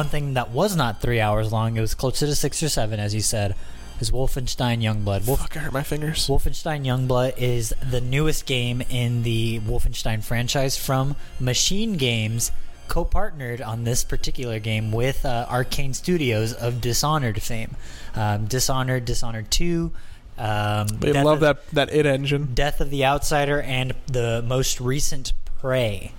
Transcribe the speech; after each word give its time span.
one 0.00 0.08
thing 0.08 0.34
that 0.34 0.50
was 0.50 0.74
not 0.76 1.00
three 1.02 1.20
hours 1.20 1.52
long, 1.52 1.76
it 1.76 1.80
was 1.80 1.94
closer 1.94 2.24
to 2.26 2.34
six 2.34 2.62
or 2.62 2.68
seven, 2.70 2.98
as 2.98 3.14
you 3.14 3.20
said, 3.20 3.54
is 4.00 4.10
Wolfenstein 4.10 4.80
Youngblood. 4.82 5.26
Wolf- 5.26 5.40
Fuck, 5.40 5.56
I 5.58 5.60
hurt 5.60 5.72
my 5.74 5.82
fingers. 5.82 6.26
Wolfenstein 6.26 6.86
Youngblood 6.86 7.34
is 7.36 7.74
the 7.90 8.00
newest 8.00 8.46
game 8.46 8.80
in 8.88 9.22
the 9.24 9.60
Wolfenstein 9.60 10.24
franchise 10.24 10.78
from 10.78 11.16
Machine 11.38 11.98
Games, 11.98 12.50
co-partnered 12.88 13.60
on 13.60 13.84
this 13.84 14.02
particular 14.02 14.58
game 14.58 14.90
with 14.90 15.26
uh, 15.26 15.44
Arcane 15.50 15.92
Studios 15.92 16.54
of 16.54 16.80
Dishonored 16.80 17.42
fame. 17.42 17.76
Um, 18.14 18.46
Dishonored, 18.46 19.04
Dishonored 19.04 19.50
Two. 19.50 19.92
Um, 20.38 20.86
They 20.88 21.12
Death 21.12 21.24
love 21.26 21.42
of- 21.42 21.66
that 21.68 21.70
that 21.72 21.94
it 21.94 22.06
engine. 22.06 22.54
Death 22.54 22.80
of 22.80 22.88
the 22.88 23.04
Outsider, 23.04 23.60
and 23.60 23.92
the 24.06 24.42
most 24.46 24.80
recent 24.80 25.34
Prey. 25.60 26.12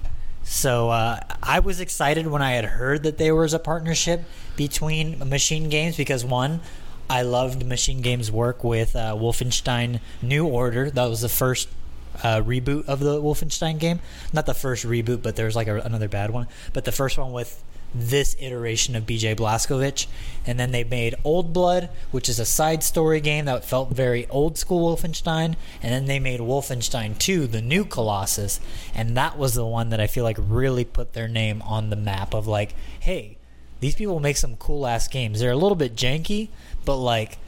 So 0.52 0.90
uh, 0.90 1.18
I 1.42 1.62
was 1.62 1.80
excited 1.80 2.28
when 2.28 2.42
I 2.42 2.52
had 2.52 2.66
heard 2.66 3.04
that 3.04 3.18
there 3.18 3.34
was 3.34 3.54
a 3.54 3.58
partnership 3.58 4.26
between 4.58 5.18
Machine 5.30 5.70
Games 5.70 5.96
because 5.96 6.26
one, 6.26 6.60
I 7.10 7.22
loved 7.22 7.66
Machine 7.66 8.02
Games' 8.02 8.30
work 8.30 8.62
with 8.62 8.94
uh, 8.94 9.16
Wolfenstein 9.16 10.02
New 10.22 10.46
Order. 10.46 10.92
That 10.92 11.06
was 11.06 11.22
the 11.22 11.30
first 11.30 11.70
uh, 12.22 12.42
reboot 12.42 12.86
of 12.90 13.00
the 13.00 13.22
Wolfenstein 13.22 13.80
game. 13.80 14.02
Not 14.34 14.46
the 14.46 14.54
first 14.54 14.86
reboot, 14.86 15.22
but 15.22 15.38
there 15.38 15.46
was 15.46 15.56
like 15.56 15.70
a, 15.70 15.78
another 15.80 16.10
bad 16.10 16.32
one. 16.32 16.48
But 16.74 16.84
the 16.84 16.92
first 16.92 17.18
one 17.18 17.32
with 17.32 17.64
this 17.94 18.36
iteration 18.40 18.96
of 18.96 19.06
BJ 19.06 19.36
Blazkowicz. 19.36 20.08
And 20.46 20.60
then 20.60 20.72
they 20.72 20.84
made 20.84 21.16
Old 21.24 21.54
Blood, 21.54 21.90
which 22.12 22.30
is 22.30 22.40
a 22.40 22.46
side 22.46 22.84
story 22.84 23.20
game 23.20 23.46
that 23.46 23.66
felt 23.66 23.92
very 23.92 24.28
old 24.30 24.58
school 24.58 24.96
Wolfenstein. 24.96 25.56
And 25.82 25.94
then 25.94 26.06
they 26.06 26.20
made 26.20 26.40
Wolfenstein 26.40 27.18
2, 27.18 27.48
the 27.48 27.62
new 27.62 27.86
Colossus. 27.86 28.60
And 28.96 29.16
that 29.18 29.38
was 29.38 29.54
the 29.54 29.66
one 29.66 29.90
that 29.90 30.00
I 30.00 30.08
feel 30.08 30.24
like 30.24 30.38
really 30.40 30.86
put 30.86 31.14
their 31.14 31.28
name 31.28 31.62
on 31.64 31.90
the 31.90 31.96
map 31.96 32.34
of 32.34 32.48
like, 32.48 32.74
hey, 33.00 33.38
these 33.80 33.96
people 33.96 34.20
make 34.20 34.38
some 34.38 34.56
cool 34.58 34.86
ass 34.88 35.08
games. 35.08 35.40
They're 35.40 35.52
a 35.52 35.56
little 35.56 35.76
bit 35.76 35.96
janky, 35.96 36.50
but 36.86 36.98
like 36.98 37.40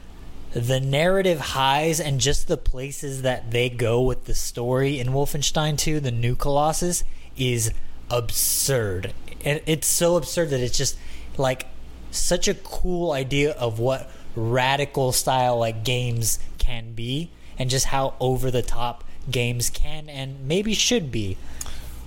the 0.51 0.79
narrative 0.79 1.39
highs 1.39 1.99
and 1.99 2.19
just 2.19 2.47
the 2.47 2.57
places 2.57 3.21
that 3.23 3.51
they 3.51 3.69
go 3.69 4.01
with 4.01 4.25
the 4.25 4.35
story 4.35 4.99
in 4.99 5.07
Wolfenstein 5.07 5.77
2, 5.77 5.99
the 5.99 6.11
new 6.11 6.35
Colossus, 6.35 7.03
is 7.37 7.71
absurd. 8.09 9.13
And 9.43 9.61
it's 9.65 9.87
so 9.87 10.15
absurd 10.15 10.49
that 10.49 10.59
it's 10.59 10.77
just 10.77 10.97
like 11.37 11.67
such 12.11 12.47
a 12.47 12.53
cool 12.53 13.11
idea 13.11 13.51
of 13.51 13.79
what 13.79 14.09
radical 14.35 15.11
style 15.11 15.57
like 15.57 15.83
games 15.83 16.39
can 16.57 16.93
be 16.93 17.29
and 17.57 17.69
just 17.69 17.87
how 17.87 18.13
over 18.19 18.49
the 18.49 18.61
top 18.61 19.03
games 19.29 19.69
can 19.69 20.09
and 20.09 20.47
maybe 20.47 20.73
should 20.73 21.11
be. 21.11 21.37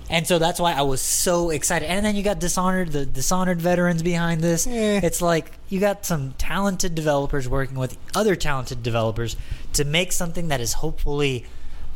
And 0.09 0.25
so 0.25 0.39
that's 0.39 0.59
why 0.59 0.73
I 0.73 0.83
was 0.83 1.01
so 1.01 1.49
excited. 1.49 1.89
And 1.89 2.05
then 2.05 2.15
you 2.15 2.23
got 2.23 2.39
Dishonored, 2.39 2.93
the 2.93 3.05
Dishonored 3.05 3.61
veterans 3.61 4.01
behind 4.01 4.41
this. 4.41 4.65
Eh. 4.65 5.01
It's 5.03 5.21
like 5.21 5.51
you 5.67 5.81
got 5.81 6.05
some 6.05 6.33
talented 6.37 6.95
developers 6.95 7.49
working 7.49 7.77
with 7.77 7.97
other 8.15 8.35
talented 8.35 8.83
developers 8.83 9.35
to 9.73 9.83
make 9.83 10.13
something 10.13 10.47
that 10.47 10.61
is 10.61 10.73
hopefully 10.73 11.45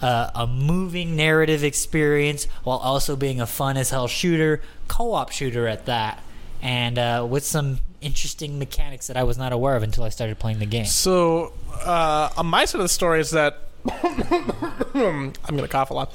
uh, 0.02 0.32
a 0.36 0.48
moving 0.48 1.16
narrative 1.16 1.64
experience 1.64 2.46
while 2.64 2.78
also 2.78 3.16
being 3.16 3.40
a 3.40 3.48
fun 3.48 3.78
as 3.78 3.90
hell 3.90 4.08
shooter, 4.08 4.62
co 4.88 5.14
op 5.14 5.32
shooter 5.32 5.68
at 5.68 5.86
that, 5.86 6.22
and 6.62 6.98
uh, 6.98 7.26
with 7.30 7.46
some 7.46 7.80
interesting 8.02 8.58
mechanics 8.60 9.08
that 9.08 9.18
I 9.18 9.24
was 9.24 9.38
not 9.38 9.54
aware 9.54 9.76
of 9.76 9.84
until 9.84 10.04
I 10.04 10.10
started 10.10 10.40
playing 10.40 10.60
the 10.60 10.66
game. 10.66 10.86
So, 10.86 11.54
uh, 11.84 12.30
on 12.36 12.48
my 12.48 12.66
side 12.66 12.80
of 12.80 12.86
the 12.86 12.90
story 12.90 13.22
is 13.22 13.32
that 13.32 13.60
I'm 14.94 15.34
gonna 15.48 15.68
cough 15.68 15.90
a 15.90 15.94
lot. 15.94 16.14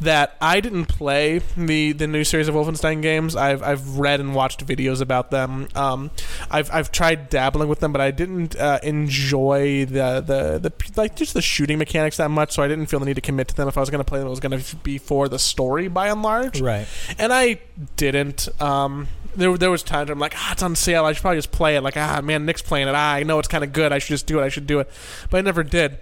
That 0.00 0.36
I 0.40 0.60
didn't 0.60 0.86
play 0.86 1.40
the 1.56 1.92
the 1.92 2.06
new 2.06 2.24
series 2.24 2.48
of 2.48 2.54
Wolfenstein 2.54 3.02
games. 3.02 3.36
I've 3.36 3.62
I've 3.62 3.98
read 3.98 4.20
and 4.20 4.34
watched 4.34 4.66
videos 4.66 5.00
about 5.00 5.30
them. 5.30 5.68
Um, 5.74 6.10
I've 6.50 6.70
I've 6.72 6.90
tried 6.90 7.30
dabbling 7.30 7.68
with 7.68 7.80
them, 7.80 7.92
but 7.92 8.00
I 8.00 8.10
didn't 8.10 8.56
uh, 8.56 8.80
enjoy 8.82 9.84
the, 9.84 10.20
the 10.26 10.58
the 10.70 10.72
like 10.96 11.14
just 11.16 11.34
the 11.34 11.42
shooting 11.42 11.78
mechanics 11.78 12.16
that 12.16 12.30
much. 12.30 12.52
So 12.52 12.62
I 12.62 12.68
didn't 12.68 12.86
feel 12.86 13.00
the 13.00 13.06
need 13.06 13.14
to 13.14 13.20
commit 13.20 13.48
to 13.48 13.54
them. 13.54 13.68
If 13.68 13.76
I 13.76 13.80
was 13.80 13.90
gonna 13.90 14.04
play 14.04 14.18
them, 14.18 14.26
it 14.26 14.30
was 14.30 14.40
gonna 14.40 14.60
be 14.82 14.98
for 14.98 15.28
the 15.28 15.38
story 15.38 15.88
by 15.88 16.08
and 16.08 16.22
large 16.22 16.60
Right. 16.60 16.86
and 17.18 17.32
I 17.32 17.60
didn't. 17.96 18.48
Um, 18.60 19.08
there, 19.36 19.56
there 19.58 19.70
was 19.70 19.82
times 19.82 20.10
I'm 20.10 20.18
like, 20.20 20.34
ah, 20.36 20.52
it's 20.52 20.62
on 20.62 20.76
sale. 20.76 21.04
I 21.04 21.12
should 21.12 21.22
probably 21.22 21.38
just 21.38 21.50
play 21.50 21.76
it. 21.76 21.80
Like, 21.82 21.96
ah, 21.96 22.20
man, 22.22 22.46
Nick's 22.46 22.62
playing 22.62 22.86
it. 22.86 22.94
Ah, 22.94 23.14
I 23.14 23.24
know 23.24 23.40
it's 23.40 23.48
kind 23.48 23.64
of 23.64 23.72
good. 23.72 23.92
I 23.92 23.98
should 23.98 24.10
just 24.10 24.26
do 24.26 24.38
it. 24.40 24.44
I 24.44 24.48
should 24.48 24.66
do 24.68 24.78
it. 24.78 24.88
But 25.28 25.38
I 25.38 25.40
never 25.40 25.64
did. 25.64 25.98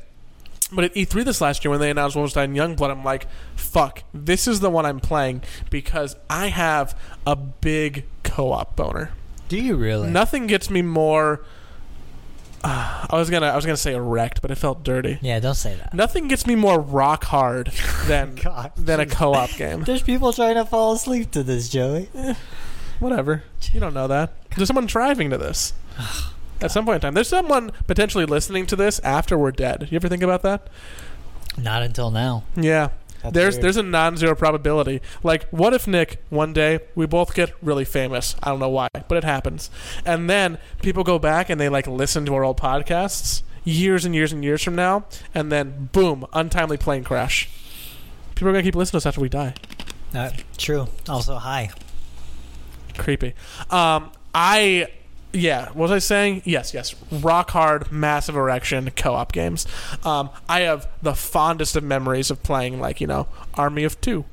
But 0.72 0.84
at 0.84 0.94
E3 0.94 1.24
this 1.24 1.40
last 1.40 1.64
year, 1.64 1.70
when 1.70 1.80
they 1.80 1.90
announced 1.90 2.16
Wolfenstein 2.16 2.56
Youngblood, 2.56 2.90
I'm 2.90 3.04
like, 3.04 3.26
fuck, 3.56 4.04
this 4.14 4.48
is 4.48 4.60
the 4.60 4.70
one 4.70 4.86
I'm 4.86 5.00
playing 5.00 5.42
because 5.70 6.16
I 6.30 6.48
have 6.48 6.98
a 7.26 7.36
big 7.36 8.04
co-op 8.24 8.74
boner. 8.74 9.10
Do 9.48 9.58
you 9.60 9.76
really? 9.76 10.08
Nothing 10.10 10.46
gets 10.46 10.70
me 10.70 10.80
more. 10.80 11.44
Uh, 12.64 13.06
I 13.10 13.16
was 13.16 13.28
gonna, 13.28 13.48
I 13.48 13.56
was 13.56 13.66
gonna 13.66 13.76
say 13.76 13.92
erect, 13.94 14.40
but 14.40 14.50
it 14.50 14.54
felt 14.54 14.82
dirty. 14.84 15.18
Yeah, 15.20 15.40
don't 15.40 15.56
say 15.56 15.74
that. 15.74 15.92
Nothing 15.92 16.28
gets 16.28 16.46
me 16.46 16.54
more 16.54 16.80
rock 16.80 17.24
hard 17.24 17.66
than 18.06 18.34
God. 18.42 18.72
than 18.76 19.00
a 19.00 19.06
co-op 19.06 19.50
game. 19.50 19.82
There's 19.84 20.02
people 20.02 20.32
trying 20.32 20.54
to 20.54 20.64
fall 20.64 20.92
asleep 20.94 21.32
to 21.32 21.42
this, 21.42 21.68
Joey. 21.68 22.08
Whatever. 22.98 23.42
You 23.72 23.80
don't 23.80 23.94
know 23.94 24.06
that. 24.06 24.32
There's 24.56 24.68
someone 24.68 24.86
driving 24.86 25.28
to 25.30 25.38
this. 25.38 25.72
At 26.62 26.70
some 26.70 26.84
point 26.84 26.96
in 26.96 27.00
time. 27.00 27.14
There's 27.14 27.28
someone 27.28 27.72
potentially 27.86 28.24
listening 28.24 28.66
to 28.66 28.76
this 28.76 28.98
after 29.00 29.36
we're 29.36 29.50
dead. 29.52 29.88
You 29.90 29.96
ever 29.96 30.08
think 30.08 30.22
about 30.22 30.42
that? 30.42 30.68
Not 31.58 31.82
until 31.82 32.10
now. 32.10 32.44
Yeah. 32.56 32.90
That's 33.22 33.34
there's 33.34 33.54
weird. 33.54 33.64
there's 33.64 33.76
a 33.76 33.82
non-zero 33.82 34.34
probability. 34.34 35.00
Like, 35.22 35.48
what 35.50 35.72
if 35.74 35.86
Nick 35.86 36.22
one 36.28 36.52
day 36.52 36.80
we 36.94 37.06
both 37.06 37.34
get 37.34 37.52
really 37.62 37.84
famous? 37.84 38.34
I 38.42 38.50
don't 38.50 38.58
know 38.58 38.68
why, 38.68 38.88
but 39.06 39.16
it 39.16 39.24
happens. 39.24 39.70
And 40.04 40.28
then 40.28 40.58
people 40.82 41.04
go 41.04 41.18
back 41.20 41.48
and 41.48 41.60
they 41.60 41.68
like 41.68 41.86
listen 41.86 42.26
to 42.26 42.34
our 42.34 42.44
old 42.44 42.58
podcasts 42.58 43.42
years 43.64 44.04
and 44.04 44.14
years 44.14 44.32
and 44.32 44.42
years 44.42 44.62
from 44.62 44.74
now, 44.74 45.04
and 45.34 45.52
then 45.52 45.88
boom, 45.92 46.26
untimely 46.32 46.76
plane 46.76 47.04
crash. 47.04 47.48
People 48.34 48.48
are 48.48 48.52
gonna 48.52 48.64
keep 48.64 48.74
listening 48.74 48.92
to 48.92 48.96
us 48.98 49.06
after 49.06 49.20
we 49.20 49.28
die. 49.28 49.54
Uh, 50.14 50.30
true. 50.58 50.88
Also, 51.08 51.36
hi. 51.36 51.70
creepy. 52.98 53.34
Um, 53.70 54.10
I 54.34 54.88
yeah, 55.32 55.66
what 55.68 55.76
was 55.76 55.90
I 55.90 55.98
saying? 55.98 56.42
Yes, 56.44 56.74
yes. 56.74 56.94
Rock 57.10 57.50
hard, 57.50 57.90
massive 57.90 58.36
erection 58.36 58.90
co-op 58.90 59.32
games. 59.32 59.66
Um, 60.04 60.30
I 60.48 60.60
have 60.60 60.88
the 61.00 61.14
fondest 61.14 61.76
of 61.76 61.84
memories 61.84 62.30
of 62.30 62.42
playing 62.42 62.80
like 62.80 63.00
you 63.00 63.06
know 63.06 63.28
Army 63.54 63.84
of 63.84 64.00
Two. 64.00 64.24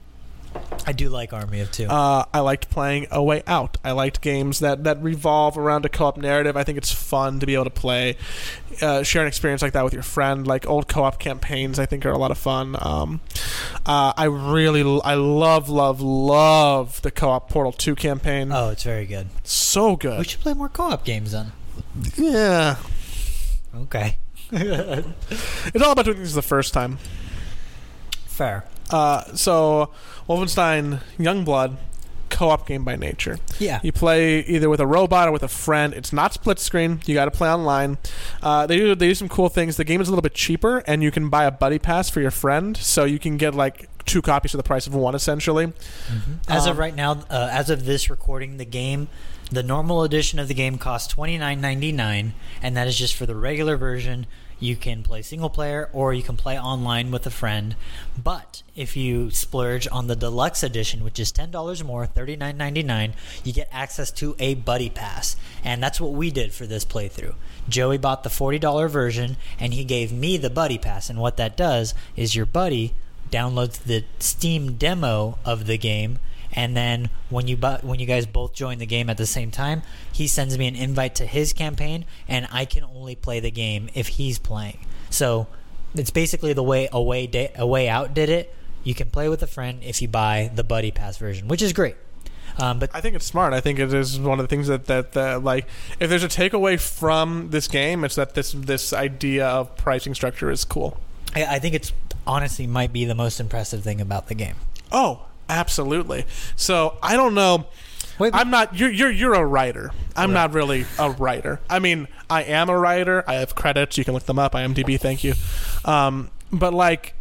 I 0.88 0.92
do 0.92 1.10
like 1.10 1.34
Army 1.34 1.60
of 1.60 1.72
Two. 1.72 1.86
Uh, 1.88 2.26
I 2.34 2.40
liked 2.40 2.70
playing 2.72 3.08
A 3.12 3.22
Way 3.22 3.44
Out. 3.46 3.78
I 3.84 3.92
liked 3.92 4.22
games 4.22 4.60
that, 4.60 4.84
that 4.86 5.02
revolve 5.04 5.58
around 5.58 5.86
a 5.86 5.90
co-op 5.90 6.18
narrative. 6.18 6.58
I 6.58 6.64
think 6.64 6.78
it's 6.78 6.92
fun 6.92 7.40
to 7.40 7.46
be 7.46 7.54
able 7.54 7.66
to 7.66 7.70
play, 7.70 8.18
uh, 8.82 9.04
share 9.04 9.22
an 9.22 9.28
experience 9.28 9.62
like 9.62 9.74
that 9.74 9.84
with 9.84 9.94
your 9.94 10.02
friend. 10.04 10.48
Like 10.48 10.68
old 10.68 10.88
co-op 10.88 11.20
campaigns, 11.20 11.78
I 11.78 11.86
think 11.86 12.06
are 12.06 12.12
a 12.12 12.18
lot 12.18 12.32
of 12.32 12.38
fun. 12.40 12.76
Um, 12.80 13.22
uh, 13.86 14.14
I 14.18 14.24
really, 14.26 14.82
I 15.04 15.14
love, 15.14 15.70
love, 15.70 16.02
love 16.02 17.02
the 17.04 17.12
co-op 17.12 17.50
Portal 17.50 17.72
Two 17.74 17.94
campaign. 17.96 18.52
oh, 18.52 18.70
it's 18.70 18.84
very 18.84 19.06
good. 19.06 19.28
so 19.44 19.96
good. 19.96 20.20
We 20.20 20.24
should 20.26 20.42
play 20.42 20.54
more 20.54 20.70
co-op 20.70 21.06
games 21.06 21.34
then. 21.34 21.52
Yeah, 22.16 22.78
Okay. 23.76 24.18
it's 24.52 25.84
all 25.84 25.92
about 25.92 26.06
doing 26.06 26.18
things 26.18 26.34
the 26.34 26.42
first 26.42 26.74
time. 26.74 26.98
Fair. 28.26 28.66
Uh, 28.90 29.24
so 29.36 29.92
Wolfenstein 30.28 31.02
Youngblood, 31.18 31.78
co-op 32.30 32.68
game 32.68 32.84
by 32.84 32.96
nature. 32.96 33.40
Yeah. 33.60 33.80
You 33.84 33.92
play 33.92 34.40
either 34.42 34.70
with 34.70 34.80
a 34.80 34.88
robot 34.88 35.28
or 35.28 35.32
with 35.32 35.44
a 35.44 35.48
friend. 35.48 35.94
It's 35.94 36.14
not 36.14 36.34
split 36.34 36.60
screen. 36.60 37.02
You 37.06 37.14
got 37.14 37.26
to 37.26 37.32
play 37.32 37.50
online. 37.50 37.98
Uh, 38.42 38.66
they 38.68 38.78
do 38.78 38.96
they 38.96 39.08
do 39.08 39.16
some 39.16 39.30
cool 39.30 39.50
things. 39.50 39.78
The 39.78 39.84
game 39.84 40.02
is 40.02 40.08
a 40.08 40.12
little 40.12 40.22
bit 40.22 40.34
cheaper, 40.36 40.80
and 40.88 41.04
you 41.04 41.12
can 41.12 41.30
buy 41.30 41.46
a 41.46 41.52
buddy 41.52 41.80
pass 41.80 42.10
for 42.10 42.22
your 42.22 42.32
friend, 42.32 42.78
so 42.78 43.04
you 43.06 43.20
can 43.20 43.38
get 43.38 43.56
like 43.56 43.90
two 44.06 44.22
copies 44.22 44.52
for 44.52 44.58
the 44.58 44.64
price 44.64 44.88
of 44.88 44.96
one, 44.96 45.14
essentially. 45.16 45.72
As 46.48 46.66
Um, 46.66 46.72
of 46.72 46.78
right 46.78 46.96
now, 46.96 47.12
uh, 47.30 47.50
as 47.52 47.70
of 47.70 47.86
this 47.86 48.10
recording, 48.10 48.58
the 48.58 48.66
game, 48.66 49.08
the 49.52 49.62
normal 49.64 50.04
edition 50.04 50.40
of 50.40 50.48
the 50.48 50.54
game 50.54 50.78
costs 50.78 51.08
twenty 51.08 51.38
nine 51.38 51.62
ninety 51.62 51.92
nine, 51.92 52.34
and 52.62 52.76
that 52.78 52.88
is 52.88 52.98
just 52.98 53.16
for 53.16 53.26
the 53.26 53.36
regular 53.36 53.78
version. 53.78 54.26
You 54.60 54.76
can 54.76 55.04
play 55.04 55.22
single 55.22 55.50
player 55.50 55.90
or 55.94 56.14
you 56.14 56.22
can 56.22 56.36
play 56.36 56.60
online 56.60 57.12
with 57.12 57.26
a 57.26 57.32
friend. 57.32 57.76
But 58.22 58.64
if 58.76 58.98
you 58.98 59.32
splurge 59.32 59.88
on 59.92 60.08
the 60.08 60.16
deluxe 60.16 60.64
edition, 60.64 61.04
which 61.04 61.20
is 61.20 61.32
ten 61.32 61.52
dollars 61.52 61.84
more, 61.84 62.06
thirty 62.06 62.36
nine 62.36 62.58
ninety 62.58 62.84
nine, 62.84 63.14
you 63.44 63.54
get 63.54 63.70
access 63.72 64.12
to 64.12 64.36
a 64.40 64.56
buddy 64.56 64.90
pass, 64.90 65.36
and 65.64 65.82
that's 65.82 66.02
what 66.02 66.12
we 66.12 66.30
did 66.30 66.54
for 66.54 66.66
this 66.66 66.86
playthrough. 66.86 67.36
Joey 67.70 67.98
bought 67.98 68.24
the 68.24 68.30
forty 68.30 68.60
dollar 68.60 68.88
version, 68.88 69.38
and 69.60 69.74
he 69.74 69.84
gave 69.86 70.12
me 70.12 70.38
the 70.38 70.50
buddy 70.50 70.78
pass. 70.78 71.10
And 71.10 71.20
what 71.20 71.38
that 71.38 71.56
does 71.56 71.94
is 72.16 72.36
your 72.36 72.46
buddy 72.46 72.94
downloads 73.32 73.84
the 73.84 74.04
Steam 74.20 74.74
demo 74.74 75.38
of 75.46 75.68
the 75.68 75.78
game, 75.78 76.20
and 76.54 76.76
then 76.76 77.10
when 77.30 77.48
you 77.48 77.58
bu- 77.58 77.78
when 77.82 78.00
you 78.00 78.06
guys 78.06 78.26
both 78.26 78.54
join 78.54 78.78
the 78.80 78.86
game 78.86 79.10
at 79.10 79.18
the 79.18 79.26
same 79.26 79.52
time, 79.52 79.84
he 80.12 80.28
sends 80.28 80.58
me 80.58 80.68
an 80.68 80.76
invite 80.76 81.16
to 81.16 81.26
his 81.26 81.54
campaign, 81.54 82.06
and 82.28 82.48
I 82.52 82.66
can 82.66 82.84
only 82.84 83.16
play 83.16 83.40
the 83.40 83.52
game 83.52 83.90
if 83.94 84.08
he's 84.10 84.40
playing. 84.40 84.80
So 85.10 85.48
it's 85.96 86.12
basically 86.12 86.54
the 86.54 86.64
way 86.64 86.90
away 86.92 87.28
da- 87.28 87.52
a 87.56 87.66
way 87.66 87.90
out 87.90 88.14
did 88.14 88.30
it. 88.30 88.54
You 88.84 88.96
can 88.96 89.10
play 89.10 89.30
with 89.30 89.44
a 89.44 89.48
friend 89.48 89.80
if 89.84 90.02
you 90.02 90.08
buy 90.08 90.52
the 90.54 90.64
buddy 90.64 90.92
pass 90.92 91.18
version, 91.18 91.48
which 91.48 91.62
is 91.62 91.74
great. 91.74 91.96
Um, 92.58 92.80
but 92.80 92.90
I 92.94 93.00
think 93.02 93.16
it's 93.16 93.26
smart. 93.26 93.54
I 93.54 93.62
think 93.62 93.80
it 93.80 93.94
is 93.94 94.20
one 94.20 94.40
of 94.40 94.44
the 94.44 94.48
things 94.48 94.68
that, 94.68 94.86
that 94.86 95.14
that 95.14 95.44
like 95.44 95.68
if 96.00 96.10
there's 96.10 96.24
a 96.24 96.28
takeaway 96.28 96.80
from 96.80 97.52
this 97.52 97.68
game, 97.68 98.04
it's 98.04 98.16
that 98.16 98.34
this 98.34 98.52
this 98.54 98.92
idea 98.92 99.48
of 99.48 99.78
pricing 99.78 100.14
structure 100.14 100.52
is 100.52 100.66
cool. 100.66 100.98
I, 101.36 101.46
I 101.46 101.60
think 101.60 101.76
it's 101.76 101.94
honestly 102.28 102.68
might 102.68 102.92
be 102.92 103.06
the 103.06 103.16
most 103.16 103.40
impressive 103.40 103.84
thing 103.84 104.02
about 104.02 104.28
the 104.28 104.36
game. 104.36 104.56
Oh, 104.92 105.26
absolutely. 105.50 106.26
So 106.56 106.98
I 107.04 107.16
don't 107.18 107.34
know. 107.34 107.66
Wait, 108.20 108.34
I'm 108.36 108.50
not. 108.50 108.76
You're 108.78 108.92
you're 108.92 109.12
you're 109.12 109.34
a 109.34 109.46
writer. 109.46 109.92
I'm 110.16 110.30
Right. 110.32 110.34
not 110.42 110.54
really 110.54 110.86
a 110.98 111.10
writer. 111.12 111.62
I 111.70 111.80
mean, 111.80 112.08
I 112.30 112.44
am 112.44 112.70
a 112.70 112.78
writer. 112.78 113.24
I 113.28 113.36
have 113.36 113.56
credits. 113.56 113.98
You 113.98 114.04
can 114.04 114.14
look 114.14 114.26
them 114.26 114.38
up. 114.40 114.54
IMDb. 114.54 115.00
Thank 115.00 115.24
you. 115.24 115.34
Um, 115.86 116.30
but 116.52 116.74
like, 116.74 117.14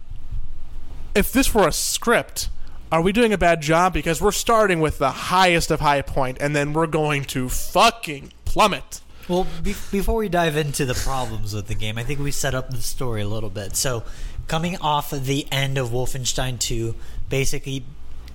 if 1.15 1.33
this 1.33 1.55
were 1.55 1.67
a 1.69 1.73
script, 1.73 2.49
are 2.91 3.01
we 3.03 3.13
doing 3.13 3.33
a 3.33 3.39
bad 3.39 3.61
job? 3.61 3.93
Because 3.93 4.21
we're 4.21 4.33
starting 4.33 4.81
with 4.81 4.99
the 4.99 5.11
highest 5.11 5.71
of 5.71 5.81
high 5.81 6.03
point, 6.03 6.39
and 6.41 6.55
then 6.57 6.73
we're 6.73 6.87
going 6.87 7.25
to 7.27 7.49
fucking 7.49 8.33
plummet. 8.45 9.01
Well, 9.29 9.47
be- 9.63 9.75
before 9.93 10.17
we 10.17 10.29
dive 10.29 10.57
into 10.57 10.85
the 10.87 10.95
problems 10.95 11.55
with 11.55 11.67
the 11.67 11.75
game, 11.75 11.99
I 11.99 12.03
think 12.03 12.19
we 12.19 12.31
set 12.31 12.55
up 12.55 12.71
the 12.71 12.79
story 12.83 13.21
a 13.23 13.29
little 13.29 13.51
bit. 13.51 13.77
So, 13.77 14.03
coming 14.47 14.79
off 14.79 15.13
of 15.13 15.27
the 15.27 15.47
end 15.53 15.77
of 15.77 15.91
Wolfenstein 15.91 16.59
2, 16.59 16.95
basically, 17.29 17.81
ba- 17.81 17.85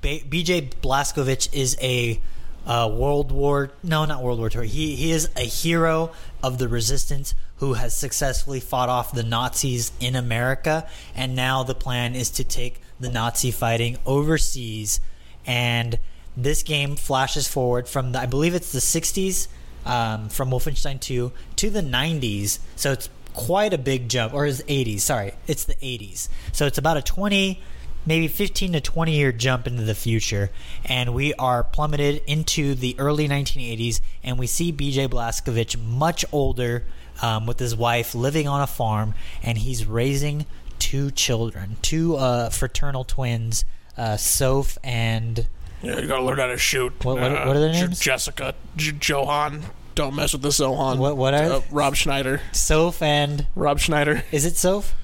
BJ 0.04 0.74
Blazkowicz 0.82 1.54
is 1.54 1.78
a 1.82 2.20
uh, 2.66 2.90
World 2.94 3.32
War 3.32 3.72
no, 3.84 4.06
not 4.06 4.22
World 4.22 4.40
War 4.40 4.50
II. 4.54 4.68
He 4.68 4.96
he 4.96 5.12
is 5.12 5.30
a 5.36 5.42
hero 5.42 6.12
of 6.42 6.58
the 6.58 6.68
resistance 6.68 7.34
who 7.58 7.74
has 7.74 7.96
successfully 7.96 8.60
fought 8.60 8.90
off 8.90 9.14
the 9.14 9.24
Nazis 9.24 9.92
in 10.00 10.16
America, 10.16 10.88
and 11.16 11.36
now 11.36 11.64
the 11.64 11.76
plan 11.76 12.16
is 12.16 12.30
to 12.32 12.44
take 12.44 12.82
the 13.00 13.10
Nazi 13.10 13.52
fighting 13.52 13.98
overseas. 14.06 15.00
And 15.46 15.98
this 16.36 16.64
game 16.64 16.96
flashes 16.96 17.48
forward 17.48 17.88
from 17.88 18.12
the, 18.12 18.20
I 18.20 18.26
believe 18.26 18.56
it's 18.56 18.72
the 18.72 18.80
60s 18.80 19.48
um, 19.86 20.30
from 20.30 20.50
Wolfenstein 20.50 21.00
2 21.00 21.32
to 21.58 21.70
the 21.70 21.82
90s. 21.82 22.60
So 22.76 22.92
it's 22.92 23.10
quite 23.34 23.74
a 23.74 23.78
big 23.78 24.10
jump, 24.10 24.34
or 24.34 24.46
is 24.46 24.64
80s? 24.68 25.02
Sorry, 25.02 25.34
it's 25.48 25.66
the 25.66 25.76
80s. 25.76 26.30
So 26.52 26.66
it's 26.66 26.78
about 26.78 26.98
a 26.98 27.02
20, 27.02 27.62
maybe 28.06 28.28
15 28.28 28.74
to 28.74 28.82
20 28.82 29.12
year 29.16 29.32
jump 29.32 29.68
into 29.68 29.84
the 29.84 29.96
future, 29.96 30.50
and 30.86 31.14
we 31.14 31.34
are 31.36 31.64
plummeted 31.64 32.22
into 32.28 32.76
the 32.76 32.96
early 33.00 33.28
1980s, 33.28 34.02
and 34.24 34.38
we 34.40 34.48
see 34.48 34.72
B.J. 34.72 35.08
Blazkowicz 35.10 35.80
much 35.82 36.26
older. 36.32 36.84
Um, 37.22 37.46
with 37.46 37.60
his 37.60 37.76
wife 37.76 38.16
living 38.16 38.48
on 38.48 38.62
a 38.62 38.68
farm, 38.68 39.14
and 39.44 39.56
he's 39.60 39.86
raising 39.86 40.48
two 40.80 41.12
children, 41.12 41.78
two 41.84 42.16
uh, 42.16 42.50
fraternal 42.50 43.04
twins, 43.04 43.66
uh, 43.96 44.18
Soph 44.18 44.80
and 44.84 45.46
Yeah, 45.84 46.00
you 46.00 46.08
gotta 46.08 46.24
learn 46.24 46.40
how 46.40 46.48
to 46.48 46.58
shoot. 46.58 46.92
What- 47.06 47.20
what- 47.20 47.32
what 47.46 47.56
are 47.56 47.60
their 47.60 47.72
names? 47.72 48.00
Jessica, 48.00 48.56
J- 48.76 48.94
Johan. 49.00 49.62
Don't 49.94 50.16
mess 50.16 50.34
with 50.34 50.42
the 50.42 50.50
Zohan. 50.50 50.98
What- 50.98 51.16
what 51.16 51.36
are 51.36 51.44
Uh. 51.54 51.62
Rob 51.70 51.96
Schneider. 51.96 52.42
Soph 52.52 53.00
and 53.04 53.46
Rob 53.56 53.80
Schneider. 53.80 54.24
Is 54.32 54.44
it 54.44 54.58
Soph? 54.58 54.96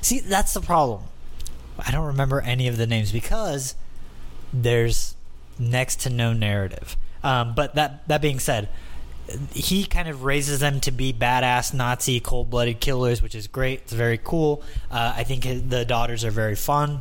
See, 0.00 0.20
that's 0.20 0.54
the 0.54 0.60
problem. 0.60 1.02
I 1.86 1.90
don't 1.90 2.06
remember 2.06 2.40
any 2.40 2.68
of 2.68 2.76
the 2.76 2.86
names 2.86 3.12
because 3.12 3.74
there's 4.52 5.14
next 5.58 6.00
to 6.00 6.10
no 6.10 6.32
narrative. 6.32 6.96
Um, 7.22 7.54
but 7.54 7.74
that 7.74 8.06
that 8.08 8.22
being 8.22 8.38
said, 8.38 8.68
he 9.52 9.84
kind 9.84 10.08
of 10.08 10.24
raises 10.24 10.60
them 10.60 10.80
to 10.80 10.90
be 10.90 11.12
badass 11.12 11.72
Nazi 11.74 12.20
cold-blooded 12.20 12.80
killers, 12.80 13.22
which 13.22 13.34
is 13.34 13.46
great. 13.46 13.80
It's 13.80 13.92
very 13.92 14.18
cool. 14.18 14.62
Uh, 14.90 15.14
I 15.16 15.24
think 15.24 15.44
the 15.68 15.84
daughters 15.84 16.24
are 16.24 16.30
very 16.30 16.56
fun. 16.56 17.00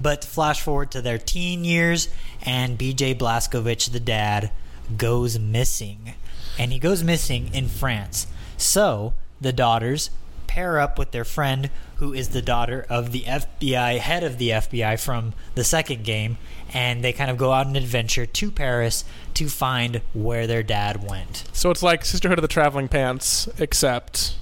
But 0.00 0.24
flash 0.24 0.62
forward 0.62 0.90
to 0.92 1.02
their 1.02 1.18
teen 1.18 1.64
years, 1.64 2.08
and 2.42 2.78
B.J. 2.78 3.16
Blazkowicz, 3.16 3.90
the 3.90 4.00
dad, 4.00 4.50
goes 4.96 5.38
missing, 5.38 6.14
and 6.58 6.72
he 6.72 6.78
goes 6.78 7.02
missing 7.02 7.50
in 7.52 7.68
France. 7.68 8.26
So 8.56 9.12
the 9.40 9.52
daughters 9.52 10.10
pair 10.50 10.80
up 10.80 10.98
with 10.98 11.12
their 11.12 11.24
friend, 11.24 11.70
who 11.96 12.12
is 12.12 12.30
the 12.30 12.42
daughter 12.42 12.84
of 12.88 13.12
the 13.12 13.20
FBI 13.20 13.98
head 13.98 14.24
of 14.24 14.36
the 14.36 14.50
FBI 14.50 15.00
from 15.00 15.32
the 15.54 15.62
second 15.62 16.02
game, 16.02 16.38
and 16.74 17.04
they 17.04 17.12
kind 17.12 17.30
of 17.30 17.36
go 17.36 17.52
out 17.52 17.66
on 17.66 17.76
an 17.76 17.82
adventure 17.82 18.26
to 18.26 18.50
Paris 18.50 19.04
to 19.34 19.48
find 19.48 20.00
where 20.12 20.48
their 20.48 20.64
dad 20.64 21.08
went. 21.08 21.44
So 21.52 21.70
it's 21.70 21.84
like 21.84 22.04
Sisterhood 22.04 22.36
of 22.38 22.42
the 22.42 22.48
Traveling 22.48 22.88
Pants, 22.88 23.48
except 23.60 24.34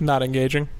not 0.00 0.22
engaging. 0.22 0.70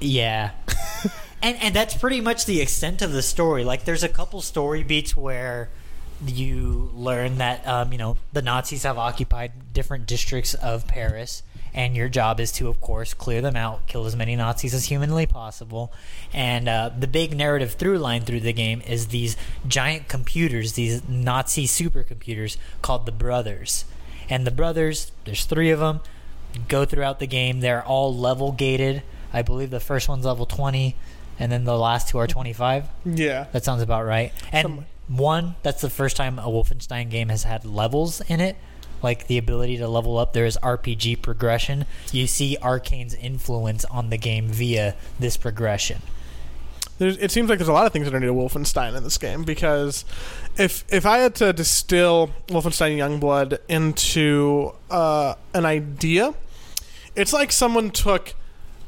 Yeah. 0.00 0.50
and 1.42 1.56
and 1.62 1.76
that's 1.76 1.96
pretty 1.96 2.20
much 2.20 2.44
the 2.44 2.60
extent 2.60 3.02
of 3.02 3.12
the 3.12 3.22
story. 3.22 3.62
Like 3.62 3.84
there's 3.84 4.02
a 4.02 4.08
couple 4.08 4.40
story 4.40 4.82
beats 4.82 5.16
where 5.16 5.70
you 6.26 6.90
learn 6.92 7.38
that 7.38 7.64
um, 7.68 7.92
you 7.92 7.98
know 7.98 8.16
the 8.32 8.42
Nazis 8.42 8.82
have 8.82 8.98
occupied 8.98 9.72
different 9.72 10.06
districts 10.06 10.54
of 10.54 10.88
Paris 10.88 11.44
and 11.74 11.96
your 11.96 12.08
job 12.08 12.40
is 12.40 12.52
to 12.52 12.68
of 12.68 12.80
course 12.80 13.14
clear 13.14 13.40
them 13.40 13.56
out, 13.56 13.86
kill 13.86 14.04
as 14.06 14.16
many 14.16 14.36
Nazis 14.36 14.74
as 14.74 14.86
humanly 14.86 15.26
possible. 15.26 15.92
And 16.32 16.68
uh, 16.68 16.90
the 16.98 17.06
big 17.06 17.36
narrative 17.36 17.72
through 17.72 17.98
line 17.98 18.22
through 18.22 18.40
the 18.40 18.52
game 18.52 18.82
is 18.86 19.08
these 19.08 19.36
giant 19.66 20.08
computers, 20.08 20.74
these 20.74 21.08
Nazi 21.08 21.66
supercomputers 21.66 22.56
called 22.82 23.06
the 23.06 23.12
Brothers. 23.12 23.84
And 24.28 24.46
the 24.46 24.50
Brothers, 24.50 25.12
there's 25.24 25.44
3 25.44 25.70
of 25.70 25.80
them 25.80 26.00
go 26.68 26.84
throughout 26.84 27.18
the 27.18 27.26
game. 27.26 27.60
They're 27.60 27.84
all 27.84 28.14
level 28.14 28.52
gated. 28.52 29.02
I 29.32 29.42
believe 29.42 29.70
the 29.70 29.80
first 29.80 30.08
one's 30.08 30.24
level 30.24 30.46
20, 30.46 30.94
and 31.38 31.50
then 31.50 31.64
the 31.64 31.76
last 31.76 32.08
two 32.08 32.18
are 32.18 32.26
25. 32.26 32.86
Yeah. 33.04 33.46
That 33.52 33.64
sounds 33.64 33.82
about 33.82 34.04
right. 34.04 34.32
And 34.52 34.84
one, 35.08 35.56
that's 35.62 35.80
the 35.80 35.90
first 35.90 36.16
time 36.16 36.38
a 36.38 36.42
Wolfenstein 36.42 37.10
game 37.10 37.30
has 37.30 37.44
had 37.44 37.64
levels 37.64 38.20
in 38.22 38.40
it. 38.40 38.56
Like 39.02 39.26
the 39.26 39.38
ability 39.38 39.78
to 39.78 39.88
level 39.88 40.18
up, 40.18 40.32
there 40.32 40.46
is 40.46 40.58
RPG 40.62 41.22
progression. 41.22 41.86
You 42.12 42.26
see 42.26 42.56
Arcane's 42.62 43.14
influence 43.14 43.84
on 43.86 44.10
the 44.10 44.18
game 44.18 44.48
via 44.48 44.94
this 45.18 45.36
progression. 45.36 46.02
There's, 46.98 47.16
it 47.18 47.30
seems 47.30 47.48
like 47.48 47.58
there's 47.58 47.68
a 47.68 47.72
lot 47.72 47.86
of 47.86 47.92
things 47.92 48.08
to 48.08 48.12
Wolfenstein 48.12 48.96
in 48.96 49.02
this 49.02 49.18
game 49.18 49.42
because 49.42 50.04
if 50.56 50.84
if 50.88 51.04
I 51.04 51.18
had 51.18 51.34
to 51.36 51.52
distill 51.52 52.30
Wolfenstein 52.48 52.96
Youngblood 52.96 53.58
into 53.68 54.72
uh, 54.90 55.34
an 55.52 55.64
idea, 55.66 56.34
it's 57.16 57.32
like 57.32 57.50
someone 57.50 57.90
took 57.90 58.34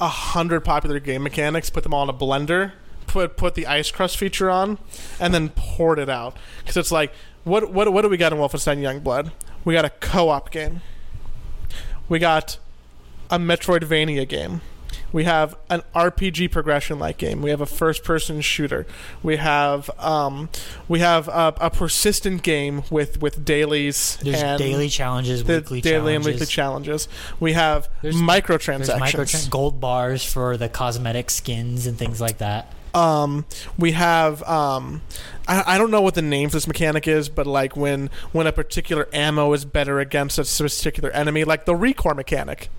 a 0.00 0.08
hundred 0.08 0.60
popular 0.60 1.00
game 1.00 1.22
mechanics, 1.22 1.70
put 1.70 1.82
them 1.82 1.94
all 1.94 2.04
in 2.04 2.08
a 2.08 2.12
blender, 2.16 2.72
put 3.06 3.36
put 3.36 3.54
the 3.54 3.66
ice 3.66 3.90
crust 3.90 4.16
feature 4.16 4.50
on, 4.50 4.78
and 5.18 5.32
then 5.32 5.48
poured 5.48 5.98
it 5.98 6.08
out. 6.08 6.36
Because 6.58 6.76
it's 6.76 6.92
like, 6.92 7.12
what 7.44 7.72
what 7.72 7.92
what 7.92 8.02
do 8.02 8.08
we 8.08 8.16
got 8.16 8.32
in 8.32 8.38
Wolfenstein 8.38 8.78
Youngblood? 8.78 9.32
We 9.64 9.74
got 9.74 9.84
a 9.84 9.90
co-op 9.90 10.50
game. 10.50 10.82
We 12.08 12.18
got 12.18 12.58
a 13.30 13.38
Metroidvania 13.38 14.28
game. 14.28 14.60
We 15.12 15.24
have 15.24 15.56
an 15.70 15.82
RPG 15.94 16.50
progression 16.50 16.98
like 16.98 17.18
game. 17.18 17.40
We 17.40 17.50
have 17.50 17.60
a 17.60 17.66
first 17.66 18.02
person 18.02 18.40
shooter. 18.40 18.84
We 19.22 19.36
have 19.36 19.88
um, 20.00 20.48
we 20.88 20.98
have 21.00 21.28
a, 21.28 21.54
a 21.60 21.70
persistent 21.70 22.42
game 22.42 22.82
with, 22.90 23.22
with 23.22 23.44
dailies 23.44 24.18
There's 24.22 24.42
and 24.42 24.58
daily 24.58 24.88
challenges, 24.88 25.44
the 25.44 25.58
weekly 25.58 25.80
daily 25.80 25.98
challenges. 26.14 26.26
and 26.26 26.34
weekly 26.34 26.46
challenges. 26.46 27.08
We 27.38 27.52
have 27.52 27.88
There's- 28.02 28.16
microtransactions. 28.16 29.12
There's 29.16 29.48
gold 29.48 29.80
bars 29.80 30.24
for 30.24 30.56
the 30.56 30.68
cosmetic 30.68 31.30
skins 31.30 31.86
and 31.86 31.96
things 31.96 32.20
like 32.20 32.38
that. 32.38 32.72
Um, 32.94 33.44
we 33.76 33.92
have 33.92 34.42
um, 34.44 35.02
I, 35.46 35.74
I 35.74 35.78
don't 35.78 35.90
know 35.90 36.00
what 36.00 36.14
the 36.14 36.22
name 36.22 36.48
for 36.48 36.56
this 36.56 36.66
mechanic 36.66 37.06
is, 37.08 37.28
but 37.28 37.46
like 37.46 37.76
when 37.76 38.10
when 38.32 38.46
a 38.46 38.52
particular 38.52 39.08
ammo 39.12 39.52
is 39.52 39.64
better 39.64 40.00
against 40.00 40.38
a 40.38 40.44
particular 40.44 41.10
enemy, 41.10 41.44
like 41.44 41.64
the 41.64 41.74
ReCore 41.74 42.16
mechanic. 42.16 42.70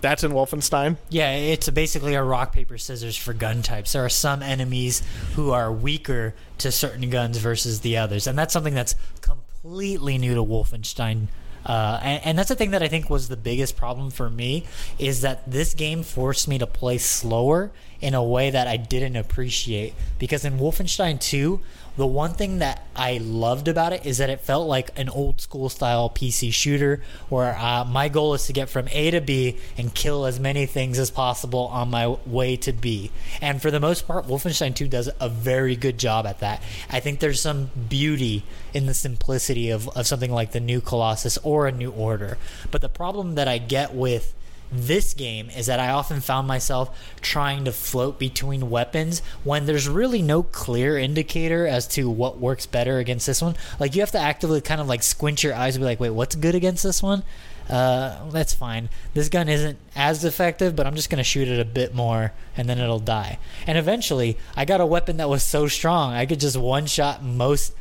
That's 0.00 0.24
in 0.24 0.32
Wolfenstein. 0.32 0.96
Yeah, 1.10 1.32
it's 1.32 1.68
basically 1.68 2.14
a 2.14 2.22
rock 2.22 2.52
paper 2.52 2.78
scissors 2.78 3.18
for 3.18 3.34
gun 3.34 3.60
types. 3.60 3.92
There 3.92 4.02
are 4.02 4.08
some 4.08 4.42
enemies 4.42 5.02
who 5.34 5.50
are 5.50 5.70
weaker 5.70 6.34
to 6.56 6.72
certain 6.72 7.10
guns 7.10 7.36
versus 7.36 7.80
the 7.80 7.98
others, 7.98 8.26
and 8.26 8.38
that's 8.38 8.52
something 8.52 8.72
that's 8.72 8.94
completely 9.20 10.16
new 10.16 10.34
to 10.34 10.42
Wolfenstein. 10.42 11.26
Uh, 11.66 12.00
and, 12.02 12.24
and 12.24 12.38
that's 12.38 12.48
the 12.48 12.54
thing 12.54 12.70
that 12.70 12.82
I 12.82 12.88
think 12.88 13.10
was 13.10 13.28
the 13.28 13.36
biggest 13.36 13.76
problem 13.76 14.10
for 14.10 14.30
me 14.30 14.64
is 14.98 15.20
that 15.20 15.50
this 15.50 15.74
game 15.74 16.02
forced 16.02 16.48
me 16.48 16.56
to 16.56 16.66
play 16.66 16.96
slower 16.96 17.70
in 18.00 18.14
a 18.14 18.22
way 18.22 18.50
that 18.50 18.66
I 18.66 18.76
didn't 18.76 19.16
appreciate. 19.16 19.94
Because 20.18 20.44
in 20.44 20.58
Wolfenstein 20.58 21.20
2, 21.20 21.60
the 21.96 22.06
one 22.06 22.32
thing 22.32 22.60
that 22.60 22.86
I 22.96 23.18
loved 23.18 23.68
about 23.68 23.92
it 23.92 24.06
is 24.06 24.18
that 24.18 24.30
it 24.30 24.40
felt 24.40 24.66
like 24.68 24.98
an 24.98 25.08
old 25.08 25.40
school 25.40 25.68
style 25.68 26.08
PC 26.08 26.52
shooter 26.52 27.02
where 27.28 27.56
uh, 27.58 27.84
my 27.84 28.08
goal 28.08 28.32
is 28.34 28.46
to 28.46 28.52
get 28.52 28.70
from 28.70 28.88
A 28.92 29.10
to 29.10 29.20
B 29.20 29.58
and 29.76 29.92
kill 29.94 30.24
as 30.24 30.40
many 30.40 30.66
things 30.66 30.98
as 30.98 31.10
possible 31.10 31.66
on 31.66 31.90
my 31.90 32.06
way 32.26 32.56
to 32.58 32.72
B. 32.72 33.10
And 33.42 33.60
for 33.60 33.70
the 33.70 33.80
most 33.80 34.06
part, 34.06 34.26
Wolfenstein 34.26 34.74
2 34.74 34.88
does 34.88 35.10
a 35.20 35.28
very 35.28 35.76
good 35.76 35.98
job 35.98 36.26
at 36.26 36.40
that. 36.40 36.62
I 36.88 37.00
think 37.00 37.20
there's 37.20 37.40
some 37.40 37.70
beauty 37.88 38.44
in 38.72 38.86
the 38.86 38.94
simplicity 38.94 39.70
of, 39.70 39.88
of 39.88 40.06
something 40.06 40.32
like 40.32 40.52
the 40.52 40.60
new 40.60 40.80
Colossus 40.80 41.38
or 41.42 41.66
a 41.66 41.72
new 41.72 41.90
Order. 41.90 42.38
But 42.70 42.80
the 42.80 42.88
problem 42.88 43.34
that 43.34 43.48
I 43.48 43.58
get 43.58 43.94
with 43.94 44.32
this 44.72 45.14
game 45.14 45.50
is 45.50 45.66
that 45.66 45.80
I 45.80 45.90
often 45.90 46.20
found 46.20 46.46
myself 46.46 46.96
trying 47.20 47.64
to 47.64 47.72
float 47.72 48.18
between 48.18 48.70
weapons 48.70 49.20
when 49.42 49.66
there's 49.66 49.88
really 49.88 50.22
no 50.22 50.42
clear 50.42 50.96
indicator 50.96 51.66
as 51.66 51.86
to 51.88 52.08
what 52.08 52.38
works 52.38 52.66
better 52.66 52.98
against 52.98 53.26
this 53.26 53.42
one. 53.42 53.56
Like 53.78 53.94
you 53.94 54.00
have 54.02 54.12
to 54.12 54.18
actively 54.18 54.60
kind 54.60 54.80
of 54.80 54.88
like 54.88 55.02
squint 55.02 55.42
your 55.42 55.54
eyes 55.54 55.74
and 55.74 55.82
be 55.82 55.86
like, 55.86 56.00
wait, 56.00 56.10
what's 56.10 56.36
good 56.36 56.54
against 56.54 56.82
this 56.82 57.02
one? 57.02 57.24
Uh, 57.68 58.28
that's 58.30 58.52
fine. 58.52 58.88
This 59.14 59.28
gun 59.28 59.48
isn't 59.48 59.78
as 59.94 60.24
effective, 60.24 60.74
but 60.74 60.86
I'm 60.86 60.96
just 60.96 61.08
gonna 61.08 61.22
shoot 61.22 61.46
it 61.46 61.60
a 61.60 61.64
bit 61.64 61.94
more, 61.94 62.32
and 62.56 62.68
then 62.68 62.78
it'll 62.78 62.98
die. 62.98 63.38
And 63.64 63.78
eventually, 63.78 64.36
I 64.56 64.64
got 64.64 64.80
a 64.80 64.86
weapon 64.86 65.18
that 65.18 65.28
was 65.28 65.44
so 65.44 65.68
strong 65.68 66.12
I 66.12 66.26
could 66.26 66.40
just 66.40 66.56
one 66.56 66.86
shot 66.86 67.22
most 67.22 67.74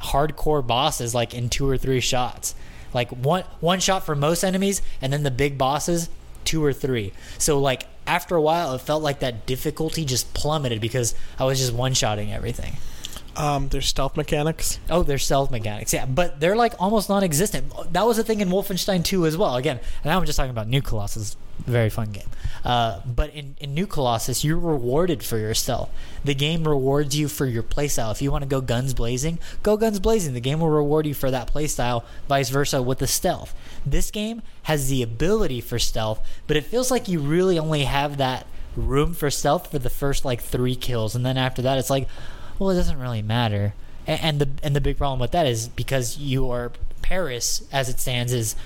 hardcore 0.00 0.66
bosses 0.66 1.14
like 1.14 1.32
in 1.32 1.48
two 1.48 1.66
or 1.66 1.78
three 1.78 2.00
shots. 2.00 2.54
Like 2.92 3.10
one 3.10 3.44
one 3.60 3.80
shot 3.80 4.04
for 4.04 4.14
most 4.14 4.44
enemies, 4.44 4.82
and 5.00 5.10
then 5.12 5.22
the 5.22 5.30
big 5.30 5.56
bosses 5.56 6.10
two 6.44 6.64
or 6.64 6.72
three. 6.72 7.12
So 7.38 7.58
like 7.58 7.86
after 8.06 8.34
a 8.34 8.42
while, 8.42 8.74
it 8.74 8.80
felt 8.80 9.02
like 9.02 9.20
that 9.20 9.46
difficulty 9.46 10.04
just 10.04 10.34
plummeted 10.34 10.80
because 10.80 11.14
I 11.38 11.44
was 11.44 11.58
just 11.58 11.72
one 11.72 11.94
shotting 11.94 12.32
everything. 12.32 12.76
Um, 13.36 13.68
there's 13.68 13.86
stealth 13.86 14.16
mechanics. 14.16 14.78
Oh, 14.90 15.02
there's 15.02 15.24
stealth 15.24 15.50
mechanics, 15.50 15.92
yeah, 15.92 16.04
but 16.04 16.38
they're 16.38 16.56
like 16.56 16.74
almost 16.78 17.08
non-existent. 17.08 17.72
That 17.92 18.06
was 18.06 18.18
a 18.18 18.24
thing 18.24 18.40
in 18.40 18.48
Wolfenstein 18.48 19.04
2 19.04 19.26
as 19.26 19.36
well. 19.36 19.56
Again, 19.56 19.80
now 20.04 20.18
I'm 20.18 20.26
just 20.26 20.36
talking 20.36 20.50
about 20.50 20.68
New 20.68 20.82
Colossus, 20.82 21.36
very 21.60 21.88
fun 21.88 22.12
game. 22.12 22.28
Uh, 22.62 23.00
but 23.06 23.30
in, 23.34 23.56
in 23.58 23.72
New 23.72 23.86
Colossus, 23.86 24.44
you're 24.44 24.58
rewarded 24.58 25.22
for 25.22 25.38
your 25.38 25.54
stealth. 25.54 25.90
The 26.24 26.34
game 26.34 26.68
rewards 26.68 27.16
you 27.16 27.28
for 27.28 27.46
your 27.46 27.62
playstyle. 27.62 28.12
If 28.12 28.20
you 28.20 28.30
want 28.30 28.42
to 28.42 28.48
go 28.48 28.60
guns 28.60 28.92
blazing, 28.92 29.38
go 29.62 29.76
guns 29.78 29.98
blazing. 29.98 30.34
The 30.34 30.40
game 30.40 30.60
will 30.60 30.68
reward 30.68 31.06
you 31.06 31.14
for 31.14 31.30
that 31.30 31.52
playstyle. 31.52 32.04
Vice 32.28 32.50
versa 32.50 32.82
with 32.82 32.98
the 32.98 33.06
stealth. 33.06 33.54
This 33.86 34.10
game 34.10 34.42
has 34.64 34.90
the 34.90 35.02
ability 35.02 35.60
for 35.62 35.78
stealth, 35.78 36.20
but 36.46 36.56
it 36.56 36.64
feels 36.64 36.90
like 36.90 37.08
you 37.08 37.18
really 37.20 37.58
only 37.58 37.84
have 37.84 38.18
that 38.18 38.46
room 38.76 39.14
for 39.14 39.30
stealth 39.30 39.70
for 39.70 39.78
the 39.78 39.90
first 39.90 40.24
like 40.24 40.40
three 40.40 40.74
kills, 40.74 41.14
and 41.14 41.24
then 41.24 41.36
after 41.36 41.62
that, 41.62 41.78
it's 41.78 41.90
like 41.90 42.08
well, 42.62 42.70
it 42.70 42.76
doesn't 42.76 42.98
really 42.98 43.22
matter. 43.22 43.74
And, 44.06 44.20
and 44.22 44.40
the 44.40 44.48
and 44.62 44.74
the 44.76 44.80
big 44.80 44.98
problem 44.98 45.20
with 45.20 45.32
that 45.32 45.46
is 45.46 45.68
because 45.68 46.18
you 46.18 46.50
are 46.50 46.72
Paris, 47.02 47.62
as 47.72 47.88
it 47.88 48.00
stands, 48.00 48.32
is 48.32 48.56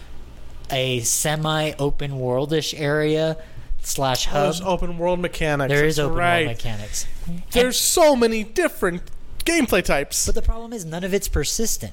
a 0.70 1.00
semi-open 1.00 2.12
worldish 2.12 2.78
area 2.78 3.36
slash 3.80 4.26
hub. 4.26 4.42
There's 4.44 4.60
open 4.60 4.98
world 4.98 5.20
mechanics. 5.20 5.68
there 5.72 5.84
is 5.84 5.98
open 5.98 6.16
right. 6.16 6.46
world 6.46 6.56
mechanics. 6.56 7.06
And- 7.26 7.42
There's 7.52 7.78
so 7.78 8.16
many 8.16 8.42
different 8.44 9.02
gameplay 9.44 9.84
types. 9.84 10.26
but 10.26 10.34
the 10.34 10.42
problem 10.42 10.72
is 10.72 10.84
none 10.84 11.04
of 11.04 11.14
it's 11.14 11.28
persistent. 11.28 11.92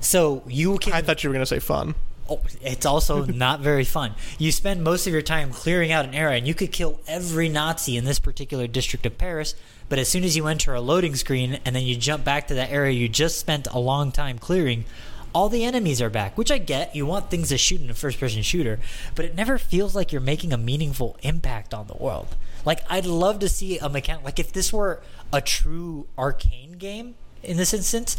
So 0.00 0.42
you 0.46 0.78
can. 0.78 0.92
I 0.92 1.02
thought 1.02 1.22
you 1.22 1.30
were 1.30 1.34
gonna 1.34 1.46
say 1.46 1.58
fun. 1.58 1.94
Oh, 2.28 2.40
it's 2.62 2.86
also 2.86 3.24
not 3.26 3.60
very 3.60 3.84
fun. 3.84 4.14
You 4.38 4.52
spend 4.52 4.82
most 4.84 5.06
of 5.06 5.12
your 5.12 5.22
time 5.22 5.50
clearing 5.50 5.92
out 5.92 6.04
an 6.04 6.14
area, 6.14 6.38
and 6.38 6.46
you 6.46 6.54
could 6.54 6.72
kill 6.72 7.00
every 7.06 7.48
Nazi 7.48 7.96
in 7.96 8.04
this 8.04 8.18
particular 8.18 8.66
district 8.66 9.04
of 9.06 9.18
Paris. 9.18 9.54
But 9.90 9.98
as 9.98 10.08
soon 10.08 10.24
as 10.24 10.36
you 10.36 10.46
enter 10.46 10.72
a 10.72 10.80
loading 10.80 11.16
screen 11.16 11.58
and 11.66 11.76
then 11.76 11.82
you 11.82 11.96
jump 11.96 12.24
back 12.24 12.46
to 12.46 12.54
that 12.54 12.70
area 12.70 12.92
you 12.92 13.08
just 13.08 13.38
spent 13.38 13.66
a 13.70 13.78
long 13.78 14.12
time 14.12 14.38
clearing, 14.38 14.86
all 15.34 15.48
the 15.48 15.64
enemies 15.64 16.00
are 16.00 16.08
back. 16.08 16.38
Which 16.38 16.50
I 16.50 16.58
get. 16.58 16.96
You 16.96 17.04
want 17.04 17.28
things 17.28 17.50
to 17.50 17.58
shoot 17.58 17.80
in 17.80 17.90
a 17.90 17.94
first-person 17.94 18.42
shooter, 18.42 18.78
but 19.14 19.24
it 19.24 19.34
never 19.34 19.58
feels 19.58 19.94
like 19.94 20.12
you're 20.12 20.20
making 20.20 20.52
a 20.52 20.56
meaningful 20.56 21.18
impact 21.22 21.74
on 21.74 21.88
the 21.88 21.96
world. 21.96 22.36
Like 22.64 22.80
I'd 22.88 23.04
love 23.04 23.40
to 23.40 23.48
see 23.48 23.78
a 23.78 23.88
mechanic. 23.88 24.24
Like 24.24 24.38
if 24.38 24.52
this 24.52 24.72
were 24.72 25.02
a 25.32 25.40
true 25.40 26.06
arcane 26.16 26.72
game 26.72 27.16
in 27.42 27.56
this 27.56 27.74
instance, 27.74 28.16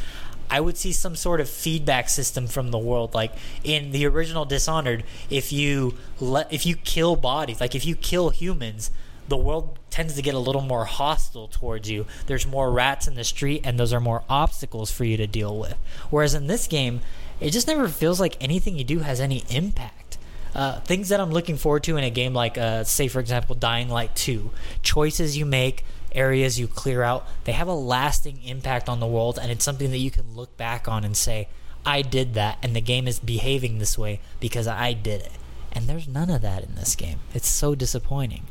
I 0.50 0.60
would 0.60 0.76
see 0.76 0.92
some 0.92 1.16
sort 1.16 1.40
of 1.40 1.50
feedback 1.50 2.10
system 2.10 2.48
from 2.48 2.72
the 2.72 2.78
world. 2.78 3.14
Like 3.14 3.34
in 3.64 3.92
the 3.92 4.06
original 4.06 4.44
Dishonored, 4.44 5.06
if 5.30 5.54
you 5.54 5.96
if 6.20 6.66
you 6.66 6.76
kill 6.76 7.16
bodies, 7.16 7.62
like 7.62 7.76
if 7.76 7.86
you 7.86 7.96
kill 7.96 8.32
humans, 8.32 8.92
the 9.32 9.38
world 9.38 9.80
tends 9.90 10.16
to 10.16 10.22
get 10.22 10.36
a 10.36 10.40
little 10.40 10.62
more 10.62 10.84
hostile 10.84 11.48
towards 11.48 11.90
you. 11.90 12.06
There's 12.28 12.46
more 12.46 12.70
rats 12.70 13.08
in 13.08 13.16
the 13.16 13.24
street, 13.24 13.62
and 13.64 13.80
those 13.80 13.94
are 13.94 14.02
more 14.02 14.24
obstacles 14.30 14.92
for 14.92 15.06
you 15.06 15.16
to 15.16 15.26
deal 15.26 15.58
with. 15.58 15.78
Whereas 16.10 16.34
in 16.34 16.48
this 16.48 16.68
game, 16.68 17.00
it 17.40 17.52
just 17.52 17.66
never 17.66 17.88
feels 17.88 18.20
like 18.20 18.36
anything 18.44 18.78
you 18.78 18.84
do 18.84 19.00
has 19.00 19.22
any 19.22 19.46
impact. 19.50 20.18
Uh, 20.54 20.82
things 20.82 21.08
that 21.10 21.22
I'm 21.22 21.32
looking 21.32 21.56
forward 21.56 21.84
to 21.84 21.96
in 21.96 22.04
a 22.04 22.10
game 22.10 22.34
like, 22.34 22.58
uh, 22.58 22.84
say, 22.84 23.08
for 23.08 23.22
example, 23.22 23.56
Dying 23.56 23.88
Light 23.88 24.14
2. 24.18 24.52
Choices 24.84 25.38
you 25.38 25.46
make, 25.46 25.86
areas 26.12 26.60
you 26.60 26.68
clear 26.68 27.02
out, 27.02 27.26
they 27.46 27.54
have 27.54 27.70
a 27.70 27.74
lasting 27.74 28.44
impact 28.44 28.90
on 28.90 29.00
the 29.00 29.08
world, 29.08 29.40
and 29.42 29.50
it's 29.50 29.64
something 29.64 29.92
that 29.92 30.00
you 30.00 30.12
can 30.12 30.36
look 30.36 30.58
back 30.58 30.90
on 30.90 31.06
and 31.06 31.16
say, 31.16 31.48
I 31.86 32.02
did 32.02 32.34
that, 32.34 32.58
and 32.62 32.76
the 32.76 32.82
game 32.82 33.08
is 33.08 33.22
behaving 33.22 33.80
this 33.80 33.98
way 33.98 34.20
because 34.42 34.68
I 34.68 34.92
did 34.92 35.22
it. 35.22 35.32
And 35.72 35.88
there's 35.88 36.06
none 36.06 36.30
of 36.30 36.42
that 36.42 36.66
in 36.66 36.76
this 36.76 36.98
game. 36.98 37.20
It's 37.34 37.48
so 37.48 37.76
disappointing. 37.76 38.46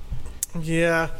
Yeah. 0.58 1.10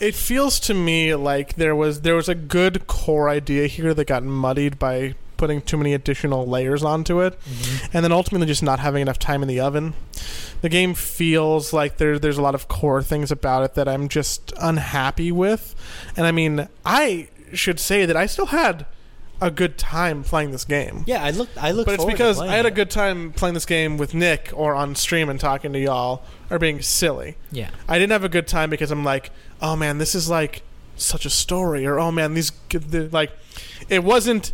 It 0.00 0.14
feels 0.14 0.58
to 0.60 0.74
me 0.74 1.14
like 1.14 1.54
there 1.54 1.76
was 1.76 2.00
there 2.00 2.16
was 2.16 2.28
a 2.28 2.34
good 2.34 2.86
core 2.86 3.28
idea 3.28 3.66
here 3.66 3.94
that 3.94 4.06
got 4.06 4.24
muddied 4.24 4.78
by 4.78 5.14
putting 5.36 5.60
too 5.60 5.76
many 5.76 5.92
additional 5.92 6.46
layers 6.46 6.84
onto 6.84 7.20
it 7.20 7.36
mm-hmm. 7.40 7.86
and 7.92 8.04
then 8.04 8.12
ultimately 8.12 8.46
just 8.46 8.62
not 8.62 8.78
having 8.78 9.02
enough 9.02 9.18
time 9.18 9.42
in 9.42 9.48
the 9.48 9.58
oven. 9.58 9.94
The 10.60 10.68
game 10.68 10.94
feels 10.94 11.72
like 11.72 11.98
there 11.98 12.18
there's 12.18 12.38
a 12.38 12.42
lot 12.42 12.54
of 12.54 12.68
core 12.68 13.02
things 13.02 13.30
about 13.30 13.64
it 13.64 13.74
that 13.74 13.88
I'm 13.88 14.08
just 14.08 14.52
unhappy 14.60 15.32
with. 15.32 15.74
And 16.16 16.26
I 16.26 16.32
mean, 16.32 16.68
I 16.84 17.28
should 17.52 17.78
say 17.78 18.06
that 18.06 18.16
I 18.16 18.26
still 18.26 18.46
had 18.46 18.86
a 19.42 19.50
good 19.50 19.76
time 19.76 20.22
playing 20.22 20.52
this 20.52 20.64
game. 20.64 21.04
Yeah, 21.06 21.22
I 21.22 21.30
look. 21.30 21.48
I 21.60 21.72
look. 21.72 21.86
But 21.86 21.96
it's 21.96 22.04
because 22.04 22.40
I 22.40 22.54
had 22.54 22.64
a 22.64 22.70
good 22.70 22.90
time 22.90 23.32
playing 23.32 23.54
this 23.54 23.66
game 23.66 23.98
with 23.98 24.14
Nick 24.14 24.50
or 24.54 24.74
on 24.74 24.94
stream 24.94 25.28
and 25.28 25.38
talking 25.38 25.72
to 25.72 25.78
y'all 25.78 26.22
or 26.48 26.58
being 26.58 26.80
silly. 26.80 27.36
Yeah. 27.50 27.70
I 27.88 27.98
didn't 27.98 28.12
have 28.12 28.24
a 28.24 28.28
good 28.28 28.46
time 28.46 28.70
because 28.70 28.90
I'm 28.90 29.04
like, 29.04 29.30
oh 29.60 29.74
man, 29.76 29.98
this 29.98 30.14
is 30.14 30.30
like 30.30 30.62
such 30.96 31.26
a 31.26 31.30
story, 31.30 31.84
or 31.84 31.98
oh 31.98 32.12
man, 32.12 32.34
these 32.34 32.52
the, 32.70 33.08
like, 33.10 33.32
it 33.88 34.04
wasn't, 34.04 34.52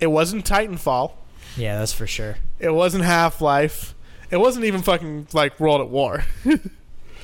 it 0.00 0.08
wasn't 0.08 0.44
Titanfall, 0.44 1.12
Yeah, 1.56 1.78
that's 1.78 1.92
for 1.92 2.06
sure. 2.06 2.36
it 2.58 2.70
wasn't 2.74 3.04
Half 3.04 3.40
Life, 3.40 3.94
it 4.30 4.36
wasn't 4.36 4.66
even 4.66 4.82
fucking 4.82 5.28
like 5.32 5.58
World 5.58 5.80
at 5.80 5.88
War. 5.88 6.24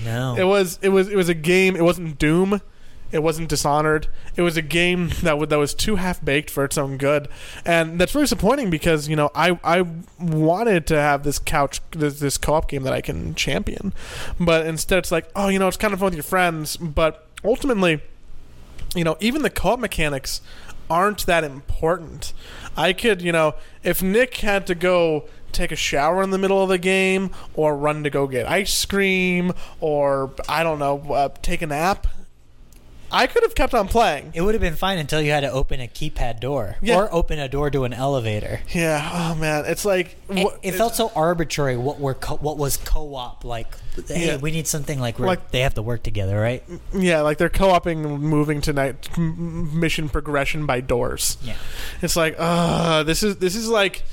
No. 0.05 0.37
It 0.37 0.45
was 0.45 0.79
it 0.81 0.91
was 0.91 1.09
it 1.09 1.17
was 1.17 1.29
a 1.29 1.35
game. 1.35 1.75
It 1.75 1.83
wasn't 1.83 2.19
Doom. 2.21 2.61
It 3.11 3.23
wasn't 3.23 3.49
Dishonored. 3.49 4.09
It 4.37 4.43
was 4.43 4.57
a 4.57 4.63
game 4.63 5.09
that 5.09 5.31
w- 5.31 5.47
that 5.47 5.59
was 5.59 5.75
too 5.75 5.97
half 5.97 6.23
baked 6.25 6.51
for 6.51 6.65
its 6.65 6.77
own 6.77 6.99
good, 6.99 7.29
and 7.65 7.99
that's 7.99 8.15
really 8.15 8.25
disappointing 8.25 8.71
because 8.71 9.09
you 9.09 9.17
know 9.17 9.31
I 9.35 9.59
I 9.65 9.87
wanted 10.21 10.87
to 10.89 10.97
have 11.01 11.23
this 11.23 11.39
couch 11.39 11.81
this, 11.93 12.21
this 12.21 12.37
co 12.37 12.55
op 12.55 12.69
game 12.69 12.83
that 12.83 12.93
I 12.93 13.01
can 13.01 13.35
champion, 13.35 13.95
but 14.39 14.67
instead 14.67 14.99
it's 14.99 15.13
like 15.13 15.31
oh 15.35 15.49
you 15.49 15.59
know 15.59 15.69
it's 15.69 15.77
kind 15.77 15.95
of 15.95 16.01
fun 16.01 16.07
with 16.07 16.15
your 16.15 16.23
friends, 16.23 16.77
but 16.77 17.27
ultimately, 17.45 18.03
you 18.95 19.05
know 19.05 19.17
even 19.21 19.43
the 19.43 19.51
co 19.51 19.71
op 19.71 19.79
mechanics 19.79 20.41
aren't 20.91 21.25
that 21.27 21.45
important. 21.45 22.33
I 22.77 22.93
could 22.93 23.23
you 23.23 23.33
know 23.33 23.55
if 23.83 24.03
Nick 24.03 24.37
had 24.37 24.67
to 24.67 24.75
go 24.75 25.25
take 25.53 25.73
a 25.73 25.77
shower 25.77 26.23
in 26.23 26.31
the 26.31 26.39
middle 26.39 26.63
of 26.63 26.69
the 26.69 26.79
game 26.79 27.31
or 27.55 27.75
run 27.75 28.05
to 28.05 28.11
go 28.11 28.27
get 28.27 28.47
ice 28.47 28.85
cream 28.85 29.53
or 29.81 30.33
I 30.47 30.63
don't 30.63 30.79
know 30.79 31.01
uh, 31.13 31.31
take 31.41 31.63
a 31.63 31.67
nap 31.67 32.07
I 33.11 33.27
could 33.27 33.43
have 33.43 33.55
kept 33.55 33.73
on 33.75 33.89
playing 33.89 34.33
it 34.35 34.43
would 34.43 34.55
have 34.55 34.61
been 34.61 34.77
fine 34.77 34.99
until 34.99 35.21
you 35.23 35.31
had 35.31 35.41
to 35.41 35.51
open 35.51 35.81
a 35.81 35.89
keypad 35.89 36.41
door 36.41 36.77
Yeah. 36.83 36.97
or 36.99 37.13
open 37.13 37.39
a 37.39 37.49
door 37.49 37.71
to 37.71 37.85
an 37.85 37.93
elevator. 37.95 38.61
yeah 38.75 39.09
oh 39.13 39.35
man 39.35 39.65
it's 39.67 39.85
like 39.85 40.17
It, 40.29 40.45
what- 40.45 40.59
it 40.63 40.73
felt 40.73 40.95
so 40.95 41.11
arbitrary. 41.17 41.77
What 41.77 41.99
were 42.01 42.15
co- 42.15 42.37
what 42.37 42.59
was 42.59 42.77
co-op 42.77 43.45
like? 43.45 43.75
Hey, 44.09 44.27
Yeah. 44.27 44.37
we 44.37 44.51
need 44.51 44.67
something 44.67 45.01
like 45.01 45.19
where 45.19 45.27
Like- 45.29 45.51
they 45.51 45.61
have 45.61 45.75
to 45.75 45.83
work 45.83 46.03
together, 46.03 46.39
right? 46.39 46.63
yeah 46.93 47.23
like 47.23 47.39
they're 47.39 47.49
co-oping 47.49 48.03
moving 48.03 48.61
tonight 48.61 49.09
m- 49.17 49.79
mission 49.81 50.09
progression 50.09 50.67
by 50.67 50.81
doors 50.81 51.39
Yeah. 51.43 51.55
It's 52.03 52.15
like, 52.17 52.37
uh, 52.39 53.03
this 53.05 53.23
is 53.23 53.37
this 53.37 53.57
is 53.57 53.69
like 53.69 54.05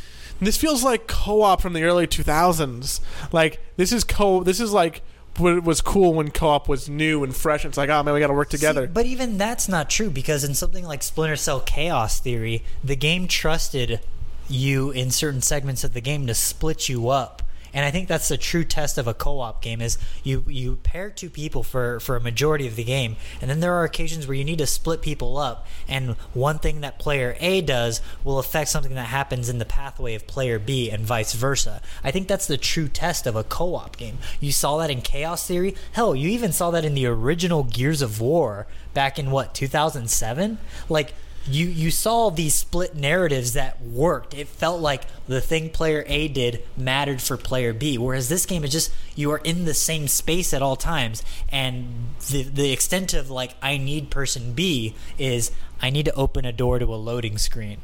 this 0.41 0.57
feels 0.57 0.83
like 0.83 1.07
co-op 1.07 1.61
from 1.61 1.71
the 1.73 1.83
early 1.83 2.07
2000s. 2.07 2.99
Like 3.31 3.59
this 3.77 3.91
is 3.93 4.03
co 4.03 4.43
this 4.43 4.59
is 4.59 4.71
like 4.73 5.01
what 5.37 5.63
was 5.63 5.81
cool 5.81 6.13
when 6.13 6.31
co-op 6.31 6.67
was 6.67 6.89
new 6.89 7.23
and 7.23 7.35
fresh. 7.35 7.65
It's 7.65 7.77
like, 7.77 7.89
oh 7.89 8.03
man, 8.03 8.13
we 8.13 8.19
got 8.19 8.27
to 8.27 8.33
work 8.33 8.49
together. 8.49 8.87
See, 8.87 8.91
but 8.93 9.05
even 9.05 9.37
that's 9.37 9.67
not 9.67 9.89
true 9.89 10.09
because 10.09 10.43
in 10.43 10.53
something 10.53 10.85
like 10.85 11.03
Splinter 11.03 11.35
Cell 11.35 11.59
Chaos 11.61 12.19
Theory, 12.19 12.63
the 12.83 12.95
game 12.95 13.27
trusted 13.27 13.99
you 14.47 14.91
in 14.91 15.11
certain 15.11 15.41
segments 15.41 15.83
of 15.83 15.93
the 15.93 16.01
game 16.01 16.27
to 16.27 16.33
split 16.33 16.87
you 16.87 17.09
up. 17.09 17.41
And 17.75 17.83
I 17.83 17.91
think 17.91 18.07
that's 18.07 18.29
the 18.29 18.37
true 18.37 18.63
test 18.63 18.97
of 18.97 19.05
a 19.05 19.13
co-op 19.13 19.61
game 19.61 19.81
is 19.81 19.97
you 20.23 20.45
you 20.47 20.77
pair 20.77 21.09
two 21.09 21.29
people 21.29 21.61
for 21.61 21.99
for 21.99 22.15
a 22.15 22.21
majority 22.21 22.67
of 22.67 22.77
the 22.77 22.85
game, 22.85 23.17
and 23.41 23.49
then 23.49 23.59
there 23.59 23.73
are 23.73 23.83
occasions 23.83 24.25
where 24.25 24.37
you 24.37 24.45
need 24.45 24.59
to 24.59 24.65
split 24.65 25.01
people 25.01 25.37
up, 25.37 25.67
and 25.87 26.11
one 26.33 26.57
thing 26.57 26.79
that 26.81 26.97
player 26.97 27.35
A 27.41 27.59
does 27.59 28.01
will 28.23 28.39
affect 28.39 28.69
something 28.69 28.95
that 28.95 29.07
happens 29.07 29.49
in 29.49 29.59
the 29.59 29.65
pathway 29.65 30.15
of 30.15 30.25
player 30.25 30.57
B, 30.57 30.89
and 30.89 31.03
vice 31.03 31.33
versa. 31.33 31.81
I 32.01 32.11
think 32.11 32.29
that's 32.29 32.47
the 32.47 32.57
true 32.57 32.87
test 32.87 33.27
of 33.27 33.35
a 33.35 33.43
co-op 33.43 33.97
game. 33.97 34.19
You 34.39 34.53
saw 34.53 34.77
that 34.77 34.89
in 34.89 35.01
Chaos 35.01 35.45
Theory. 35.45 35.75
Hell, 35.91 36.15
you 36.15 36.29
even 36.29 36.53
saw 36.53 36.71
that 36.71 36.85
in 36.85 36.95
the 36.95 37.07
original 37.07 37.63
Gears 37.63 38.01
of 38.01 38.21
War 38.21 38.67
back 38.93 39.19
in 39.19 39.31
what 39.31 39.53
2007. 39.53 40.59
Like 40.87 41.13
you 41.47 41.67
you 41.67 41.91
saw 41.91 42.29
these 42.29 42.55
split 42.55 42.95
narratives 42.95 43.53
that 43.53 43.81
worked. 43.81 44.33
It 44.33 44.47
felt 44.47 44.81
like 44.81 45.03
the 45.27 45.41
thing 45.41 45.69
player 45.69 46.03
A 46.07 46.27
did 46.27 46.63
mattered 46.75 47.21
for 47.21 47.37
player 47.37 47.73
B, 47.73 47.97
whereas 47.97 48.29
this 48.29 48.45
game 48.45 48.63
is 48.63 48.71
just 48.71 48.91
you 49.15 49.31
are 49.31 49.39
in 49.39 49.65
the 49.65 49.73
same 49.73 50.07
space 50.07 50.53
at 50.53 50.61
all 50.61 50.75
times, 50.75 51.23
and 51.49 52.09
the 52.29 52.43
the 52.43 52.71
extent 52.71 53.13
of 53.13 53.29
like 53.29 53.55
I 53.61 53.77
need 53.77 54.09
person 54.09 54.53
B 54.53 54.95
is 55.17 55.51
I 55.81 55.89
need 55.89 56.05
to 56.05 56.15
open 56.15 56.45
a 56.45 56.51
door 56.51 56.79
to 56.79 56.85
a 56.85 56.95
loading 56.95 57.37
screen. 57.37 57.79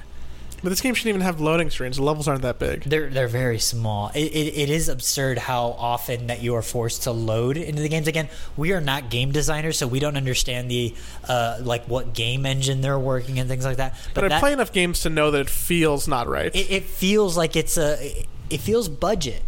But 0.63 0.69
this 0.69 0.81
game 0.81 0.93
shouldn't 0.93 1.09
even 1.09 1.21
have 1.21 1.41
loading 1.41 1.69
screens. 1.69 1.97
The 1.97 2.03
levels 2.03 2.27
aren't 2.27 2.43
that 2.43 2.59
big. 2.59 2.83
They're 2.83 3.09
they're 3.09 3.27
very 3.27 3.57
small. 3.57 4.09
It, 4.13 4.31
it, 4.31 4.57
it 4.57 4.69
is 4.69 4.89
absurd 4.89 5.39
how 5.39 5.75
often 5.77 6.27
that 6.27 6.41
you 6.41 6.55
are 6.55 6.61
forced 6.61 7.03
to 7.03 7.11
load 7.11 7.57
into 7.57 7.81
the 7.81 7.89
games. 7.89 8.07
Again, 8.07 8.29
we 8.55 8.71
are 8.71 8.81
not 8.81 9.09
game 9.09 9.31
designers, 9.31 9.77
so 9.77 9.87
we 9.87 9.99
don't 9.99 10.17
understand 10.17 10.69
the 10.69 10.93
uh, 11.27 11.59
like 11.61 11.85
what 11.85 12.13
game 12.13 12.45
engine 12.45 12.81
they're 12.81 12.99
working 12.99 13.39
and 13.39 13.49
things 13.49 13.65
like 13.65 13.77
that. 13.77 13.95
But, 14.13 14.25
I 14.25 14.27
that, 14.27 14.39
play 14.39 14.53
enough 14.53 14.71
games 14.71 14.99
to 15.01 15.09
know 15.09 15.31
that 15.31 15.39
it 15.41 15.49
feels 15.49 16.07
not 16.07 16.27
right. 16.27 16.55
it, 16.55 16.71
it 16.71 16.83
feels 16.83 17.35
like 17.35 17.55
it's 17.55 17.77
a 17.77 18.25
it 18.49 18.59
feels 18.59 18.87
budget. 18.87 19.41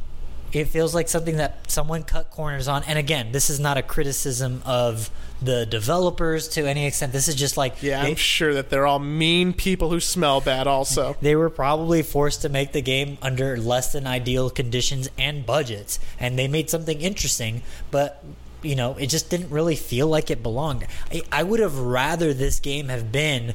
It 0.51 0.65
feels 0.65 0.93
like 0.93 1.09
something 1.09 1.37
that 1.37 1.69
someone 1.71 2.03
cut 2.03 2.29
corners 2.29 2.67
on. 2.67 2.83
And 2.83 2.99
again, 2.99 3.31
this 3.31 3.49
is 3.49 3.59
not 3.59 3.77
a 3.77 3.81
criticism 3.81 4.61
of 4.65 5.09
the 5.43 5.65
developers 5.65 6.47
to 6.49 6.65
any 6.67 6.85
extent. 6.85 7.11
This 7.11 7.27
is 7.27 7.35
just 7.35 7.57
like 7.57 7.81
yeah, 7.83 8.01
they- 8.03 8.09
I'm 8.11 8.15
sure 8.15 8.53
that 8.53 8.69
they're 8.69 8.87
all 8.87 8.99
mean 8.99 9.53
people 9.53 9.89
who 9.89 9.99
smell 9.99 10.41
bad. 10.41 10.67
Also, 10.67 11.15
they 11.21 11.35
were 11.35 11.49
probably 11.49 12.01
forced 12.01 12.41
to 12.43 12.49
make 12.49 12.71
the 12.71 12.81
game 12.81 13.17
under 13.21 13.57
less 13.57 13.91
than 13.91 14.07
ideal 14.07 14.49
conditions 14.49 15.09
and 15.17 15.45
budgets 15.45 15.99
and 16.19 16.37
they 16.39 16.47
made 16.47 16.69
something 16.69 17.01
interesting 17.01 17.61
but 17.91 18.23
you 18.61 18.75
know 18.75 18.93
it 18.95 19.07
just 19.07 19.29
didn't 19.29 19.49
really 19.49 19.75
feel 19.75 20.07
like 20.07 20.31
it 20.31 20.41
belonged 20.41 20.85
i, 21.11 21.21
I 21.31 21.43
would 21.43 21.59
have 21.59 21.77
rather 21.77 22.33
this 22.33 22.59
game 22.59 22.87
have 22.89 23.11
been 23.11 23.53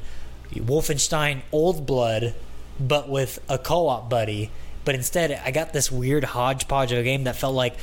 wolfenstein 0.53 1.41
old 1.51 1.85
blood 1.85 2.33
but 2.79 3.09
with 3.09 3.39
a 3.49 3.57
co-op 3.57 4.09
buddy 4.09 4.51
but 4.85 4.95
instead 4.95 5.31
i 5.45 5.51
got 5.51 5.73
this 5.73 5.91
weird 5.91 6.23
hodgepodge 6.23 6.91
of 6.91 6.99
a 6.99 7.03
game 7.03 7.23
that 7.25 7.35
felt 7.35 7.55
like 7.55 7.75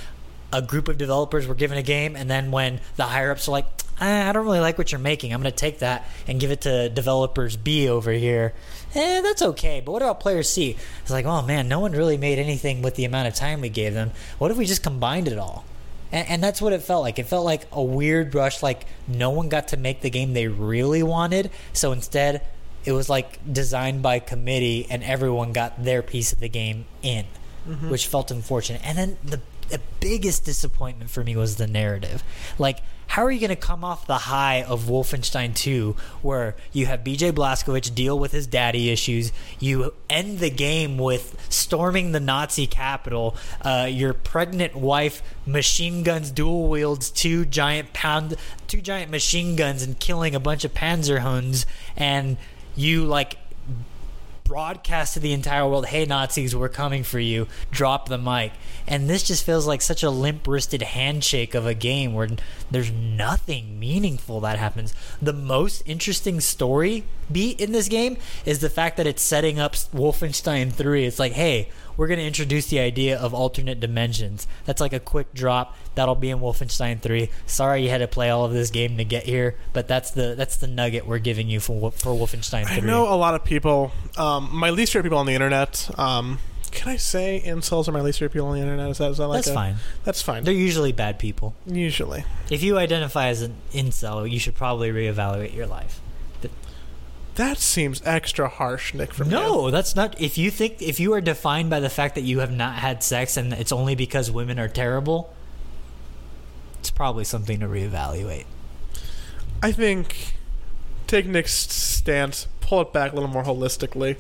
a 0.53 0.63
group 0.63 0.89
of 0.89 0.99
developers 0.99 1.47
were 1.47 1.55
given 1.55 1.79
a 1.79 1.83
game 1.83 2.17
and 2.17 2.31
then 2.31 2.51
when 2.51 2.81
the 2.97 3.05
higher 3.05 3.31
ups 3.31 3.49
were 3.49 3.53
like 3.53 3.67
"Ah, 4.01 4.29
i 4.29 4.33
don't 4.33 4.45
really 4.45 4.61
like 4.61 4.79
what 4.79 4.93
you're 4.93 4.99
making 4.99 5.33
i'm 5.33 5.41
going 5.41 5.53
to 5.53 5.57
take 5.57 5.81
that 5.81 6.09
and 6.27 6.41
give 6.41 6.51
it 6.51 6.63
to 6.63 6.89
developers 6.89 7.57
b 7.57 7.89
over 7.89 8.13
here 8.13 8.55
eh, 8.97 9.21
that's 9.21 9.43
okay. 9.43 9.83
But 9.85 9.93
what 9.93 10.03
about 10.03 10.21
player 10.21 10.43
C? 10.43 10.77
It's 11.03 11.11
like, 11.11 11.27
oh 11.27 11.43
man, 11.43 11.69
no 11.69 11.81
one 11.81 11.93
really 11.93 12.17
made 12.17 12.39
anything 12.39 12.83
with 12.83 12.97
the 12.97 13.05
amount 13.05 13.29
of 13.29 13.35
time 13.35 13.61
we 13.61 13.69
gave 13.69 13.95
them. 13.95 14.11
What 14.39 14.51
if 14.51 14.57
we 14.57 14.67
just 14.67 14.83
combined 14.83 15.29
it 15.29 15.39
all? 15.39 15.65
And, 16.13 16.29
and 16.29 16.43
that's 16.43 16.63
what 16.63 16.73
it 16.73 16.83
felt 16.83 17.03
like. 17.03 17.19
It 17.19 17.27
felt 17.27 17.45
like 17.45 17.67
a 17.73 17.83
weird 17.83 18.35
rush, 18.35 18.63
like 18.63 18.87
no 19.07 19.31
one 19.31 19.49
got 19.49 19.69
to 19.69 19.77
make 19.77 20.01
the 20.01 20.11
game 20.11 20.33
they 20.33 20.49
really 20.49 21.03
wanted. 21.03 21.51
So 21.73 21.93
instead, 21.93 22.43
it 22.85 22.93
was 22.93 23.09
like 23.09 23.41
designed 23.53 24.03
by 24.03 24.19
committee, 24.21 24.87
and 24.89 25.03
everyone 25.03 25.53
got 25.53 25.83
their 25.83 26.03
piece 26.03 26.33
of 26.33 26.41
the 26.41 26.49
game 26.49 26.87
in, 27.03 27.27
which 27.89 28.07
felt 28.07 28.31
unfortunate. 28.31 28.81
And 28.85 28.97
then 28.97 29.19
the 29.25 29.41
the 29.69 29.81
biggest 30.01 30.45
disappointment 30.45 31.11
for 31.11 31.25
me 31.25 31.37
was 31.37 31.57
the 31.57 31.67
narrative. 31.67 32.23
Like, 32.59 32.81
how 33.09 33.25
are 33.25 33.31
you 33.31 33.41
going 33.41 33.51
to 33.51 33.57
come 33.57 33.85
off 33.85 34.07
the 34.07 34.19
high 34.19 34.63
of 34.63 34.85
Wolfenstein 34.85 35.55
2, 35.55 35.97
where 36.23 36.57
you 36.73 36.87
have 36.87 37.01
BJ 37.01 37.33
Blazkowicz 37.33 37.95
deal 37.95 38.19
with 38.19 38.33
his 38.33 38.47
daddy 38.47 38.91
issues, 38.91 39.33
you 39.59 39.95
end 40.11 40.39
the 40.41 40.51
game 40.51 40.99
with 40.99 41.47
storming 41.49 42.13
the 42.13 42.21
Nazi 42.21 42.67
capital, 42.67 43.37
uh, 43.63 43.89
your 43.91 44.13
pregnant 44.13 44.75
wife 44.75 45.23
machine 45.47 46.03
guns 46.03 46.31
dual 46.31 46.69
wields 46.69 47.11
two 47.11 47.45
giant 47.45 47.93
pound, 47.93 48.35
two 48.67 48.81
giant 48.81 49.11
machine 49.11 49.57
guns 49.57 49.83
and 49.83 49.99
killing 49.99 50.35
a 50.35 50.41
bunch 50.41 50.65
of 50.65 50.75
Panzerhunds, 50.75 51.65
and 51.97 52.37
you 52.75 53.05
like 53.05 53.39
broadcast 54.47 55.15
to 55.15 55.21
the 55.21 55.33
entire 55.33 55.67
world, 55.69 55.87
"Hey 55.87 56.05
Nazis, 56.07 56.55
we're 56.55 56.69
coming 56.69 57.03
for 57.03 57.19
you. 57.19 57.49
Drop 57.71 58.09
the 58.09 58.19
mic." 58.19 58.53
And 58.87 59.11
this 59.11 59.23
just 59.23 59.45
feels 59.45 59.67
like 59.67 59.83
such 59.83 60.03
a 60.03 60.11
limp-wristed 60.11 60.83
handshake 60.83 61.55
of 61.55 61.67
a 61.67 61.75
game 61.75 62.15
where 62.15 62.29
there's 62.71 62.91
nothing 62.91 63.79
meaningful 63.81 64.41
that 64.41 64.59
happens. 64.59 64.95
The 65.21 65.33
most 65.33 65.83
interesting 65.87 66.41
story 66.41 67.05
beat 67.31 67.61
in 67.61 67.73
this 67.73 67.89
game 67.89 68.17
is 68.45 68.61
the 68.61 68.71
fact 68.71 68.97
that 68.97 69.07
it's 69.07 69.23
setting 69.23 69.59
up 69.59 69.75
Wolfenstein 69.75 70.73
3. 70.73 71.05
It's 71.05 71.19
like, 71.19 71.33
"Hey, 71.33 71.69
we're 71.97 72.07
going 72.07 72.21
to 72.21 72.25
introduce 72.25 72.67
the 72.67 72.79
idea 72.79 73.19
of 73.19 73.35
alternate 73.35 73.81
dimensions." 73.81 74.47
That's 74.65 74.81
like 74.81 74.93
a 74.93 75.01
quick 75.01 75.35
drop. 75.35 75.77
That'll 75.97 76.15
be 76.15 76.31
in 76.31 76.39
Wolfenstein 76.39 77.01
3. 77.01 77.31
Sorry 77.47 77.83
you 77.83 77.91
had 77.91 77.99
to 77.99 78.09
play 78.09 78.31
all 78.31 78.45
of 78.45 78.53
this 78.53 78.71
game 78.71 78.97
to 78.99 79.05
get 79.05 79.25
here, 79.25 79.57
but 79.73 79.89
that's 79.89 80.11
the 80.13 80.35
that's 80.37 80.57
the 80.57 80.69
nugget 80.69 81.07
we're 81.07 81.19
giving 81.19 81.49
you 81.49 81.59
for 81.59 81.91
for 81.91 82.15
Wolfenstein 82.15 82.67
3. 82.67 82.77
I 82.77 82.81
know 82.81 83.13
a 83.13 83.17
lot 83.17 83.35
of 83.35 83.43
people. 83.45 83.91
Um, 84.17 84.51
my 84.53 84.71
least 84.71 84.93
favorite 84.93 85.05
people 85.05 85.19
on 85.19 85.27
the 85.27 85.35
internet. 85.35 85.91
Um, 85.99 86.39
can 86.77 86.93
I 86.93 86.97
say 86.97 87.43
incels 87.45 87.89
are 87.89 87.93
my 87.93 88.01
least 88.01 88.19
favorite 88.21 88.33
people 88.35 88.49
on 88.49 88.55
the 88.57 88.61
internet? 88.63 88.89
Is 88.91 88.99
that, 88.99 89.11
is 89.11 89.17
that 89.19 89.27
like 89.27 89.39
That's 89.39 89.49
a- 89.49 89.55
fine. 89.55 89.77
That's 90.05 90.23
fine. 90.23 90.45
They're 90.45 90.55
usually 90.55 90.93
bad 90.93 91.19
people. 91.19 91.55
Usually, 91.67 92.25
If 92.51 92.63
you 92.63 92.79
identify 92.79 93.29
as 93.29 93.43
an 93.43 93.55
incel, 93.73 94.31
you 94.31 94.39
should 94.39 94.55
probably 94.55 94.91
reevaluate 94.91 95.55
your 95.55 95.67
life. 95.67 96.01
that 97.37 97.59
seems 97.59 98.01
extra 98.07 98.49
harsh, 98.49 98.95
Nick. 98.95 99.13
From 99.13 99.27
you. 99.27 99.33
No, 99.33 99.71
that's 99.71 99.95
not. 99.97 100.19
If 100.21 100.39
you 100.39 100.51
think 100.51 100.81
if 100.81 100.99
you 101.01 101.13
are 101.13 101.21
defined 101.21 101.69
by 101.69 101.81
the 101.81 101.91
fact 101.91 102.15
that 102.15 102.23
you 102.23 102.39
have 102.39 102.51
not 102.53 102.77
had 102.77 103.03
sex 103.03 103.37
and 103.37 103.53
it's 103.53 103.73
only 103.73 103.95
because 103.95 104.31
women 104.31 104.59
are 104.59 104.69
terrible, 104.69 105.35
it's 106.79 106.91
probably 106.91 107.25
something 107.25 107.61
to 107.61 107.67
reevaluate. 107.67 108.45
I 109.63 109.73
think 109.73 110.35
take 111.07 111.27
Nick's 111.27 111.53
stance, 111.53 112.47
pull 112.61 112.81
it 112.81 112.93
back 112.93 113.13
a 113.13 113.15
little 113.15 113.31
more 113.31 113.45
holistically, 113.45 114.17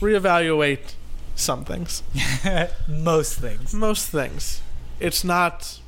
reevaluate 0.00 0.94
some 1.38 1.64
things. 1.64 2.02
Most 2.88 3.38
things. 3.38 3.72
Most 3.74 4.08
things. 4.08 4.60
It's 5.00 5.24
not 5.24 5.80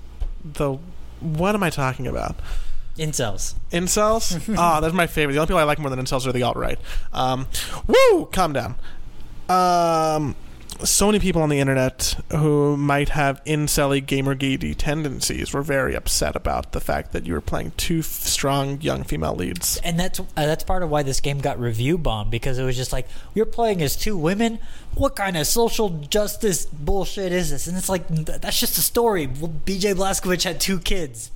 the. 0.45 0.79
What 1.21 1.55
am 1.55 1.63
I 1.63 1.71
talking 1.71 2.07
about? 2.07 2.37
Incels. 2.97 3.55
Incels? 3.73 4.55
Ah, 4.59 4.81
that's 4.81 4.95
my 4.95 5.07
favorite. 5.07 5.35
The 5.35 5.41
only 5.41 5.47
people 5.49 5.59
I 5.59 5.65
like 5.65 5.79
more 5.79 5.91
than 5.91 5.99
incels 5.99 6.27
are 6.27 6.33
the 6.33 6.43
alt 6.43 6.57
right. 6.57 6.79
Um, 7.13 7.47
woo! 7.87 8.27
Calm 8.27 8.53
down. 8.53 8.75
Um, 9.49 10.35
so 10.85 11.07
many 11.07 11.19
people 11.19 11.43
on 11.43 11.49
the 11.49 11.59
internet 11.61 12.17
who 12.31 12.77
might 12.77 13.11
have 13.11 13.43
incelly 13.45 14.01
gamergate 14.05 14.77
tendencies 14.77 15.53
were 15.53 15.63
very 15.63 15.95
upset 15.95 16.37
about 16.37 16.73
the 16.73 16.81
fact 16.81 17.13
that 17.13 17.27
you 17.27 17.35
were 17.35 17.41
playing 17.41 17.73
two 17.77 18.01
f- 18.01 18.05
strong 18.05 18.81
young 18.81 19.05
female 19.05 19.35
leads. 19.35 19.79
And 19.79 19.99
that's 19.99 20.21
uh, 20.21 20.25
that's 20.35 20.65
part 20.65 20.83
of 20.83 20.91
why 20.91 21.03
this 21.03 21.21
game 21.21 21.41
got 21.41 21.59
review 21.59 21.99
bombed 21.99 22.31
because 22.31 22.59
it 22.59 22.65
was 22.65 22.77
just 22.77 22.93
like 22.93 23.09
you're 23.35 23.47
playing 23.47 23.83
as 23.83 23.97
two 23.97 24.17
women. 24.17 24.59
What 24.95 25.17
kind 25.17 25.37
of 25.37 25.47
social 25.47 25.89
justice 25.89 26.67
bullshit 26.67 27.33
is 27.33 27.51
this? 27.51 27.67
And 27.67 27.77
it's 27.77 27.89
like 27.89 28.09
th- 28.09 28.41
that's 28.41 28.59
just 28.59 28.79
a 28.79 28.83
story. 28.83 29.27
Well, 29.27 29.53
BJ 29.65 29.95
Blazkowicz 29.95 30.45
had 30.45 30.61
two 30.61 30.79
kids. 30.79 31.31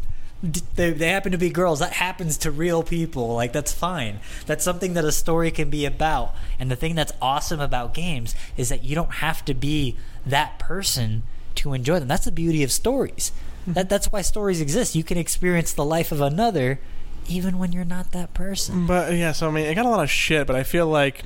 They, 0.74 0.92
they 0.92 1.08
happen 1.08 1.32
to 1.32 1.38
be 1.38 1.48
girls. 1.48 1.78
That 1.78 1.94
happens 1.94 2.36
to 2.38 2.50
real 2.50 2.82
people. 2.82 3.34
Like 3.34 3.52
that's 3.52 3.72
fine. 3.72 4.20
That's 4.46 4.62
something 4.62 4.94
that 4.94 5.04
a 5.04 5.12
story 5.12 5.50
can 5.50 5.70
be 5.70 5.86
about. 5.86 6.34
And 6.58 6.70
the 6.70 6.76
thing 6.76 6.94
that's 6.94 7.12
awesome 7.22 7.60
about 7.60 7.94
games 7.94 8.34
is 8.56 8.68
that 8.68 8.84
you 8.84 8.94
don't 8.94 9.14
have 9.14 9.44
to 9.46 9.54
be 9.54 9.96
that 10.26 10.58
person 10.58 11.22
to 11.56 11.72
enjoy 11.72 11.98
them. 11.98 12.08
That's 12.08 12.26
the 12.26 12.32
beauty 12.32 12.62
of 12.62 12.70
stories. 12.70 13.32
Hmm. 13.64 13.72
That 13.72 13.88
that's 13.88 14.12
why 14.12 14.22
stories 14.22 14.60
exist. 14.60 14.94
You 14.94 15.04
can 15.04 15.16
experience 15.16 15.72
the 15.72 15.84
life 15.84 16.12
of 16.12 16.20
another 16.20 16.78
even 17.26 17.58
when 17.58 17.72
you're 17.72 17.84
not 17.84 18.12
that 18.12 18.34
person. 18.34 18.86
But 18.86 19.14
yeah, 19.14 19.32
so 19.32 19.48
I 19.48 19.50
mean, 19.50 19.66
it 19.66 19.74
got 19.74 19.86
a 19.86 19.90
lot 19.90 20.02
of 20.02 20.10
shit, 20.10 20.46
but 20.46 20.56
I 20.56 20.62
feel 20.62 20.86
like. 20.86 21.24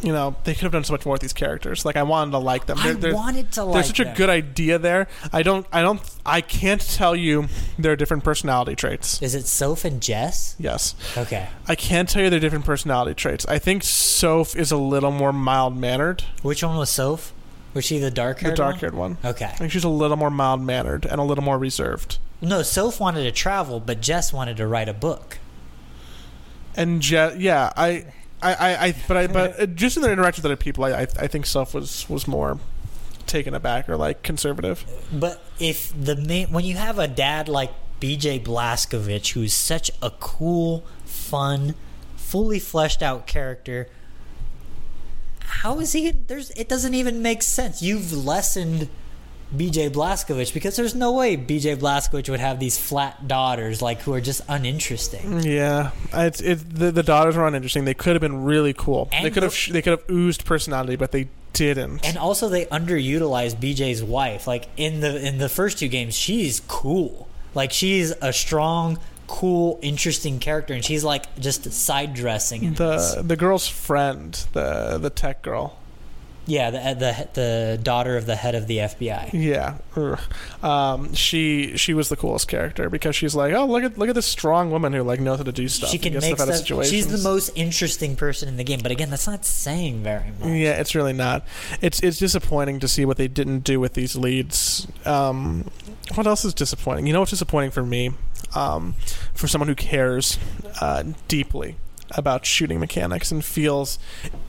You 0.00 0.12
know, 0.12 0.36
they 0.44 0.54
could 0.54 0.62
have 0.62 0.70
done 0.72 0.84
so 0.84 0.92
much 0.92 1.04
more 1.04 1.14
with 1.14 1.22
these 1.22 1.32
characters. 1.32 1.84
Like, 1.84 1.96
I 1.96 2.04
wanted 2.04 2.30
to 2.30 2.38
like 2.38 2.66
them. 2.66 2.78
I 2.78 2.84
They're- 2.84 2.94
they're- 2.94 3.14
wanted 3.14 3.50
to 3.52 3.64
like 3.64 3.66
them. 3.66 3.72
There's 3.74 3.86
such 3.88 3.98
a 4.00 4.14
good 4.16 4.30
idea 4.30 4.78
there. 4.78 5.08
I 5.32 5.42
don't. 5.42 5.66
I 5.72 5.82
don't. 5.82 6.00
I 6.24 6.40
can't 6.40 6.80
tell 6.80 7.16
you 7.16 7.48
their 7.78 7.96
different 7.96 8.22
personality 8.22 8.76
traits. 8.76 9.20
Is 9.22 9.34
it 9.34 9.46
Soph 9.46 9.84
and 9.84 10.00
Jess? 10.00 10.54
Yes, 10.58 10.94
Okay. 11.16 11.48
I 11.66 11.74
can't 11.74 12.08
tell 12.08 12.22
you 12.22 12.30
their 12.30 12.38
different 12.38 12.64
personality 12.64 13.14
traits. 13.14 13.44
I 13.48 13.58
think 13.58 13.82
Soph 13.82 14.54
is 14.54 14.70
a 14.70 14.76
little 14.76 15.10
more 15.10 15.32
mild 15.32 15.76
mannered. 15.76 16.22
Which 16.42 16.62
one 16.62 16.76
was 16.76 16.90
Soph? 16.90 17.32
Was 17.74 17.84
she 17.84 17.98
the 17.98 18.10
dark 18.10 18.38
The 18.40 18.52
dark 18.52 18.76
haired 18.76 18.94
one. 18.94 19.18
Okay. 19.24 19.44
I 19.46 19.48
think 19.56 19.72
she's 19.72 19.84
a 19.84 19.88
little 19.88 20.16
more 20.16 20.30
mild 20.30 20.62
mannered 20.62 21.04
and 21.06 21.20
a 21.20 21.24
little 21.24 21.44
more 21.44 21.58
reserved. 21.58 22.18
No, 22.40 22.62
Soph 22.62 23.00
wanted 23.00 23.24
to 23.24 23.32
travel, 23.32 23.80
but 23.80 24.00
Jess 24.00 24.32
wanted 24.32 24.56
to 24.58 24.66
write 24.68 24.88
a 24.88 24.94
book. 24.94 25.38
And 26.76 27.02
Je- 27.02 27.36
yeah, 27.38 27.72
I, 27.76 28.06
I, 28.42 28.54
I, 28.54 28.84
I 28.86 28.94
but 29.06 29.16
I, 29.16 29.26
but 29.26 29.74
just 29.74 29.96
in 29.96 30.02
their 30.02 30.12
interaction 30.12 30.42
with 30.42 30.46
other 30.46 30.56
people, 30.56 30.84
I, 30.84 30.90
I, 30.90 31.00
I 31.00 31.26
think 31.26 31.46
Soph 31.46 31.74
was 31.74 32.08
was 32.08 32.28
more 32.28 32.58
taken 33.26 33.54
aback 33.54 33.88
or 33.88 33.96
like 33.96 34.22
conservative. 34.22 34.84
But 35.12 35.42
if 35.58 35.92
the 35.98 36.16
main, 36.16 36.48
when 36.48 36.64
you 36.64 36.76
have 36.76 36.98
a 36.98 37.08
dad 37.08 37.48
like 37.48 37.70
BJ 38.00 38.42
Blazkowicz, 38.42 39.32
who's 39.32 39.52
such 39.52 39.90
a 40.00 40.10
cool, 40.10 40.84
fun, 41.04 41.74
fully 42.16 42.58
fleshed 42.58 43.02
out 43.02 43.26
character, 43.26 43.88
how 45.40 45.80
is 45.80 45.92
he? 45.92 46.10
There's 46.10 46.50
it 46.50 46.68
doesn't 46.68 46.94
even 46.94 47.22
make 47.22 47.42
sense. 47.42 47.82
You've 47.82 48.12
lessened 48.12 48.88
BJ 49.54 49.90
Blazkowicz 49.90 50.52
because 50.52 50.76
there's 50.76 50.94
no 50.94 51.12
way 51.12 51.36
BJ 51.36 51.76
Blazkowicz 51.76 52.28
would 52.28 52.40
have 52.40 52.60
these 52.60 52.76
flat 52.78 53.26
daughters 53.26 53.80
like 53.80 54.02
who 54.02 54.12
are 54.12 54.20
just 54.20 54.42
uninteresting. 54.48 55.40
Yeah, 55.42 55.92
it's 56.12 56.40
it. 56.40 56.56
The, 56.74 56.90
the 56.92 57.02
daughters 57.02 57.36
were 57.36 57.46
uninteresting. 57.46 57.84
They 57.84 57.94
could 57.94 58.12
have 58.14 58.20
been 58.20 58.44
really 58.44 58.74
cool. 58.74 59.08
And 59.12 59.24
they 59.24 59.30
could 59.30 59.42
have 59.42 59.52
the- 59.54 59.72
they 59.72 59.82
could 59.82 59.92
have 59.98 60.10
oozed 60.10 60.44
personality, 60.44 60.96
but 60.96 61.12
they 61.12 61.28
didn't. 61.54 62.06
And 62.06 62.18
also 62.18 62.48
they 62.48 62.66
underutilized 62.66 63.56
BJ's 63.56 64.02
wife. 64.02 64.46
Like 64.46 64.68
in 64.76 65.00
the 65.00 65.26
in 65.26 65.38
the 65.38 65.48
first 65.48 65.78
two 65.78 65.88
games, 65.88 66.14
she's 66.14 66.60
cool. 66.68 67.26
Like 67.54 67.72
she's 67.72 68.10
a 68.20 68.32
strong, 68.34 68.98
cool, 69.26 69.78
interesting 69.82 70.38
character, 70.40 70.74
and 70.74 70.84
she's 70.84 71.02
like 71.04 71.34
just 71.40 71.72
side 71.72 72.12
dressing. 72.12 72.64
in 72.64 72.74
this. 72.74 73.14
the 73.14 73.22
the 73.22 73.36
girl's 73.36 73.66
friend, 73.66 74.34
the 74.52 74.98
the 75.00 75.10
tech 75.10 75.40
girl. 75.42 75.78
Yeah, 76.48 76.70
the, 76.70 76.78
the 76.78 77.28
the 77.34 77.80
daughter 77.82 78.16
of 78.16 78.24
the 78.24 78.34
head 78.34 78.54
of 78.54 78.66
the 78.66 78.78
FBI. 78.78 79.30
Yeah, 79.34 79.76
um, 80.62 81.12
she 81.12 81.76
she 81.76 81.92
was 81.92 82.08
the 82.08 82.16
coolest 82.16 82.48
character 82.48 82.88
because 82.88 83.14
she's 83.14 83.34
like, 83.34 83.52
oh 83.52 83.66
look 83.66 83.84
at 83.84 83.98
look 83.98 84.08
at 84.08 84.14
this 84.14 84.26
strong 84.26 84.70
woman 84.70 84.94
who 84.94 85.02
like 85.02 85.20
knows 85.20 85.38
how 85.38 85.44
to 85.44 85.52
do 85.52 85.68
stuff. 85.68 85.90
She 85.90 85.98
can 85.98 86.14
make 86.14 86.36
stuff 86.36 86.54
stuff. 86.54 86.86
She's 86.86 87.06
the 87.08 87.18
most 87.18 87.50
interesting 87.54 88.16
person 88.16 88.48
in 88.48 88.56
the 88.56 88.64
game, 88.64 88.80
but 88.82 88.90
again, 88.90 89.10
that's 89.10 89.26
not 89.26 89.44
saying 89.44 90.02
very 90.02 90.30
much. 90.40 90.48
Yeah, 90.48 90.80
it's 90.80 90.94
really 90.94 91.12
not. 91.12 91.46
It's 91.82 92.00
it's 92.00 92.18
disappointing 92.18 92.80
to 92.80 92.88
see 92.88 93.04
what 93.04 93.18
they 93.18 93.28
didn't 93.28 93.60
do 93.60 93.78
with 93.78 93.92
these 93.92 94.16
leads. 94.16 94.88
Um, 95.04 95.70
what 96.14 96.26
else 96.26 96.46
is 96.46 96.54
disappointing? 96.54 97.06
You 97.06 97.12
know 97.12 97.20
what's 97.20 97.30
disappointing 97.30 97.72
for 97.72 97.82
me? 97.82 98.12
Um, 98.54 98.94
for 99.34 99.46
someone 99.46 99.68
who 99.68 99.74
cares 99.74 100.38
uh, 100.80 101.04
deeply 101.28 101.76
about 102.16 102.46
shooting 102.46 102.80
mechanics 102.80 103.30
and 103.30 103.44
feels 103.44 103.98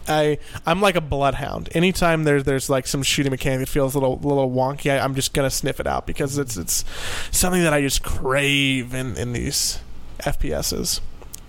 I 0.08 0.38
I'm 0.65 0.82
like 0.82 0.95
a 0.95 1.02
bloodhound. 1.02 1.69
Anytime 1.74 2.24
there's 2.24 2.43
there's 2.45 2.69
like 2.69 2.88
some 2.88 3.04
shooting 3.04 3.32
mechanic 3.32 3.60
that 3.60 3.69
feels 3.69 3.95
a 3.95 4.00
little 4.00 4.15
a 4.15 4.28
little 4.28 4.50
wonky, 4.50 4.91
I, 4.91 5.00
I'm 5.04 5.15
just 5.15 5.34
gonna 5.34 5.50
sniff 5.50 5.80
it 5.80 5.88
out 5.88 6.06
because 6.08 6.38
it's 6.38 6.58
it's 6.58 6.86
something 7.32 7.62
that 7.63 7.74
I 7.74 7.82
just 7.82 8.04
crave 8.04 8.93
in 8.93 9.17
in 9.17 9.34
these 9.34 9.80
FPSs. 10.19 11.02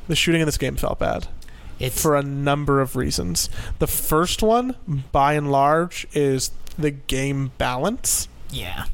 The 0.09 0.17
shooting 0.17 0.41
in 0.41 0.47
this 0.47 0.59
game 0.59 0.77
felt 0.77 0.99
bad 0.99 1.29
It's 1.79 2.01
for 2.03 2.17
a 2.17 2.23
number 2.23 2.81
of 2.81 2.97
reasons. 2.97 3.49
The 3.79 3.87
first 3.87 4.43
one, 4.43 4.75
by 5.13 5.35
and 5.35 5.53
large, 5.53 6.07
is 6.13 6.51
the 6.77 6.91
game 6.91 7.53
balance. 7.59 8.29
yeah. 8.51 8.85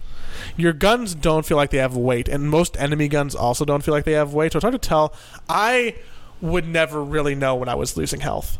Your 0.58 0.72
guns 0.72 1.14
don't 1.14 1.44
feel 1.44 1.56
like 1.56 1.70
they 1.70 1.78
have 1.78 1.96
weight, 1.96 2.28
and 2.28 2.48
most 2.48 2.76
enemy 2.80 3.08
guns 3.08 3.34
also 3.34 3.64
don't 3.64 3.82
feel 3.82 3.92
like 3.92 4.04
they 4.04 4.12
have 4.12 4.32
weight. 4.32 4.52
So 4.52 4.58
it's 4.58 4.62
hard 4.64 4.72
to 4.72 4.78
tell. 4.78 5.12
I 5.48 5.96
would 6.40 6.66
never 6.66 7.02
really 7.02 7.34
know 7.34 7.54
when 7.54 7.68
I 7.68 7.74
was 7.74 7.96
losing 7.96 8.20
health. 8.20 8.58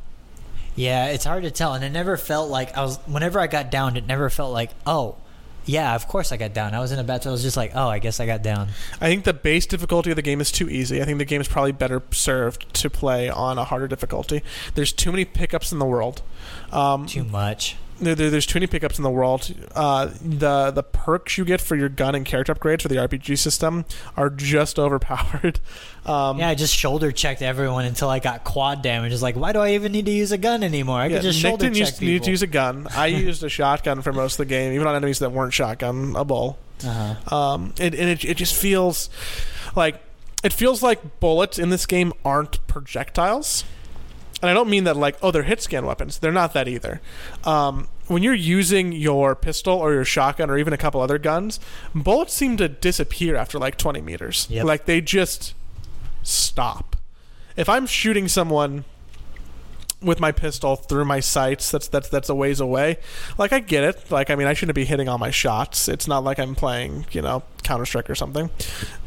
Yeah, 0.75 1.07
it's 1.07 1.25
hard 1.25 1.43
to 1.45 1.51
tell, 1.51 1.75
and 1.75 1.83
it 1.83 1.91
never 1.91 2.17
felt 2.17 2.51
like 2.51 2.77
I 2.77 2.83
was. 2.83 2.99
Whenever 3.07 3.41
I 3.41 3.47
got 3.47 3.71
down, 3.71 3.97
it 3.97 4.07
never 4.07 4.29
felt 4.29 4.53
like, 4.53 4.71
oh, 4.87 5.17
yeah, 5.65 5.95
of 5.95 6.07
course 6.07 6.33
I 6.33 6.37
got 6.37 6.53
down. 6.55 6.75
I 6.75 6.81
was 6.81 6.93
in 6.93 6.99
a 6.99 7.05
battle. 7.05 7.31
I 7.31 7.33
was 7.33 7.43
just 7.43 7.57
like, 7.57 7.73
oh, 7.75 7.89
I 7.89 7.99
guess 7.99 8.21
I 8.21 8.27
got 8.27 8.43
down. 8.43 8.69
I 9.01 9.09
think 9.09 9.25
the 9.25 9.35
base 9.35 9.67
difficulty 9.67 10.11
of 10.11 10.17
the 10.17 10.23
game 10.23 10.41
is 10.41 10.53
too 10.53 10.69
easy. 10.69 11.03
I 11.03 11.05
think 11.05 11.19
the 11.19 11.25
game 11.25 11.41
is 11.41 11.49
probably 11.49 11.73
better 11.73 12.03
served 12.13 12.73
to 12.75 12.91
play 12.91 13.29
on 13.29 13.59
a 13.59 13.65
harder 13.65 13.89
difficulty. 13.89 14.43
There's 14.75 14.93
too 14.93 15.11
many 15.11 15.25
pickups 15.25 15.73
in 15.73 15.79
the 15.79 15.85
world. 15.85 16.23
Um, 16.73 17.07
Too 17.07 17.25
much. 17.25 17.77
There, 18.01 18.15
there- 18.15 18.31
there's 18.31 18.47
too 18.47 18.57
many 18.59 18.67
pickups 18.67 18.99
in 18.99 19.05
the 19.05 19.11
world. 19.11 19.53
Uh, 19.75 20.11
the 20.23 20.71
the 20.71 20.83
perks 20.83 21.37
you 21.39 21.45
get 21.45 21.61
for 21.61 21.77
your 21.77 21.89
gun 21.89 22.15
and 22.15 22.25
character 22.25 22.55
upgrades 22.55 22.83
for 22.83 22.89
the 22.89 22.97
RPG 22.97 23.39
system 23.39 23.85
are 24.17 24.31
just 24.31 24.79
overpowered. 24.79 25.61
Um, 26.05 26.39
Yeah, 26.39 26.49
I 26.49 26.55
just 26.55 26.75
shoulder 26.75 27.11
checked 27.13 27.43
everyone 27.43 27.85
until 27.85 28.09
I 28.09 28.19
got 28.19 28.45
quad 28.45 28.83
damage. 28.83 29.13
It's 29.13 29.23
like, 29.23 29.37
why 29.37 29.53
do 29.53 29.59
I 29.61 29.73
even 29.75 29.93
need 29.93 30.07
to 30.07 30.13
use 30.13 30.33
a 30.33 30.39
gun 30.39 30.63
anymore? 30.63 30.99
I 31.01 31.07
yeah, 31.07 31.17
could 31.17 31.23
just 31.23 31.43
Nick 31.43 31.51
shoulder 31.51 31.69
check 31.71 31.77
use, 31.77 32.01
need 32.01 32.23
to 32.25 32.31
use 32.31 32.43
a 32.43 32.47
gun. 32.47 32.87
I 32.95 33.07
used 33.07 33.43
a 33.43 33.49
shotgun 33.49 34.03
for 34.03 34.13
most 34.13 34.35
of 34.35 34.39
the 34.39 34.45
game, 34.47 34.73
even 34.73 34.87
on 34.87 34.95
enemies 34.95 35.19
that 35.21 35.33
weren't 35.33 35.53
shotgunable. 35.53 36.57
uh-huh. 36.85 37.35
Um, 37.37 37.75
and, 37.81 37.95
and 37.95 38.11
it, 38.11 38.25
it 38.25 38.37
just 38.37 38.55
feels 38.55 39.09
like 39.75 40.01
it 40.45 40.53
feels 40.53 40.83
like 40.83 41.19
bullets 41.21 41.59
in 41.59 41.71
this 41.71 41.87
game 41.87 42.13
aren't 42.25 42.65
projectiles. 42.67 43.65
And 44.43 44.51
I 44.51 44.55
don't 44.55 44.69
mean 44.69 44.85
that 44.85 44.97
like 44.97 45.17
oh 45.23 45.31
they're 45.31 45.43
hit 45.43 45.63
scan 45.63 45.87
weapons. 45.87 46.19
They're 46.19 46.33
not 46.33 46.53
that 46.53 46.69
either. 46.69 47.01
Um, 47.45 47.89
when 48.07 48.23
you're 48.23 48.35
using 48.35 48.93
your 48.93 49.35
pistol 49.35 49.75
or 49.75 49.93
your 49.93 50.05
shotgun 50.05 50.51
or 50.51 50.59
even 50.59 50.73
a 50.73 50.77
couple 50.77 51.01
other 51.01 51.19
guns, 51.19 51.59
bullets 51.95 52.33
seem 52.35 52.57
to 52.59 52.69
disappear 52.69 53.35
after 53.37 53.59
like 53.59 53.77
20 53.77 54.01
meters. 54.01 54.47
Yep. 54.51 54.65
Like 54.65 54.85
they 54.85 55.01
just 55.01 55.55
stop. 56.23 56.97
If 57.57 57.69
I'm 57.69 57.87
shooting 57.87 58.29
someone 58.29 58.85
with 60.03 60.21
my 60.21 60.31
pistol 60.31 60.77
through 60.77 61.07
my 61.07 61.21
sights 61.21 61.71
that's 61.71 61.89
that's 61.89 62.11
that's 62.11 62.29
a 62.29 62.35
ways 62.35 62.61
away 62.61 62.99
like 63.39 63.51
i 63.53 63.59
get 63.59 63.83
it 63.83 64.11
like 64.11 64.29
i 64.29 64.35
mean 64.35 64.47
i 64.47 64.53
shouldn't 64.53 64.75
be 64.75 64.85
hitting 64.85 65.09
all 65.09 65.17
my 65.17 65.31
shots 65.31 65.89
it's 65.89 66.07
not 66.07 66.23
like 66.23 66.39
i'm 66.39 66.55
playing 66.55 67.07
you 67.13 67.23
know 67.23 67.43
counter-strike 67.63 68.09
or 68.11 68.15
something 68.15 68.51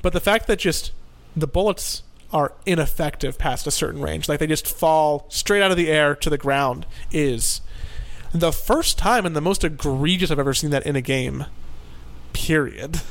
but 0.02 0.14
the 0.14 0.20
fact 0.20 0.48
that 0.48 0.58
just 0.58 0.92
the 1.36 1.46
bullets 1.46 2.02
are 2.32 2.54
ineffective 2.66 3.38
past 3.38 3.66
a 3.68 3.72
certain 3.72 4.02
range 4.02 4.30
like 4.30 4.40
they 4.40 4.48
just 4.48 4.68
fall 4.68 5.26
straight 5.30 5.62
out 5.62 5.72
of 5.72 5.78
the 5.78 5.90
air 5.90 6.14
to 6.16 6.30
the 6.30 6.38
ground 6.38 6.86
is 7.12 7.62
the 8.34 8.52
first 8.52 8.98
time 8.98 9.26
and 9.26 9.36
the 9.36 9.42
most 9.42 9.64
egregious 9.64 10.30
i've 10.30 10.38
ever 10.40 10.54
seen 10.54 10.70
that 10.70 10.86
in 10.86 10.96
a 10.96 11.02
game 11.02 11.46
period 12.34 13.02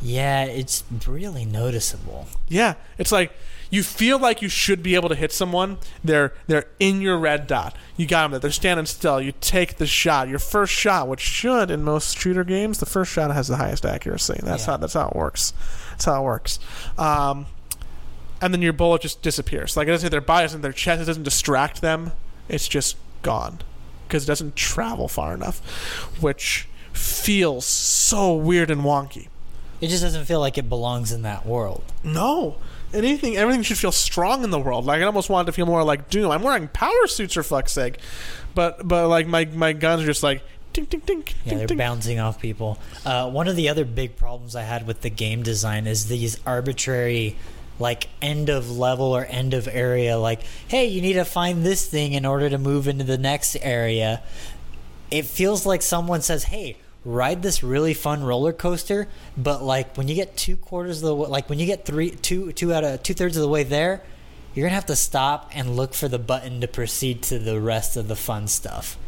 Yeah, 0.00 0.44
it's 0.44 0.84
really 1.08 1.44
noticeable. 1.44 2.26
Yeah, 2.48 2.74
it's 2.98 3.10
like 3.10 3.32
you 3.68 3.82
feel 3.82 4.16
like 4.20 4.40
you 4.40 4.48
should 4.48 4.80
be 4.80 4.94
able 4.94 5.08
to 5.08 5.16
hit 5.16 5.32
someone. 5.32 5.78
They're 6.04 6.32
they're 6.46 6.66
in 6.78 7.00
your 7.00 7.18
red 7.18 7.48
dot. 7.48 7.74
You 7.96 8.06
got 8.06 8.22
them 8.22 8.30
there. 8.30 8.38
They're 8.40 8.52
standing 8.52 8.86
still. 8.86 9.20
You 9.20 9.32
take 9.40 9.78
the 9.78 9.88
shot. 9.88 10.28
Your 10.28 10.38
first 10.38 10.72
shot, 10.72 11.08
which 11.08 11.18
should 11.20 11.72
in 11.72 11.82
most 11.82 12.16
shooter 12.16 12.44
games, 12.44 12.78
the 12.78 12.86
first 12.86 13.10
shot 13.10 13.34
has 13.34 13.48
the 13.48 13.56
highest 13.56 13.84
accuracy. 13.84 14.38
That's 14.40 14.62
Yeah. 14.66 14.70
how 14.74 14.76
that's 14.76 14.94
how 14.94 15.08
it 15.08 15.16
works. 15.16 15.52
That's 15.90 16.04
how 16.04 16.20
it 16.22 16.24
works. 16.24 16.60
Um, 16.96 17.46
and 18.40 18.52
then 18.52 18.62
your 18.62 18.72
bullet 18.72 19.02
just 19.02 19.22
disappears. 19.22 19.76
Like 19.76 19.88
it 19.88 19.90
doesn't 19.90 20.06
hit 20.06 20.10
their 20.10 20.20
body, 20.20 20.44
it 20.44 20.46
doesn't 20.46 20.60
hit 20.60 20.62
their 20.62 20.72
chest. 20.72 21.02
It 21.02 21.06
doesn't 21.06 21.22
distract 21.22 21.80
them. 21.80 22.12
It's 22.48 22.68
just 22.68 22.96
gone 23.22 23.58
because 24.06 24.24
it 24.24 24.26
doesn't 24.26 24.56
travel 24.56 25.08
far 25.08 25.34
enough, 25.34 25.60
which 26.20 26.68
feels 26.92 27.66
so 27.66 28.34
weird 28.34 28.70
and 28.70 28.82
wonky. 28.82 29.28
It 29.80 29.88
just 29.88 30.02
doesn't 30.02 30.24
feel 30.24 30.40
like 30.40 30.58
it 30.58 30.68
belongs 30.68 31.12
in 31.12 31.22
that 31.22 31.46
world. 31.46 31.84
No. 32.02 32.56
Anything, 32.92 33.36
everything 33.36 33.62
should 33.62 33.78
feel 33.78 33.92
strong 33.92 34.42
in 34.42 34.50
the 34.50 34.58
world. 34.58 34.86
Like 34.86 35.02
I 35.02 35.04
almost 35.04 35.28
wanted 35.28 35.46
to 35.46 35.52
feel 35.52 35.66
more 35.66 35.84
like 35.84 36.08
Doom. 36.08 36.30
I'm 36.30 36.42
wearing 36.42 36.68
power 36.68 37.06
suits 37.06 37.34
for 37.34 37.42
fuck's 37.42 37.72
sake, 37.72 37.98
but 38.54 38.86
but 38.88 39.08
like 39.08 39.26
my 39.26 39.44
my 39.44 39.74
guns 39.74 40.02
are 40.02 40.06
just 40.06 40.22
like 40.22 40.42
ding 40.72 40.86
ding 40.86 41.00
ding 41.00 41.24
Yeah, 41.44 41.66
they're 41.66 41.76
bouncing 41.76 42.18
off 42.18 42.40
people. 42.40 42.78
Uh, 43.04 43.30
one 43.30 43.46
of 43.46 43.56
the 43.56 43.68
other 43.68 43.84
big 43.84 44.16
problems 44.16 44.56
I 44.56 44.62
had 44.62 44.86
with 44.86 45.02
the 45.02 45.10
game 45.10 45.42
design 45.42 45.86
is 45.86 46.08
these 46.08 46.40
arbitrary, 46.46 47.36
like 47.78 48.08
end 48.20 48.48
of 48.48 48.70
level 48.70 49.06
or 49.06 49.24
end 49.24 49.54
of 49.54 49.68
area. 49.68 50.18
Like, 50.18 50.40
hey, 50.68 50.86
you 50.86 51.00
need 51.00 51.14
to 51.14 51.24
find 51.24 51.64
this 51.64 51.86
thing 51.86 52.12
in 52.12 52.24
order 52.24 52.50
to 52.50 52.58
move 52.58 52.88
into 52.88 53.04
the 53.04 53.18
next 53.18 53.56
area. 53.60 54.22
It 55.10 55.24
feels 55.24 55.64
like 55.64 55.82
someone 55.82 56.22
says, 56.22 56.44
"Hey, 56.44 56.76
ride 57.04 57.42
this 57.42 57.62
really 57.62 57.94
fun 57.94 58.22
roller 58.22 58.52
coaster," 58.52 59.08
but 59.36 59.62
like 59.62 59.96
when 59.96 60.08
you 60.08 60.14
get 60.14 60.36
two 60.36 60.56
quarters 60.56 61.02
of 61.02 61.08
the 61.08 61.14
way, 61.14 61.28
like 61.28 61.48
when 61.48 61.58
you 61.58 61.66
get 61.66 61.84
three, 61.84 62.10
two, 62.10 62.52
two 62.52 62.74
out 62.74 62.84
of 62.84 63.02
two 63.02 63.14
thirds 63.14 63.36
of 63.36 63.42
the 63.42 63.48
way 63.48 63.62
there, 63.62 64.02
you're 64.54 64.66
gonna 64.66 64.74
have 64.74 64.86
to 64.86 64.96
stop 64.96 65.50
and 65.54 65.76
look 65.76 65.94
for 65.94 66.08
the 66.08 66.18
button 66.18 66.60
to 66.60 66.68
proceed 66.68 67.22
to 67.22 67.38
the 67.38 67.60
rest 67.60 67.96
of 67.96 68.08
the 68.08 68.16
fun 68.16 68.48
stuff. 68.48 68.98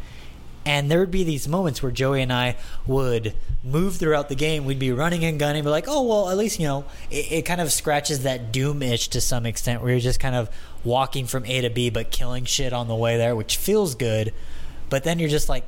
And 0.65 0.91
there 0.91 0.99
would 0.99 1.11
be 1.11 1.23
these 1.23 1.47
moments 1.47 1.81
where 1.81 1.91
Joey 1.91 2.21
and 2.21 2.31
I 2.31 2.55
would 2.85 3.33
move 3.63 3.95
throughout 3.95 4.29
the 4.29 4.35
game. 4.35 4.65
We'd 4.65 4.77
be 4.77 4.91
running 4.91 5.25
and 5.25 5.39
gunning, 5.39 5.63
but 5.63 5.71
like, 5.71 5.87
oh 5.87 6.03
well, 6.03 6.29
at 6.29 6.37
least 6.37 6.59
you 6.59 6.67
know 6.67 6.85
it, 7.09 7.31
it 7.31 7.41
kind 7.45 7.59
of 7.61 7.71
scratches 7.71 8.23
that 8.23 8.51
doom 8.51 8.83
itch 8.83 9.09
to 9.09 9.21
some 9.21 9.45
extent, 9.45 9.81
where 9.81 9.91
you're 9.91 9.99
just 9.99 10.19
kind 10.19 10.35
of 10.35 10.49
walking 10.83 11.25
from 11.25 11.45
A 11.45 11.61
to 11.61 11.69
B, 11.69 11.89
but 11.89 12.11
killing 12.11 12.45
shit 12.45 12.73
on 12.73 12.87
the 12.87 12.95
way 12.95 13.17
there, 13.17 13.35
which 13.35 13.57
feels 13.57 13.95
good. 13.95 14.33
But 14.89 15.03
then 15.03 15.19
you're 15.19 15.29
just 15.29 15.49
like, 15.49 15.67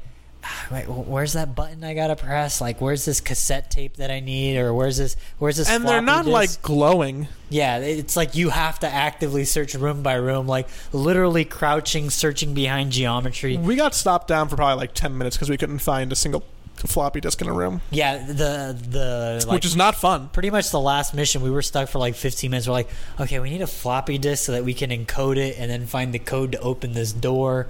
wait, 0.71 0.88
where's 0.88 1.34
that 1.34 1.56
button 1.56 1.84
I 1.84 1.93
gotta 1.93 2.15
press? 2.15 2.60
Like, 2.62 2.82
where's 2.82 3.06
this 3.06 3.21
cassette 3.21 3.71
tape 3.71 3.97
that 3.97 4.12
I 4.12 4.19
need, 4.19 4.58
or 4.58 4.73
where's 4.73 4.97
this, 4.97 5.15
where's 5.39 5.58
this? 5.58 5.69
and 5.69 5.88
they're 5.88 6.01
not 6.01 6.25
disk? 6.25 6.34
like 6.34 6.62
glowing. 6.62 7.27
Yeah, 7.49 7.77
it's 7.79 8.15
like 8.15 8.36
you 8.36 8.49
have 8.49 8.79
to 8.79 8.88
actively 8.88 9.45
search 9.45 9.75
room 9.75 10.03
by 10.03 10.15
room, 10.15 10.47
like 10.47 10.67
literally 10.91 11.45
crouching, 11.45 12.10
searching 12.10 12.53
behind 12.53 12.91
geometry. 12.91 13.58
We 13.58 13.75
got 13.75 13.93
stopped 13.95 14.27
down 14.27 14.49
for 14.49 14.56
probably 14.56 14.77
like 14.82 14.93
ten 14.93 15.17
minutes 15.17 15.36
because 15.38 15.49
we 15.49 15.58
couldn't 15.58 15.79
find 15.79 16.12
a 16.12 16.15
single 16.15 16.43
floppy 16.75 17.21
disk 17.21 17.39
in 17.41 17.47
a 17.47 17.53
room, 17.53 17.82
Yeah, 17.91 18.17
the 18.25 18.75
the 18.89 19.45
like 19.47 19.53
which 19.56 19.65
is 19.65 19.75
not 19.75 19.95
fun. 19.95 20.27
pretty 20.34 20.49
much 20.49 20.69
the 20.71 20.79
last 20.79 21.13
mission. 21.13 21.41
We 21.41 21.51
were 21.51 21.62
stuck 21.62 21.88
for 21.88 21.99
like 21.99 22.15
15 22.15 22.49
minutes. 22.51 22.67
We're 22.67 22.73
like, 22.73 22.89
okay, 23.19 23.39
we 23.39 23.49
need 23.51 23.62
a 23.62 23.67
floppy 23.67 24.17
disk 24.17 24.45
so 24.45 24.51
that 24.53 24.65
we 24.65 24.73
can 24.73 24.89
encode 24.89 25.38
it 25.38 25.56
and 25.58 25.69
then 25.71 25.86
find 25.86 26.13
the 26.13 26.19
code 26.19 26.51
to 26.53 26.60
open 26.60 26.93
this 26.93 27.13
door. 27.13 27.67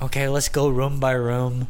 Okay, 0.00 0.28
let's 0.28 0.48
go 0.48 0.68
room 0.68 1.00
by 1.00 1.12
room. 1.12 1.66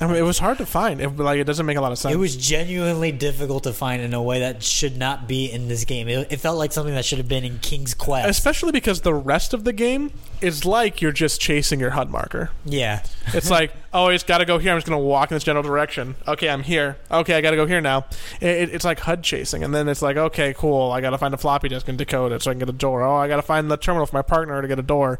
I 0.00 0.06
mean, 0.06 0.16
it 0.16 0.22
was 0.22 0.38
hard 0.38 0.58
to 0.58 0.66
find. 0.66 1.00
It, 1.00 1.16
like 1.16 1.40
it 1.40 1.44
doesn't 1.44 1.66
make 1.66 1.76
a 1.76 1.80
lot 1.80 1.90
of 1.90 1.98
sense. 1.98 2.14
It 2.14 2.18
was 2.18 2.36
genuinely 2.36 3.10
difficult 3.10 3.64
to 3.64 3.72
find 3.72 4.00
in 4.00 4.14
a 4.14 4.22
way 4.22 4.40
that 4.40 4.62
should 4.62 4.96
not 4.96 5.26
be 5.26 5.50
in 5.50 5.66
this 5.66 5.84
game. 5.84 6.08
It, 6.08 6.30
it 6.30 6.36
felt 6.38 6.56
like 6.56 6.72
something 6.72 6.94
that 6.94 7.04
should 7.04 7.18
have 7.18 7.28
been 7.28 7.44
in 7.44 7.58
King's 7.58 7.94
Quest. 7.94 8.28
especially 8.28 8.70
because 8.70 9.00
the 9.00 9.14
rest 9.14 9.52
of 9.54 9.64
the 9.64 9.72
game 9.72 10.12
is 10.42 10.64
like 10.64 11.00
you're 11.00 11.12
just 11.12 11.40
chasing 11.40 11.80
your 11.80 11.90
HUD 11.90 12.10
marker. 12.10 12.50
yeah, 12.64 13.02
It's 13.34 13.50
like, 13.50 13.72
oh, 13.92 14.06
I 14.06 14.14
just 14.14 14.26
got 14.26 14.38
to 14.38 14.44
go 14.44 14.58
here. 14.58 14.72
I'm 14.72 14.78
just 14.78 14.86
going 14.86 14.98
to 14.98 15.04
walk 15.04 15.30
in 15.30 15.36
this 15.36 15.44
general 15.44 15.62
direction. 15.62 16.14
Okay, 16.26 16.48
I'm 16.48 16.62
here. 16.62 16.96
Okay, 17.10 17.34
I 17.34 17.40
got 17.40 17.50
to 17.50 17.56
go 17.56 17.66
here 17.66 17.80
now. 17.80 18.06
It, 18.40 18.48
it, 18.48 18.74
it's 18.74 18.84
like 18.84 19.00
HUD 19.00 19.22
chasing, 19.22 19.62
and 19.64 19.74
then 19.74 19.88
it's 19.88 20.02
like, 20.02 20.16
okay, 20.16 20.54
cool. 20.56 20.90
I 20.92 21.00
got 21.00 21.10
to 21.10 21.18
find 21.18 21.34
a 21.34 21.38
floppy 21.38 21.68
disk 21.68 21.88
and 21.88 21.98
decode 21.98 22.32
it 22.32 22.42
so 22.42 22.50
I 22.50 22.54
can 22.54 22.58
get 22.60 22.68
a 22.68 22.72
door. 22.72 23.02
Oh, 23.02 23.16
I 23.16 23.28
got 23.28 23.36
to 23.36 23.42
find 23.42 23.70
the 23.70 23.76
terminal 23.76 24.06
for 24.06 24.16
my 24.16 24.22
partner 24.22 24.60
to 24.62 24.68
get 24.68 24.78
a 24.78 24.82
door. 24.82 25.18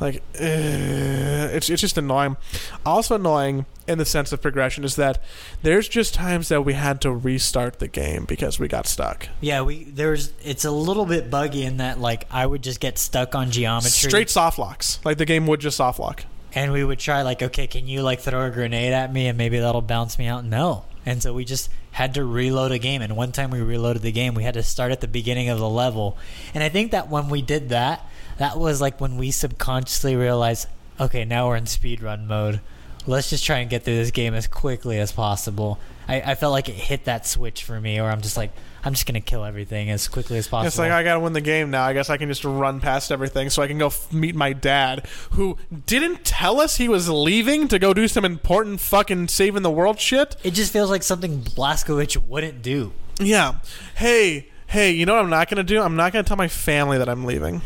Like, 0.00 0.22
eh, 0.34 1.46
it's 1.52 1.68
it's 1.70 1.80
just 1.80 1.98
annoying. 1.98 2.36
Also 2.84 3.14
annoying 3.16 3.66
in 3.86 3.98
the 3.98 4.04
sense 4.04 4.30
of 4.32 4.40
progression 4.40 4.84
is 4.84 4.94
that 4.96 5.20
there's 5.62 5.88
just 5.88 6.14
times 6.14 6.48
that 6.48 6.62
we 6.64 6.74
had 6.74 7.00
to 7.00 7.10
restart 7.10 7.80
the 7.80 7.88
game 7.88 8.24
because 8.24 8.58
we 8.60 8.68
got 8.68 8.86
stuck. 8.86 9.28
Yeah, 9.40 9.62
we 9.62 9.84
there's 9.84 10.32
it's 10.44 10.64
a 10.64 10.70
little 10.70 11.06
bit 11.06 11.28
buggy 11.30 11.64
in 11.64 11.78
that 11.78 11.98
like 11.98 12.26
I 12.30 12.46
would 12.46 12.62
just 12.62 12.78
get 12.78 12.98
stuck 12.98 13.34
on 13.34 13.50
geometry. 13.50 13.90
Straight 13.90 14.30
soft 14.30 14.58
locks. 14.60 15.00
Like 15.04 15.18
the 15.18 15.24
game 15.24 15.48
would 15.48 15.58
just 15.60 15.76
soft 15.78 15.98
lock. 15.98 16.24
and 16.52 16.72
we 16.72 16.84
would 16.84 16.98
try 16.98 17.22
like 17.22 17.42
okay 17.42 17.66
can 17.66 17.86
you 17.86 18.02
like 18.02 18.20
throw 18.20 18.44
a 18.46 18.50
grenade 18.50 18.92
at 18.92 19.12
me 19.12 19.26
and 19.28 19.36
maybe 19.36 19.58
that'll 19.58 19.82
bounce 19.82 20.18
me 20.18 20.26
out? 20.26 20.44
No. 20.44 20.84
And 21.04 21.22
so 21.22 21.32
we 21.32 21.44
just 21.44 21.70
had 21.92 22.14
to 22.14 22.24
reload 22.24 22.70
a 22.72 22.78
game. 22.78 23.02
And 23.02 23.16
one 23.16 23.32
time 23.32 23.50
we 23.50 23.60
reloaded 23.60 24.02
the 24.02 24.12
game 24.12 24.34
we 24.34 24.44
had 24.44 24.54
to 24.54 24.62
start 24.62 24.92
at 24.92 25.00
the 25.00 25.08
beginning 25.08 25.48
of 25.48 25.58
the 25.58 25.68
level. 25.68 26.16
And 26.54 26.62
i 26.62 26.68
think 26.68 26.92
that 26.92 27.08
when 27.08 27.28
we 27.28 27.42
did 27.42 27.70
that 27.70 28.06
that 28.38 28.56
was 28.58 28.80
like 28.80 29.00
when 29.00 29.16
we 29.16 29.30
subconsciously 29.30 30.14
realized 30.16 30.68
okay 30.98 31.24
now 31.24 31.48
we're 31.48 31.56
in 31.56 31.64
speedrun 31.64 32.26
mode. 32.26 32.60
Let's 33.06 33.30
just 33.30 33.44
try 33.46 33.58
and 33.58 33.70
get 33.70 33.82
through 33.84 33.96
this 33.96 34.10
game 34.10 34.34
as 34.34 34.46
quickly 34.46 34.98
as 34.98 35.10
possible. 35.10 35.78
I, 36.06 36.20
I 36.20 36.34
felt 36.34 36.52
like 36.52 36.68
it 36.68 36.74
hit 36.74 37.04
that 37.06 37.26
switch 37.26 37.64
for 37.64 37.80
me 37.80 37.98
or 38.00 38.10
i'm 38.10 38.20
just 38.20 38.36
like 38.36 38.52
i'm 38.84 38.92
just 38.94 39.06
gonna 39.06 39.20
kill 39.20 39.44
everything 39.44 39.90
as 39.90 40.08
quickly 40.08 40.38
as 40.38 40.48
possible 40.48 40.66
It's 40.68 40.78
like 40.78 40.90
I 40.90 41.02
gotta 41.02 41.20
win 41.20 41.32
the 41.34 41.40
game 41.40 41.70
now. 41.70 41.84
I 41.84 41.92
guess 41.92 42.08
I 42.10 42.16
can 42.16 42.28
just 42.28 42.44
run 42.44 42.80
past 42.80 43.12
everything 43.12 43.50
so 43.50 43.62
I 43.62 43.66
can 43.66 43.78
go 43.78 43.86
f- 43.88 44.12
meet 44.12 44.34
my 44.34 44.52
dad, 44.52 45.06
who 45.32 45.58
didn't 45.86 46.24
tell 46.24 46.60
us 46.60 46.76
he 46.76 46.88
was 46.88 47.08
leaving 47.08 47.68
to 47.68 47.78
go 47.78 47.92
do 47.92 48.08
some 48.08 48.24
important 48.24 48.80
fucking 48.80 49.28
saving 49.28 49.62
the 49.62 49.70
world 49.70 50.00
shit. 50.00 50.36
it 50.42 50.52
just 50.54 50.72
feels 50.72 50.88
like 50.90 51.02
something 51.02 51.40
Blazkowicz 51.42 52.16
wouldn't 52.26 52.62
do 52.62 52.92
Yeah. 53.18 53.56
Hey, 53.96 54.48
hey, 54.68 54.90
you 54.92 55.04
know 55.04 55.14
what 55.14 55.24
I'm 55.24 55.30
not 55.30 55.48
gonna 55.50 55.62
do? 55.62 55.80
I'm 55.82 55.96
not 55.96 56.12
gonna 56.12 56.24
tell 56.24 56.36
my 56.38 56.48
family 56.48 56.96
that 56.98 57.08
I'm 57.08 57.24
leaving. 57.24 57.60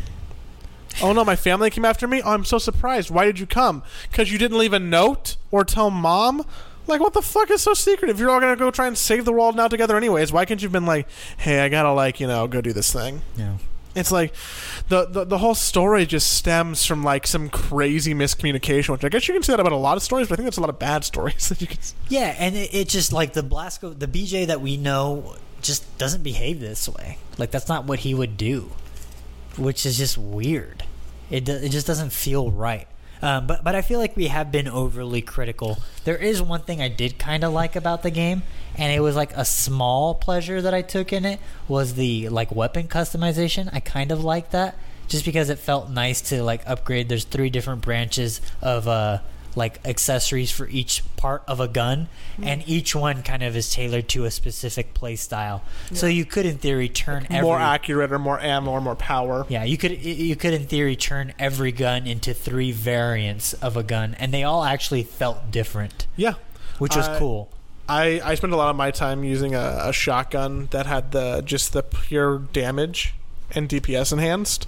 Oh 1.02 1.12
no, 1.12 1.24
my 1.24 1.36
family 1.36 1.70
came 1.70 1.84
after 1.84 2.06
me. 2.06 2.22
Oh, 2.22 2.30
I'm 2.32 2.44
so 2.44 2.58
surprised. 2.58 3.10
Why 3.10 3.24
did 3.24 3.38
you 3.40 3.46
come? 3.46 3.82
Because 4.10 4.30
you 4.32 4.38
didn't 4.38 4.58
leave 4.58 4.72
a 4.72 4.78
note 4.78 5.36
or 5.50 5.64
tell 5.64 5.90
mom. 5.90 6.44
Like, 6.86 7.00
what 7.00 7.12
the 7.14 7.22
fuck 7.22 7.50
is 7.50 7.62
so 7.62 7.74
secret? 7.74 8.10
If 8.10 8.18
you're 8.18 8.30
all 8.30 8.40
gonna 8.40 8.56
go 8.56 8.70
try 8.70 8.86
and 8.86 8.96
save 8.96 9.24
the 9.24 9.32
world 9.32 9.56
now 9.56 9.68
together, 9.68 9.96
anyways, 9.96 10.32
why 10.32 10.44
can't 10.44 10.60
you 10.60 10.66
have 10.66 10.72
been 10.72 10.86
like, 10.86 11.08
hey, 11.38 11.60
I 11.60 11.68
gotta 11.68 11.92
like, 11.92 12.20
you 12.20 12.26
know, 12.26 12.46
go 12.46 12.60
do 12.60 12.72
this 12.72 12.92
thing? 12.92 13.22
yeah 13.36 13.56
It's 13.94 14.10
like 14.12 14.34
the, 14.88 15.06
the 15.06 15.24
the 15.24 15.38
whole 15.38 15.54
story 15.54 16.04
just 16.04 16.32
stems 16.32 16.84
from 16.84 17.02
like 17.04 17.26
some 17.26 17.48
crazy 17.48 18.12
miscommunication, 18.12 18.90
which 18.90 19.04
I 19.04 19.08
guess 19.08 19.26
you 19.28 19.34
can 19.34 19.42
say 19.42 19.52
that 19.52 19.60
about 19.60 19.72
a 19.72 19.76
lot 19.76 19.96
of 19.96 20.02
stories, 20.02 20.28
but 20.28 20.34
I 20.34 20.36
think 20.36 20.46
that's 20.46 20.56
a 20.56 20.60
lot 20.60 20.70
of 20.70 20.78
bad 20.78 21.04
stories 21.12 21.48
that 21.48 21.60
you 21.60 21.66
can. 21.68 21.78
Yeah, 22.08 22.34
and 22.38 22.56
it, 22.56 22.74
it 22.74 22.88
just 22.88 23.12
like 23.12 23.32
the 23.32 23.42
Blasco, 23.42 23.90
the 23.90 24.08
BJ 24.08 24.46
that 24.48 24.60
we 24.60 24.76
know, 24.76 25.36
just 25.62 25.96
doesn't 25.96 26.22
behave 26.22 26.60
this 26.60 26.88
way. 26.88 27.18
Like 27.38 27.50
that's 27.50 27.68
not 27.68 27.84
what 27.86 28.00
he 28.00 28.14
would 28.14 28.36
do, 28.36 28.70
which 29.56 29.86
is 29.86 29.96
just 29.96 30.18
weird. 30.18 30.84
It 31.30 31.44
do, 31.46 31.52
it 31.54 31.70
just 31.70 31.86
doesn't 31.86 32.12
feel 32.12 32.50
right. 32.50 32.86
Um, 33.24 33.46
but 33.46 33.64
but 33.64 33.74
I 33.74 33.80
feel 33.80 33.98
like 33.98 34.18
we 34.18 34.26
have 34.26 34.52
been 34.52 34.68
overly 34.68 35.22
critical. 35.22 35.78
There 36.04 36.18
is 36.18 36.42
one 36.42 36.60
thing 36.60 36.82
I 36.82 36.88
did 36.88 37.18
kind 37.18 37.42
of 37.42 37.54
like 37.54 37.74
about 37.74 38.02
the 38.02 38.10
game, 38.10 38.42
and 38.76 38.92
it 38.92 39.00
was 39.00 39.16
like 39.16 39.32
a 39.34 39.46
small 39.46 40.14
pleasure 40.14 40.60
that 40.60 40.74
I 40.74 40.82
took 40.82 41.10
in 41.10 41.24
it 41.24 41.40
was 41.66 41.94
the 41.94 42.28
like 42.28 42.54
weapon 42.54 42.86
customization. 42.86 43.70
I 43.72 43.80
kind 43.80 44.12
of 44.12 44.22
like 44.22 44.50
that 44.50 44.76
just 45.08 45.24
because 45.24 45.48
it 45.48 45.58
felt 45.58 45.88
nice 45.88 46.20
to 46.28 46.42
like 46.42 46.62
upgrade. 46.66 47.08
There's 47.08 47.24
three 47.24 47.48
different 47.48 47.80
branches 47.80 48.42
of 48.60 48.86
uh 48.86 49.20
like 49.56 49.86
accessories 49.86 50.50
for 50.50 50.68
each 50.68 51.02
part 51.16 51.42
of 51.46 51.60
a 51.60 51.68
gun, 51.68 52.08
mm-hmm. 52.32 52.44
and 52.44 52.68
each 52.68 52.94
one 52.94 53.22
kind 53.22 53.42
of 53.42 53.56
is 53.56 53.72
tailored 53.72 54.08
to 54.10 54.24
a 54.24 54.30
specific 54.30 54.94
play 54.94 55.16
style. 55.16 55.62
So 55.92 56.06
you 56.06 56.24
could, 56.24 56.46
in 56.46 56.58
theory, 56.58 56.88
turn 56.88 57.26
every 57.30 57.42
more 57.42 57.58
accurate 57.58 58.12
or 58.12 58.18
more 58.18 58.40
ammo 58.40 58.72
or 58.72 58.80
more 58.80 58.96
power. 58.96 59.46
yeah, 59.48 59.64
you 59.64 59.76
could 59.76 60.02
you 60.04 60.36
could 60.36 60.54
in 60.54 60.66
theory 60.66 60.96
turn 60.96 61.32
every 61.38 61.72
gun 61.72 62.06
into 62.06 62.34
three 62.34 62.72
variants 62.72 63.52
of 63.54 63.76
a 63.76 63.82
gun, 63.82 64.14
and 64.18 64.32
they 64.32 64.42
all 64.42 64.64
actually 64.64 65.02
felt 65.02 65.50
different, 65.50 66.06
Yeah. 66.16 66.34
which 66.78 66.96
was 66.96 67.08
I- 67.08 67.18
cool. 67.18 67.50
I, 67.86 68.20
I 68.24 68.34
spent 68.34 68.54
a 68.54 68.56
lot 68.56 68.70
of 68.70 68.76
my 68.76 68.90
time 68.90 69.24
using 69.24 69.54
a, 69.54 69.78
a 69.82 69.92
shotgun 69.92 70.68
that 70.70 70.86
had 70.86 71.12
the 71.12 71.42
just 71.42 71.74
the 71.74 71.82
pure 71.82 72.38
damage 72.38 73.14
and 73.50 73.68
DPS 73.68 74.10
enhanced. 74.10 74.66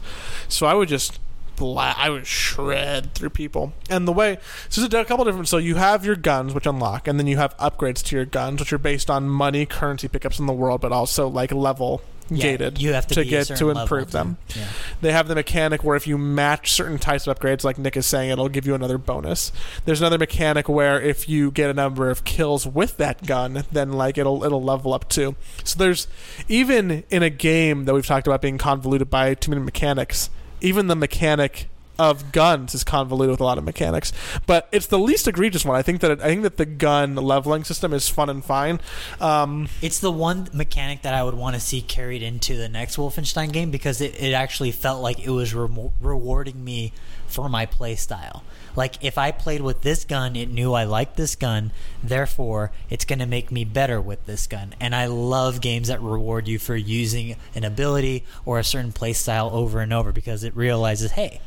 So 0.48 0.66
I 0.66 0.74
would 0.74 0.88
just 0.88 1.18
bla- 1.56 1.94
I 1.96 2.10
would 2.10 2.26
shred 2.26 3.14
through 3.14 3.30
people. 3.30 3.72
And 3.90 4.06
the 4.06 4.12
way 4.12 4.38
so 4.68 4.86
there's 4.86 5.04
a 5.04 5.08
couple 5.08 5.24
different 5.24 5.48
so 5.48 5.58
you 5.58 5.76
have 5.76 6.04
your 6.04 6.16
guns 6.16 6.54
which 6.54 6.66
unlock 6.66 7.08
and 7.08 7.18
then 7.18 7.26
you 7.26 7.36
have 7.38 7.56
upgrades 7.58 8.02
to 8.04 8.16
your 8.16 8.24
guns 8.24 8.60
which 8.60 8.72
are 8.72 8.78
based 8.78 9.10
on 9.10 9.28
money 9.28 9.66
currency 9.66 10.08
pickups 10.08 10.38
in 10.38 10.46
the 10.46 10.52
world 10.52 10.80
but 10.80 10.92
also 10.92 11.28
like 11.28 11.52
level 11.52 12.02
Yeah, 12.28 12.42
gated 12.42 12.80
you 12.80 12.92
have 12.92 13.06
to, 13.08 13.22
be 13.22 13.28
get 13.28 13.46
to 13.46 13.70
improve 13.70 14.10
them. 14.10 14.36
Yeah. 14.56 14.66
They 15.00 15.12
have 15.12 15.28
the 15.28 15.34
mechanic 15.36 15.84
where 15.84 15.94
if 15.96 16.06
you 16.08 16.18
match 16.18 16.72
certain 16.72 16.98
types 16.98 17.26
of 17.26 17.38
upgrades, 17.38 17.62
like 17.62 17.78
Nick 17.78 17.96
is 17.96 18.04
saying, 18.06 18.30
it'll 18.30 18.48
give 18.48 18.66
you 18.66 18.74
another 18.74 18.98
bonus. 18.98 19.52
There's 19.84 20.00
another 20.00 20.18
mechanic 20.18 20.68
where 20.68 21.00
if 21.00 21.28
you 21.28 21.52
get 21.52 21.70
a 21.70 21.74
number 21.74 22.10
of 22.10 22.24
kills 22.24 22.66
with 22.66 22.96
that 22.96 23.24
gun, 23.26 23.62
then 23.70 23.92
like 23.92 24.18
it'll 24.18 24.42
it'll 24.42 24.62
level 24.62 24.92
up 24.92 25.08
too. 25.08 25.36
So 25.62 25.78
there's 25.78 26.08
even 26.48 27.04
in 27.10 27.22
a 27.22 27.30
game 27.30 27.84
that 27.84 27.94
we've 27.94 28.06
talked 28.06 28.26
about 28.26 28.42
being 28.42 28.58
convoluted 28.58 29.08
by 29.08 29.34
too 29.34 29.52
many 29.52 29.62
mechanics, 29.62 30.28
even 30.66 30.88
the 30.88 30.96
mechanic 30.96 31.68
of 31.98 32.30
guns 32.30 32.74
is 32.74 32.84
convoluted 32.84 33.30
with 33.30 33.40
a 33.40 33.44
lot 33.44 33.56
of 33.56 33.64
mechanics, 33.64 34.12
but 34.46 34.68
it's 34.70 34.86
the 34.86 34.98
least 34.98 35.26
egregious 35.26 35.64
one. 35.64 35.76
I 35.76 35.82
think 35.82 36.00
that 36.02 36.10
it, 36.10 36.20
I 36.20 36.26
think 36.26 36.42
that 36.42 36.58
the 36.58 36.66
gun 36.66 37.14
leveling 37.14 37.64
system 37.64 37.94
is 37.94 38.08
fun 38.08 38.28
and 38.28 38.44
fine. 38.44 38.80
Um, 39.18 39.68
It's 39.80 39.98
the 39.98 40.12
one 40.12 40.48
mechanic 40.52 41.02
that 41.02 41.14
I 41.14 41.22
would 41.22 41.34
want 41.34 41.54
to 41.54 41.60
see 41.60 41.80
carried 41.80 42.22
into 42.22 42.56
the 42.56 42.68
next 42.68 42.96
Wolfenstein 42.96 43.50
game 43.52 43.70
because 43.70 44.00
it, 44.00 44.20
it 44.20 44.34
actually 44.34 44.72
felt 44.72 45.00
like 45.02 45.20
it 45.20 45.30
was 45.30 45.54
remo 45.54 45.92
rewarding 46.00 46.62
me 46.62 46.92
for 47.36 47.50
my 47.50 47.66
play 47.66 47.94
style. 47.94 48.42
Like 48.74 49.04
if 49.04 49.18
I 49.18 49.30
played 49.30 49.60
with 49.60 49.82
this 49.82 50.06
gun, 50.06 50.36
it 50.36 50.50
knew 50.50 50.72
I 50.72 50.84
liked 50.84 51.18
this 51.18 51.36
gun, 51.36 51.70
therefore 52.02 52.72
it's 52.88 53.04
going 53.04 53.18
to 53.18 53.26
make 53.26 53.52
me 53.52 53.62
better 53.62 54.00
with 54.00 54.24
this 54.24 54.46
gun. 54.46 54.74
And 54.80 54.94
I 54.94 55.04
love 55.04 55.60
games 55.60 55.88
that 55.88 56.00
reward 56.00 56.48
you 56.48 56.58
for 56.58 56.74
using 56.74 57.36
an 57.54 57.62
ability 57.62 58.24
or 58.46 58.58
a 58.58 58.64
certain 58.64 58.90
play 58.90 59.12
style 59.12 59.50
over 59.52 59.80
and 59.80 59.92
over 59.92 60.12
because 60.12 60.44
it 60.44 60.56
realizes, 60.56 61.12
hey, 61.12 61.42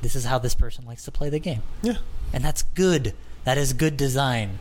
this 0.00 0.16
is 0.16 0.24
how 0.24 0.38
this 0.38 0.54
person 0.54 0.86
likes 0.86 1.04
to 1.04 1.10
play 1.10 1.28
the 1.28 1.38
game 1.38 1.62
yeah. 1.82 1.98
and 2.32 2.42
that's 2.42 2.62
good. 2.62 3.12
That 3.44 3.58
is 3.58 3.74
good 3.74 3.98
design. 3.98 4.58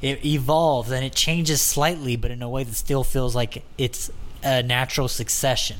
It 0.00 0.24
evolves 0.24 0.92
and 0.92 1.04
it 1.04 1.14
changes 1.14 1.60
slightly, 1.60 2.14
but 2.14 2.30
in 2.30 2.42
a 2.42 2.48
way 2.48 2.62
that 2.62 2.74
still 2.74 3.02
feels 3.02 3.34
like 3.34 3.64
it's 3.76 4.08
a 4.44 4.62
natural 4.62 5.08
succession, 5.08 5.78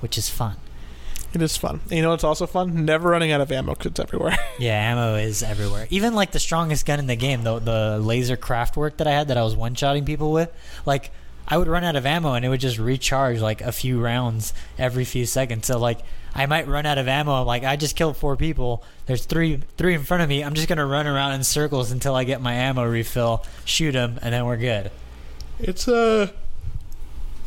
which 0.00 0.18
is 0.18 0.28
fun. 0.28 0.56
It 1.32 1.42
is 1.42 1.56
fun. 1.56 1.80
And 1.84 1.92
you 1.92 2.02
know 2.02 2.12
it's 2.12 2.24
also 2.24 2.46
fun? 2.46 2.84
Never 2.84 3.10
running 3.10 3.30
out 3.30 3.40
of 3.40 3.52
ammo 3.52 3.72
because 3.74 3.86
it's 3.86 4.00
everywhere. 4.00 4.36
Yeah, 4.58 4.74
ammo 4.92 5.14
is 5.14 5.42
everywhere. 5.42 5.86
Even 5.90 6.14
like 6.14 6.32
the 6.32 6.38
strongest 6.38 6.84
gun 6.84 6.98
in 6.98 7.06
the 7.06 7.16
game, 7.16 7.44
the 7.44 7.58
the 7.60 7.98
Laserkraftwerk 8.02 8.98
that 8.98 9.06
I 9.06 9.12
had 9.12 9.28
that 9.28 9.38
I 9.38 9.42
was 9.42 9.56
one 9.56 9.74
shotting 9.74 10.04
people 10.04 10.32
with, 10.32 10.52
like 10.84 11.10
I 11.48 11.56
would 11.56 11.68
run 11.68 11.82
out 11.82 11.96
of 11.96 12.04
ammo 12.04 12.34
and 12.34 12.44
it 12.44 12.48
would 12.48 12.60
just 12.60 12.78
recharge 12.78 13.40
like 13.40 13.60
a 13.60 13.72
few 13.72 14.00
rounds 14.00 14.52
every 14.78 15.04
few 15.04 15.24
seconds. 15.24 15.66
So 15.66 15.78
like 15.78 16.00
I 16.34 16.46
might 16.46 16.68
run 16.68 16.84
out 16.84 16.98
of 16.98 17.08
ammo. 17.08 17.32
I'm 17.32 17.46
like 17.46 17.64
I 17.64 17.76
just 17.76 17.96
killed 17.96 18.16
four 18.16 18.36
people. 18.36 18.84
There's 19.06 19.24
three 19.24 19.62
three 19.78 19.94
in 19.94 20.02
front 20.02 20.22
of 20.22 20.28
me. 20.28 20.44
I'm 20.44 20.54
just 20.54 20.68
gonna 20.68 20.86
run 20.86 21.06
around 21.06 21.32
in 21.32 21.44
circles 21.44 21.90
until 21.90 22.14
I 22.14 22.24
get 22.24 22.40
my 22.40 22.52
ammo 22.52 22.84
refill, 22.84 23.44
shoot 23.64 23.92
them, 23.92 24.18
and 24.20 24.34
then 24.34 24.44
we're 24.44 24.56
good. 24.56 24.90
It's 25.58 25.88
uh, 25.88 26.32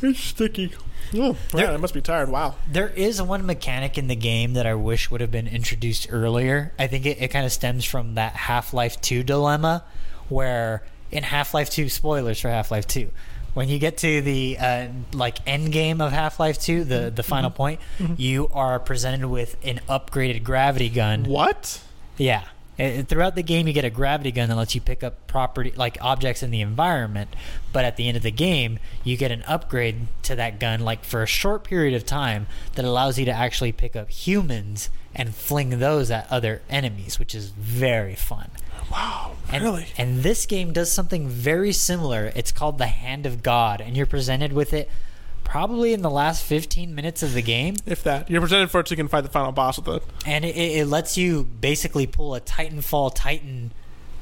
it's 0.01 0.19
sticky. 0.19 0.73
Oh, 1.15 1.35
There- 1.51 1.65
yeah, 1.65 1.71
I 1.73 1.77
must 1.77 1.93
be 1.93 2.01
tired. 2.01 2.29
Wow. 2.29 2.55
There 2.69 2.89
is 2.89 3.21
one 3.21 3.45
mechanic 3.45 3.97
in 3.97 4.07
the 4.07 4.15
game 4.15 4.53
that 4.53 4.65
I 4.65 4.73
wish 4.75 5.11
would 5.11 5.21
have 5.21 5.31
been 5.31 5.47
introduced 5.47 6.07
earlier. 6.11 6.73
I 6.79 6.87
think 6.87 7.05
it, 7.05 7.21
it 7.21 7.27
kind 7.29 7.45
of 7.45 7.51
stems 7.51 7.85
from 7.85 8.15
that 8.15 8.33
Half 8.33 8.73
Life 8.73 8.99
2 9.01 9.23
dilemma, 9.23 9.83
where 10.29 10.83
in 11.11 11.23
Half 11.23 11.53
Life 11.53 11.69
2, 11.69 11.89
spoilers 11.89 12.39
for 12.39 12.49
Half 12.49 12.71
Life 12.71 12.87
2, 12.87 13.09
when 13.53 13.69
you 13.69 13.77
get 13.77 13.97
to 13.97 14.21
the 14.21 14.57
uh, 14.59 14.87
like 15.13 15.37
end 15.47 15.71
game 15.71 16.01
of 16.01 16.11
Half 16.11 16.39
Life 16.39 16.59
2, 16.59 16.83
the, 16.85 17.11
the 17.15 17.21
final 17.23 17.51
point, 17.51 17.79
you 18.17 18.49
are 18.51 18.79
presented 18.79 19.27
with 19.27 19.55
an 19.63 19.79
upgraded 19.87 20.43
gravity 20.43 20.89
gun. 20.89 21.25
What? 21.25 21.79
Yeah. 22.17 22.43
Uh, 22.79 23.03
Throughout 23.03 23.35
the 23.35 23.43
game, 23.43 23.67
you 23.67 23.73
get 23.73 23.85
a 23.85 23.89
gravity 23.89 24.31
gun 24.31 24.49
that 24.49 24.55
lets 24.55 24.73
you 24.75 24.81
pick 24.81 25.03
up 25.03 25.27
property 25.27 25.71
like 25.75 25.97
objects 26.01 26.41
in 26.41 26.51
the 26.51 26.61
environment. 26.61 27.35
But 27.71 27.85
at 27.85 27.97
the 27.97 28.07
end 28.07 28.17
of 28.17 28.23
the 28.23 28.31
game, 28.31 28.79
you 29.03 29.17
get 29.17 29.31
an 29.31 29.43
upgrade 29.43 30.07
to 30.23 30.35
that 30.35 30.59
gun, 30.59 30.79
like 30.81 31.03
for 31.03 31.21
a 31.21 31.27
short 31.27 31.63
period 31.63 31.93
of 31.93 32.05
time, 32.05 32.47
that 32.75 32.85
allows 32.85 33.19
you 33.19 33.25
to 33.25 33.31
actually 33.31 33.71
pick 33.71 33.95
up 33.95 34.09
humans 34.09 34.89
and 35.15 35.35
fling 35.35 35.79
those 35.79 36.09
at 36.09 36.31
other 36.31 36.61
enemies, 36.69 37.19
which 37.19 37.35
is 37.35 37.49
very 37.49 38.15
fun. 38.15 38.49
Wow. 38.91 39.33
And, 39.51 39.63
really? 39.63 39.87
And 39.97 40.23
this 40.23 40.45
game 40.45 40.73
does 40.73 40.91
something 40.91 41.27
very 41.27 41.71
similar. 41.71 42.31
It's 42.35 42.51
called 42.51 42.77
the 42.77 42.87
Hand 42.87 43.25
of 43.25 43.43
God, 43.43 43.81
and 43.81 43.95
you're 43.95 44.05
presented 44.05 44.53
with 44.53 44.73
it 44.73 44.89
probably 45.43 45.93
in 45.93 46.01
the 46.01 46.09
last 46.09 46.43
15 46.43 46.93
minutes 46.93 47.23
of 47.23 47.33
the 47.33 47.41
game. 47.41 47.75
If 47.85 48.03
that, 48.03 48.29
you're 48.29 48.41
presented 48.41 48.71
for 48.71 48.79
it 48.79 48.87
so 48.87 48.93
you 48.93 48.97
can 48.97 49.07
fight 49.07 49.21
the 49.21 49.29
final 49.29 49.51
boss 49.51 49.77
with 49.77 49.87
it. 49.87 50.03
and 50.25 50.45
it, 50.45 50.55
it 50.55 50.87
lets 50.87 51.17
you 51.17 51.43
basically 51.43 52.07
pull 52.07 52.35
a 52.35 52.41
Titanfall 52.41 53.13
Titan 53.13 53.71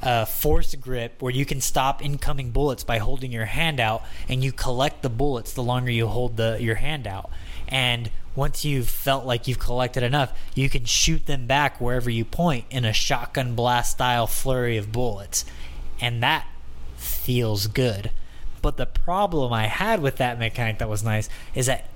uh, 0.02 0.24
force 0.24 0.74
grip 0.74 1.22
where 1.22 1.32
you 1.32 1.46
can 1.46 1.60
stop 1.60 2.04
incoming 2.04 2.50
bullets 2.50 2.82
by 2.84 2.98
holding 2.98 3.30
your 3.32 3.44
hand 3.44 3.80
out, 3.80 4.02
and 4.28 4.42
you 4.42 4.52
collect 4.52 5.02
the 5.02 5.08
bullets 5.10 5.52
the 5.52 5.62
longer 5.62 5.90
you 5.90 6.06
hold 6.06 6.36
the 6.36 6.58
your 6.60 6.74
hand 6.76 7.06
out. 7.06 7.30
And 7.68 8.10
once 8.34 8.64
you've 8.64 8.88
felt 8.88 9.24
like 9.24 9.46
you've 9.46 9.58
collected 9.58 10.02
enough, 10.02 10.32
you 10.54 10.68
can 10.68 10.84
shoot 10.84 11.26
them 11.26 11.46
back 11.46 11.80
wherever 11.80 12.10
you 12.10 12.24
point 12.24 12.64
in 12.70 12.84
a 12.84 12.92
shotgun 12.92 13.54
blast 13.54 13.92
style 13.92 14.26
flurry 14.26 14.76
of 14.76 14.90
bullets, 14.90 15.44
and 16.00 16.22
that 16.22 16.46
feels 16.96 17.66
good. 17.66 18.10
But 18.62 18.76
the 18.76 18.86
problem 18.86 19.52
I 19.52 19.66
had 19.66 20.00
with 20.00 20.16
that 20.16 20.38
mechanic 20.38 20.78
that 20.78 20.88
was 20.88 21.02
nice 21.02 21.28
is 21.54 21.66
that 21.66 21.88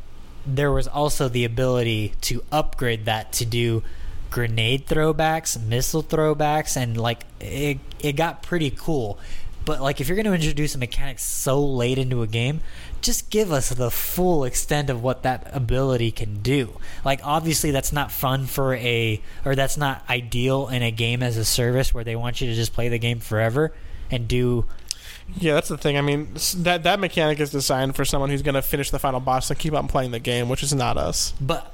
there 0.46 0.70
was 0.70 0.86
also 0.86 1.28
the 1.28 1.44
ability 1.44 2.12
to 2.22 2.42
upgrade 2.52 3.04
that 3.06 3.32
to 3.34 3.44
do 3.44 3.82
grenade 4.30 4.86
throwbacks, 4.86 5.60
missile 5.60 6.02
throwbacks, 6.02 6.76
and 6.76 6.96
like 6.96 7.24
it, 7.40 7.78
it 8.00 8.12
got 8.12 8.42
pretty 8.42 8.70
cool. 8.70 9.18
But 9.64 9.80
like 9.80 10.00
if 10.00 10.08
you're 10.08 10.16
going 10.16 10.26
to 10.26 10.34
introduce 10.34 10.74
a 10.76 10.78
mechanic 10.78 11.18
so 11.18 11.64
late 11.64 11.98
into 11.98 12.22
a 12.22 12.26
game, 12.28 12.60
just 13.00 13.30
give 13.30 13.50
us 13.50 13.68
the 13.70 13.90
full 13.90 14.44
extent 14.44 14.90
of 14.90 15.02
what 15.02 15.24
that 15.24 15.48
ability 15.52 16.12
can 16.12 16.40
do. 16.40 16.78
Like 17.04 17.20
obviously 17.24 17.72
that's 17.72 17.92
not 17.92 18.12
fun 18.12 18.46
for 18.46 18.74
a 18.74 19.20
or 19.44 19.56
that's 19.56 19.76
not 19.76 20.04
ideal 20.08 20.68
in 20.68 20.82
a 20.82 20.92
game 20.92 21.22
as 21.22 21.36
a 21.36 21.44
service 21.44 21.92
where 21.92 22.04
they 22.04 22.14
want 22.14 22.40
you 22.40 22.48
to 22.48 22.54
just 22.54 22.72
play 22.72 22.88
the 22.88 22.98
game 22.98 23.18
forever 23.18 23.72
and 24.08 24.28
do 24.28 24.66
Yeah, 25.38 25.54
that's 25.54 25.68
the 25.68 25.76
thing. 25.78 25.98
I 25.98 26.00
mean, 26.00 26.28
that 26.58 26.82
that 26.84 27.00
mechanic 27.00 27.40
is 27.40 27.50
designed 27.50 27.96
for 27.96 28.04
someone 28.04 28.30
who's 28.30 28.42
going 28.42 28.54
to 28.54 28.62
finish 28.62 28.90
the 28.90 28.98
final 28.98 29.20
boss 29.20 29.50
and 29.50 29.58
keep 29.58 29.72
on 29.74 29.88
playing 29.88 30.12
the 30.12 30.18
game, 30.20 30.48
which 30.48 30.62
is 30.62 30.72
not 30.74 30.96
us. 30.96 31.34
but 31.40 31.72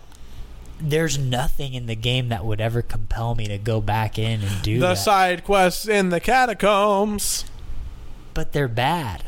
there's 0.85 1.17
nothing 1.17 1.75
in 1.75 1.87
the 1.87 1.95
game 1.95 2.29
that 2.31 2.45
would 2.45 2.61
ever 2.61 2.83
compel 2.83 3.37
me 3.37 3.47
to 3.47 3.57
go 3.57 3.81
back 3.81 4.19
in 4.19 4.41
and 4.43 4.63
do 4.63 4.81
The 4.81 4.89
that. 4.89 4.95
side 4.99 5.45
quests 5.45 5.87
in 5.87 6.09
the 6.09 6.19
catacombs. 6.19 7.45
but 8.35 8.53
they're 8.53 8.67
bad. 8.67 9.23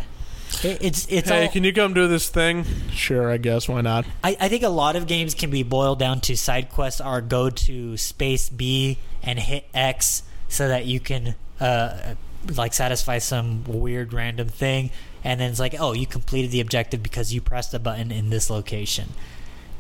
It, 0.65 0.79
it's 0.81 1.07
it's 1.11 1.29
hey, 1.29 1.47
all, 1.47 1.53
can 1.53 1.63
you 1.65 1.73
come 1.73 1.95
do 1.95 2.09
this 2.09 2.29
thing? 2.29 2.65
Sure, 2.91 3.31
I 3.31 3.37
guess. 3.37 3.69
Why 3.69 3.81
not? 3.83 4.05
I, 4.25 4.37
I 4.41 4.49
think 4.49 4.63
a 4.65 4.69
lot 4.69 4.97
of 4.97 5.07
games 5.07 5.35
can 5.35 5.51
be 5.51 5.63
boiled 5.63 5.99
down 5.99 6.21
to 6.23 6.37
side 6.37 6.71
quests 6.71 7.01
are 7.01 7.21
go 7.21 7.51
to 7.51 7.97
space 7.97 8.49
B 8.49 8.99
and 9.23 9.39
hit 9.39 9.67
X 9.75 10.23
so 10.49 10.67
that 10.69 10.87
you 10.87 10.99
can 11.01 11.35
uh, 11.61 12.15
like 12.51 12.75
satisfy 12.75 13.19
some 13.19 13.65
weird 13.65 14.13
random 14.13 14.49
thing, 14.49 14.91
and 15.23 15.41
then 15.41 15.51
it's 15.51 15.61
like, 15.61 15.75
oh, 15.79 15.93
you 15.93 16.07
completed 16.07 16.51
the 16.51 16.61
objective 16.61 17.03
because 17.03 17.33
you 17.33 17.41
pressed 17.41 17.73
a 17.75 17.79
button 17.79 18.11
in 18.11 18.31
this 18.31 18.51
location. 18.51 19.09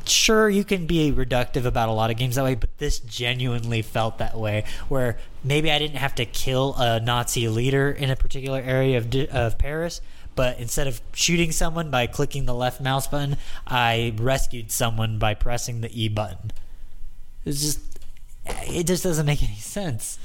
Sure, 0.06 0.50
you 0.50 0.64
can 0.64 0.86
be 0.86 1.10
reductive 1.10 1.64
about 1.64 1.88
a 1.88 1.92
lot 1.92 2.10
of 2.10 2.18
games 2.18 2.34
that 2.34 2.44
way, 2.44 2.54
but 2.54 2.76
this 2.76 2.98
genuinely 2.98 3.80
felt 3.80 4.18
that 4.18 4.36
way. 4.36 4.64
Where 4.88 5.18
maybe 5.42 5.70
I 5.70 5.78
didn't 5.78 5.96
have 5.96 6.14
to 6.16 6.26
kill 6.26 6.74
a 6.76 7.00
Nazi 7.00 7.48
leader 7.48 7.90
in 7.90 8.10
a 8.10 8.16
particular 8.16 8.60
area 8.60 8.98
of, 8.98 9.14
of 9.32 9.56
Paris, 9.56 10.02
but 10.34 10.58
instead 10.58 10.86
of 10.86 11.00
shooting 11.14 11.52
someone 11.52 11.90
by 11.90 12.06
clicking 12.06 12.44
the 12.44 12.54
left 12.54 12.80
mouse 12.80 13.06
button, 13.06 13.36
I 13.66 14.14
rescued 14.18 14.70
someone 14.70 15.18
by 15.18 15.34
pressing 15.34 15.80
the 15.80 16.02
E 16.02 16.08
button. 16.08 16.50
It's 17.46 17.62
just, 17.62 17.80
it 18.46 18.86
just 18.86 19.02
doesn't 19.04 19.26
make 19.26 19.42
any 19.42 19.56
sense. 19.56 20.18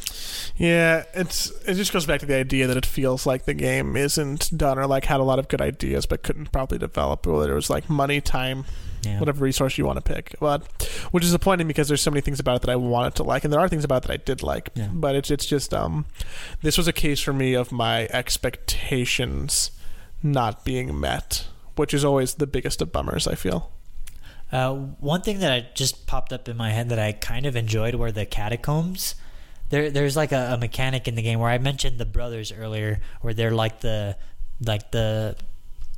Yeah, 0.58 1.03
it's 1.13 1.51
it 1.65 1.75
just 1.75 1.93
goes 1.93 2.05
back 2.05 2.19
to 2.19 2.25
the 2.25 2.36
idea 2.36 2.67
that 2.67 2.75
it 2.77 2.86
feels 2.86 3.25
like 3.25 3.45
the 3.45 3.53
game 3.53 3.95
isn't 3.95 4.55
done 4.58 4.77
or 4.77 4.88
like 4.88 5.05
had 5.05 5.19
a 5.19 5.23
lot 5.23 5.39
of 5.39 5.47
good 5.47 5.62
ideas 5.62 6.05
but 6.05 6.21
couldn't 6.23 6.51
probably 6.51 6.77
develop 6.77 7.25
or 7.25 7.43
there 7.45 7.55
was 7.55 7.69
like 7.69 7.89
money, 7.89 8.19
time, 8.19 8.65
Yeah. 9.03 9.19
whatever 9.19 9.43
resource 9.45 9.77
you 9.77 9.86
want 9.86 10.03
to 10.03 10.13
pick. 10.13 10.36
But 10.41 10.63
which 11.12 11.23
is 11.23 11.29
disappointing 11.29 11.67
because 11.67 11.88
there's 11.88 12.01
so 12.01 12.12
many 12.12 12.19
things 12.21 12.39
about 12.41 12.58
it 12.58 12.62
that 12.63 12.69
I 12.71 12.75
wanted 12.75 13.15
to 13.15 13.23
like, 13.23 13.45
and 13.45 13.53
there 13.53 13.60
are 13.62 13.69
things 13.69 13.86
about 13.86 14.03
it 14.03 14.08
that 14.08 14.13
I 14.13 14.17
did 14.17 14.43
like. 14.43 14.69
Yeah. 14.75 14.89
But 14.91 15.15
it's 15.15 15.32
it's 15.32 15.45
just 15.45 15.73
um, 15.73 16.05
this 16.62 16.77
was 16.77 16.88
a 16.89 16.93
case 16.93 17.21
for 17.21 17.32
me 17.32 17.53
of 17.53 17.71
my 17.71 18.08
expectations 18.12 19.71
not 20.21 20.65
being 20.65 20.99
met, 20.99 21.47
which 21.75 21.93
is 21.93 22.03
always 22.03 22.34
the 22.36 22.47
biggest 22.47 22.82
of 22.82 22.91
bummers. 22.91 23.27
I 23.27 23.36
feel. 23.36 23.71
Uh, 24.51 24.73
one 24.99 25.21
thing 25.21 25.39
that 25.39 25.51
I 25.51 25.67
just 25.75 26.07
popped 26.07 26.33
up 26.33 26.49
in 26.49 26.57
my 26.57 26.71
head 26.71 26.89
that 26.89 26.99
I 26.99 27.12
kind 27.12 27.45
of 27.45 27.55
enjoyed 27.55 27.95
were 27.95 28.12
the 28.12 28.25
catacombs. 28.25 29.15
There, 29.69 29.91
there's 29.91 30.15
like 30.15 30.31
a, 30.31 30.53
a 30.53 30.57
mechanic 30.57 31.07
in 31.07 31.15
the 31.15 31.21
game 31.21 31.39
where 31.39 31.51
I 31.51 31.59
mentioned 31.59 31.99
the 31.99 32.05
brothers 32.05 32.51
earlier, 32.51 32.99
where 33.21 33.33
they're 33.33 33.51
like 33.51 33.81
the, 33.81 34.17
like 34.65 34.91
the 34.91 35.35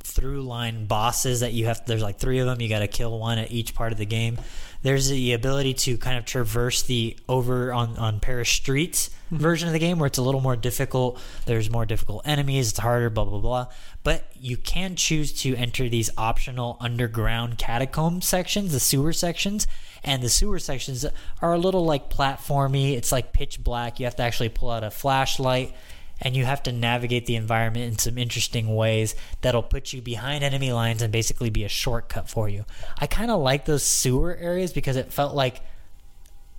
through 0.02 0.42
line 0.42 0.86
bosses 0.86 1.40
that 1.40 1.52
you 1.52 1.66
have. 1.66 1.84
There's 1.86 2.02
like 2.02 2.18
three 2.18 2.38
of 2.38 2.46
them. 2.46 2.60
You 2.60 2.68
got 2.68 2.80
to 2.80 2.88
kill 2.88 3.18
one 3.18 3.38
at 3.38 3.50
each 3.50 3.74
part 3.74 3.92
of 3.92 3.98
the 3.98 4.06
game. 4.06 4.38
There's 4.82 5.08
the 5.08 5.32
ability 5.32 5.74
to 5.74 5.96
kind 5.96 6.18
of 6.18 6.24
traverse 6.24 6.82
the 6.82 7.16
over 7.28 7.72
on 7.72 7.96
on 7.98 8.18
Paris 8.18 8.48
streets 8.48 9.10
hmm. 9.28 9.36
version 9.36 9.68
of 9.68 9.72
the 9.72 9.78
game 9.78 9.98
where 9.98 10.08
it's 10.08 10.18
a 10.18 10.22
little 10.22 10.40
more 10.40 10.56
difficult. 10.56 11.20
There's 11.46 11.70
more 11.70 11.86
difficult 11.86 12.22
enemies. 12.26 12.70
It's 12.70 12.78
harder. 12.78 13.08
Blah 13.08 13.24
blah 13.26 13.38
blah. 13.38 13.66
But 14.02 14.24
you 14.38 14.56
can 14.56 14.96
choose 14.96 15.32
to 15.42 15.54
enter 15.54 15.88
these 15.88 16.10
optional 16.18 16.76
underground 16.80 17.58
catacomb 17.58 18.20
sections, 18.22 18.72
the 18.72 18.80
sewer 18.80 19.12
sections, 19.12 19.68
and 20.02 20.22
the 20.22 20.28
sewer 20.28 20.58
sections 20.58 21.06
are 21.40 21.52
a 21.52 21.58
little 21.58 21.84
like 21.84 22.10
platformy. 22.10 22.96
It's 22.96 23.12
like 23.12 23.32
pitch 23.32 23.62
black. 23.62 24.00
You 24.00 24.06
have 24.06 24.16
to 24.16 24.24
actually 24.24 24.48
pull 24.48 24.70
out 24.70 24.82
a 24.82 24.90
flashlight 24.90 25.74
and 26.22 26.36
you 26.36 26.44
have 26.44 26.62
to 26.62 26.72
navigate 26.72 27.26
the 27.26 27.36
environment 27.36 27.84
in 27.84 27.98
some 27.98 28.16
interesting 28.16 28.74
ways 28.74 29.14
that'll 29.42 29.62
put 29.62 29.92
you 29.92 30.00
behind 30.00 30.42
enemy 30.42 30.72
lines 30.72 31.02
and 31.02 31.12
basically 31.12 31.50
be 31.50 31.64
a 31.64 31.68
shortcut 31.68 32.30
for 32.30 32.48
you. 32.48 32.64
I 32.98 33.06
kind 33.06 33.30
of 33.30 33.40
like 33.40 33.66
those 33.66 33.82
sewer 33.82 34.36
areas 34.36 34.72
because 34.72 34.96
it 34.96 35.12
felt 35.12 35.34
like 35.34 35.60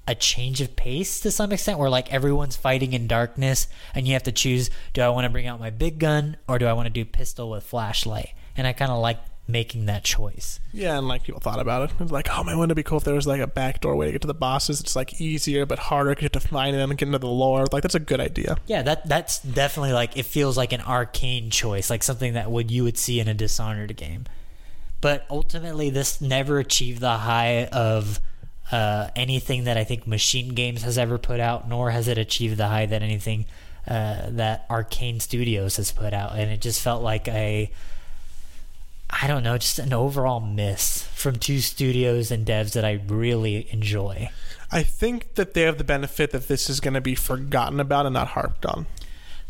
a 0.06 0.14
change 0.14 0.60
of 0.60 0.76
pace 0.76 1.22
to 1.22 1.32
some 1.32 1.54
extent 1.54 1.80
where 1.80 1.90
like 1.90 2.12
everyone's 2.12 2.58
fighting 2.58 2.92
in 2.92 3.08
darkness 3.08 3.68
and 3.96 4.06
you 4.06 4.14
have 4.14 4.24
to 4.24 4.34
choose 4.34 4.70
do 4.92 5.02
I 5.02 5.08
want 5.08 5.24
to 5.24 5.30
bring 5.30 5.48
out 5.48 5.62
my 5.62 5.70
big 5.70 5.98
gun 5.98 6.36
or 6.46 6.60
do 6.60 6.66
I 6.66 6.74
want 6.74 6.88
to 6.88 6.90
do 6.90 7.06
pistol 7.06 7.50
with 7.50 7.64
flashlight? 7.64 8.34
And 8.58 8.68
I 8.68 8.74
kind 8.74 8.92
of 8.92 9.00
like 9.00 9.20
making 9.48 9.86
that 9.88 10.04
choice. 10.04 10.60
Yeah, 10.72 10.98
and 10.98 11.08
like 11.08 11.24
people 11.24 11.42
thought 11.42 11.60
about 11.60 11.90
it. 11.90 11.94
It 11.94 12.00
was 12.00 12.12
like, 12.12 12.30
oh 12.32 12.44
man, 12.44 12.58
wouldn't 12.58 12.72
it 12.72 12.76
be 12.76 12.84
cool 12.84 12.98
if 12.98 13.04
there 13.04 13.16
was 13.16 13.28
like 13.28 13.42
a 13.42 13.48
backdoor 13.48 13.96
way 13.96 14.06
to 14.08 14.12
get 14.14 14.22
to 14.22 14.28
the 14.28 14.34
bosses? 14.34 14.80
It's 14.80 14.96
like 14.96 15.20
easier 15.20 15.66
but 15.66 15.80
harder 15.80 16.12
because 16.12 16.24
you 16.24 16.30
have 16.34 16.44
to 16.44 16.48
find 16.48 16.76
them 16.76 16.92
and 16.92 16.98
get 16.98 17.08
into 17.08 17.20
the 17.20 17.28
lore. 17.28 17.66
Like 17.72 17.84
that's 17.84 17.96
a 17.96 18.00
good 18.00 18.20
idea. 18.20 18.58
Yeah, 18.68 18.82
that 18.84 19.08
that's 19.08 19.40
definitely 19.40 19.94
like 19.94 20.18
it 20.18 20.26
feels 20.26 20.58
like 20.58 20.72
an 20.74 20.82
Arkane 20.82 21.52
choice, 21.52 21.90
like 21.90 22.04
something 22.04 22.34
that 22.34 22.50
would 22.50 22.72
you 22.72 22.84
would 22.84 22.98
see 22.98 23.20
in 23.20 23.28
a 23.28 23.34
Dishonored 23.34 23.96
game. 23.98 24.26
But 25.02 25.26
ultimately, 25.30 25.90
this 25.90 26.22
never 26.22 26.60
achieved 26.60 27.02
the 27.02 27.18
high 27.18 27.66
of 27.66 28.22
uh, 28.72 29.10
anything 29.18 29.66
that 29.66 29.76
I 29.76 29.84
think 29.84 30.08
Machine 30.08 30.54
Games 30.54 30.84
has 30.84 30.98
ever 30.98 31.18
put 31.18 31.42
out, 31.42 31.68
nor 31.68 31.92
has 31.92 32.08
it 32.08 32.18
achieved 32.18 32.56
the 32.56 32.68
high 32.68 32.86
that 32.86 33.02
anything 33.02 33.46
uh, 33.86 34.30
that 34.30 34.70
Arkane 34.70 35.22
Studios 35.22 35.76
has 35.76 35.92
put 35.92 36.14
out, 36.14 36.38
and 36.38 36.50
it 36.50 36.62
just 36.62 36.82
felt 36.82 37.04
like 37.04 37.28
a 37.28 37.70
I 39.22 39.28
don't 39.28 39.44
know, 39.44 39.58
just 39.58 39.80
an 39.80 39.94
overall 39.94 40.40
miss 40.40 41.04
from 41.14 41.38
two 41.38 41.60
studios 41.60 42.32
and 42.32 42.46
devs 42.46 42.74
that 42.74 42.84
I 42.84 43.02
really 43.08 43.72
enjoy. 43.72 44.30
I 44.72 44.84
think 44.84 45.36
that 45.36 45.54
they 45.54 45.62
have 45.62 45.78
the 45.78 45.84
benefit 45.84 46.32
that 46.32 46.48
this 46.48 46.70
is 46.70 46.80
going 46.80 46.96
to 46.96 47.02
be 47.02 47.16
forgotten 47.16 47.80
about 47.80 48.06
and 48.06 48.14
not 48.14 48.30
harped 48.30 48.66
on. 48.66 48.88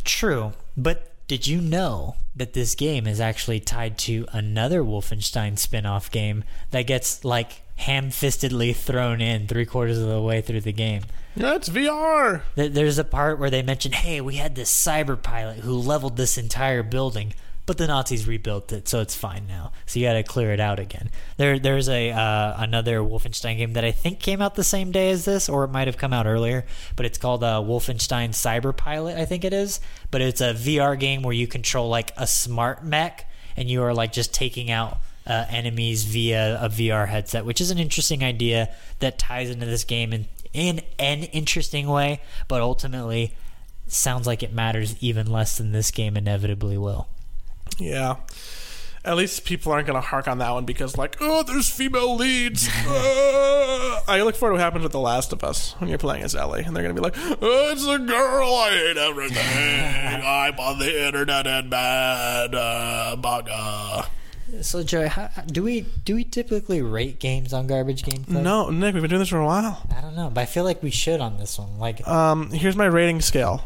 True, 0.03 0.53
but 0.75 1.13
did 1.27 1.47
you 1.47 1.61
know 1.61 2.17
that 2.35 2.53
this 2.53 2.75
game 2.75 3.07
is 3.07 3.21
actually 3.21 3.61
tied 3.61 3.97
to 3.99 4.25
another 4.33 4.83
Wolfenstein 4.83 5.57
spin-off 5.57 6.11
game 6.11 6.43
that 6.71 6.87
gets 6.87 7.23
like 7.23 7.61
ham-fistedly 7.77 8.75
thrown 8.75 9.21
in 9.21 9.47
three 9.47 9.65
quarters 9.65 9.97
of 9.97 10.09
the 10.09 10.21
way 10.21 10.41
through 10.41 10.61
the 10.61 10.73
game? 10.73 11.03
That's 11.35 11.69
VR. 11.69 12.41
There's 12.55 12.97
a 12.97 13.03
part 13.03 13.39
where 13.39 13.49
they 13.49 13.63
mention, 13.63 13.93
"Hey, 13.93 14.21
we 14.21 14.35
had 14.35 14.55
this 14.55 14.71
cyber 14.71 15.19
pilot 15.19 15.59
who 15.59 15.73
leveled 15.73 16.17
this 16.17 16.37
entire 16.37 16.83
building." 16.83 17.33
But 17.65 17.77
the 17.77 17.87
Nazis 17.87 18.27
rebuilt 18.27 18.73
it, 18.73 18.89
so 18.89 18.99
it's 18.99 19.15
fine 19.15 19.47
now. 19.47 19.71
So 19.85 19.97
you 19.97 20.05
got 20.05 20.13
to 20.13 20.23
clear 20.23 20.51
it 20.51 20.59
out 20.59 20.79
again. 20.79 21.09
There, 21.37 21.57
there's 21.57 21.87
a 21.87 22.11
uh, 22.11 22.55
another 22.57 22.99
Wolfenstein 22.99 23.57
game 23.57 23.73
that 23.73 23.85
I 23.85 23.91
think 23.91 24.19
came 24.19 24.41
out 24.41 24.55
the 24.55 24.65
same 24.65 24.91
day 24.91 25.11
as 25.11 25.23
this, 25.23 25.47
or 25.47 25.63
it 25.63 25.69
might 25.69 25.87
have 25.87 25.97
come 25.97 26.11
out 26.11 26.25
earlier. 26.25 26.65
But 26.97 27.05
it's 27.05 27.17
called 27.17 27.41
uh, 27.41 27.61
Wolfenstein 27.61 28.31
Cyber 28.31 28.75
Pilot, 28.75 29.17
I 29.17 29.23
think 29.23 29.45
it 29.45 29.53
is. 29.53 29.79
But 30.11 30.21
it's 30.21 30.41
a 30.41 30.53
VR 30.53 30.99
game 30.99 31.21
where 31.23 31.33
you 31.33 31.47
control 31.47 31.87
like 31.87 32.11
a 32.17 32.27
smart 32.27 32.83
mech, 32.83 33.29
and 33.55 33.69
you 33.69 33.81
are 33.83 33.93
like 33.93 34.11
just 34.11 34.33
taking 34.33 34.69
out 34.69 34.97
uh, 35.25 35.45
enemies 35.49 36.03
via 36.03 36.59
a 36.61 36.67
VR 36.67 37.07
headset, 37.07 37.45
which 37.45 37.61
is 37.61 37.71
an 37.71 37.77
interesting 37.77 38.23
idea 38.23 38.73
that 38.99 39.17
ties 39.17 39.49
into 39.49 39.65
this 39.65 39.85
game 39.85 40.11
in 40.11 40.25
in 40.51 40.81
an 40.99 41.23
interesting 41.23 41.87
way. 41.87 42.21
But 42.49 42.61
ultimately, 42.61 43.33
sounds 43.87 44.27
like 44.27 44.43
it 44.43 44.51
matters 44.53 44.95
even 45.01 45.31
less 45.31 45.57
than 45.57 45.71
this 45.71 45.91
game 45.91 46.17
inevitably 46.17 46.77
will. 46.77 47.07
Yeah. 47.79 48.15
At 49.05 49.17
least 49.17 49.43
people 49.43 49.73
aren't 49.73 49.85
going 49.85 50.01
to 50.01 50.07
hark 50.07 50.29
on 50.29 50.37
that 50.37 50.51
one 50.51 50.63
because, 50.63 50.97
like, 50.97 51.17
oh, 51.19 51.43
there's 51.43 51.69
female 51.69 52.15
leads. 52.15 52.69
Uh, 52.87 53.99
I 54.07 54.21
look 54.23 54.35
forward 54.35 54.51
to 54.53 54.53
what 54.55 54.61
happens 54.63 54.83
with 54.83 54.93
The 54.93 54.99
Last 54.99 55.33
of 55.33 55.43
Us 55.43 55.73
when 55.79 55.89
you're 55.89 55.97
playing 55.97 56.23
as 56.23 56.35
Ellie, 56.35 56.63
and 56.63 56.73
they're 56.73 56.83
going 56.83 56.95
to 56.95 57.01
be 57.01 57.05
like, 57.05 57.15
oh, 57.41 57.71
it's 57.73 57.85
a 57.85 57.99
girl. 57.99 58.47
I 58.55 58.69
hate 58.69 58.97
everything. 58.97 60.23
I'm 60.25 60.57
on 60.57 60.79
the 60.79 61.05
internet 61.07 61.45
and 61.47 61.69
bad. 61.69 62.55
Uh, 62.55 63.17
baga. 63.17 64.07
So, 64.61 64.83
Joey, 64.83 65.07
how, 65.07 65.29
do 65.47 65.63
we 65.63 65.81
do 66.05 66.15
we 66.15 66.23
typically 66.23 66.81
rate 66.81 67.19
games 67.19 67.53
on 67.53 67.65
Garbage 67.67 68.03
Game 68.03 68.23
Club? 68.23 68.43
No, 68.43 68.69
Nick, 68.69 68.93
we've 68.93 69.01
been 69.01 69.09
doing 69.09 69.19
this 69.19 69.29
for 69.29 69.39
a 69.39 69.45
while. 69.45 69.81
I 69.93 69.99
don't 69.99 70.15
know, 70.15 70.29
but 70.29 70.41
I 70.41 70.45
feel 70.45 70.63
like 70.63 70.83
we 70.83 70.91
should 70.91 71.19
on 71.21 71.37
this 71.37 71.57
one. 71.57 71.79
Like, 71.79 72.07
Um, 72.07 72.51
here's 72.51 72.75
my 72.75 72.85
rating 72.85 73.19
scale 73.19 73.65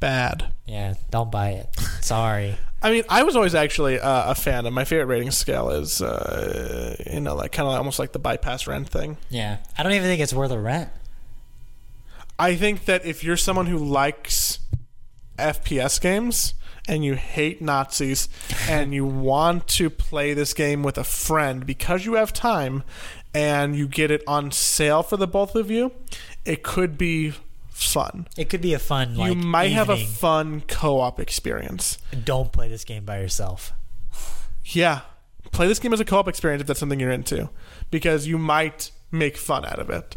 bad. 0.00 0.52
Yeah, 0.66 0.94
don't 1.10 1.30
buy 1.30 1.50
it. 1.50 1.68
Sorry. 2.00 2.56
I 2.82 2.90
mean, 2.92 3.02
I 3.08 3.24
was 3.24 3.34
always 3.34 3.54
actually 3.54 3.98
uh, 3.98 4.30
a 4.30 4.34
fan 4.34 4.64
of 4.66 4.72
my 4.72 4.84
favorite 4.84 5.06
rating 5.06 5.32
scale 5.32 5.70
is, 5.70 6.00
uh, 6.00 6.96
you 7.12 7.20
know, 7.20 7.34
like 7.34 7.50
kind 7.50 7.68
of 7.68 7.74
almost 7.74 7.98
like 7.98 8.12
the 8.12 8.20
bypass 8.20 8.66
rent 8.66 8.88
thing. 8.88 9.16
Yeah, 9.30 9.58
I 9.76 9.82
don't 9.82 9.92
even 9.92 10.06
think 10.06 10.20
it's 10.20 10.32
worth 10.32 10.52
a 10.52 10.58
rent. 10.58 10.90
I 12.38 12.54
think 12.54 12.84
that 12.84 13.04
if 13.04 13.24
you're 13.24 13.36
someone 13.36 13.66
who 13.66 13.78
likes 13.78 14.60
FPS 15.38 16.00
games 16.00 16.54
and 16.86 17.04
you 17.04 17.14
hate 17.14 17.60
Nazis 17.60 18.28
and 18.68 18.94
you 18.94 19.04
want 19.04 19.66
to 19.68 19.90
play 19.90 20.34
this 20.34 20.54
game 20.54 20.84
with 20.84 20.98
a 20.98 21.04
friend 21.04 21.66
because 21.66 22.06
you 22.06 22.14
have 22.14 22.32
time 22.32 22.84
and 23.34 23.74
you 23.74 23.88
get 23.88 24.10
it 24.10 24.22
on 24.26 24.52
sale 24.52 25.02
for 25.02 25.16
the 25.16 25.26
both 25.26 25.56
of 25.56 25.68
you, 25.70 25.92
it 26.44 26.62
could 26.62 26.96
be 26.96 27.34
fun. 27.78 28.26
It 28.36 28.48
could 28.50 28.60
be 28.60 28.74
a 28.74 28.78
fun. 28.78 29.14
Like, 29.16 29.30
you 29.30 29.34
might 29.36 29.72
have 29.72 29.88
a 29.88 29.96
fun 29.96 30.62
co-op 30.66 31.20
experience. 31.20 31.98
Don't 32.24 32.52
play 32.52 32.68
this 32.68 32.84
game 32.84 33.04
by 33.04 33.20
yourself. 33.20 33.72
Yeah. 34.64 35.00
Play 35.52 35.68
this 35.68 35.78
game 35.78 35.92
as 35.92 36.00
a 36.00 36.04
co-op 36.04 36.28
experience 36.28 36.60
if 36.60 36.66
that's 36.66 36.80
something 36.80 37.00
you're 37.00 37.10
into 37.10 37.48
because 37.90 38.26
you 38.26 38.36
might 38.36 38.90
make 39.10 39.36
fun 39.36 39.64
out 39.64 39.78
of 39.78 39.90
it. 39.90 40.16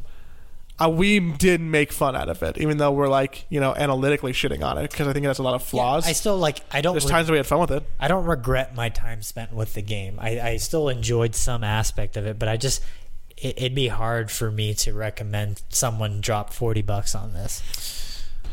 Uh, 0.81 0.89
we 0.89 1.19
did 1.19 1.61
make 1.61 1.91
fun 1.91 2.15
out 2.15 2.27
of 2.27 2.41
it, 2.41 2.57
even 2.57 2.77
though 2.77 2.91
we're 2.91 3.07
like, 3.07 3.45
you 3.49 3.59
know, 3.59 3.75
analytically 3.75 4.31
shitting 4.33 4.63
on 4.63 4.79
it 4.79 4.89
because 4.89 5.07
I 5.07 5.13
think 5.13 5.23
it 5.23 5.27
has 5.27 5.37
a 5.37 5.43
lot 5.43 5.53
of 5.53 5.61
flaws. 5.61 6.07
I 6.07 6.13
still 6.13 6.37
like. 6.37 6.61
I 6.71 6.81
don't. 6.81 6.95
There's 6.95 7.05
re- 7.05 7.11
times 7.11 7.29
we 7.29 7.37
had 7.37 7.45
fun 7.45 7.59
with 7.59 7.69
it. 7.69 7.83
I 7.99 8.07
don't 8.07 8.25
regret 8.25 8.73
my 8.73 8.89
time 8.89 9.21
spent 9.21 9.53
with 9.53 9.75
the 9.75 9.83
game. 9.83 10.17
I, 10.19 10.39
I 10.41 10.57
still 10.57 10.89
enjoyed 10.89 11.35
some 11.35 11.63
aspect 11.63 12.17
of 12.17 12.25
it, 12.25 12.39
but 12.39 12.49
I 12.49 12.57
just 12.57 12.81
it, 13.41 13.57
it'd 13.57 13.75
be 13.75 13.87
hard 13.89 14.31
for 14.31 14.51
me 14.51 14.73
to 14.75 14.93
recommend 14.93 15.61
someone 15.69 16.21
drop 16.21 16.53
forty 16.53 16.81
bucks 16.81 17.15
on 17.15 17.33
this. 17.33 17.61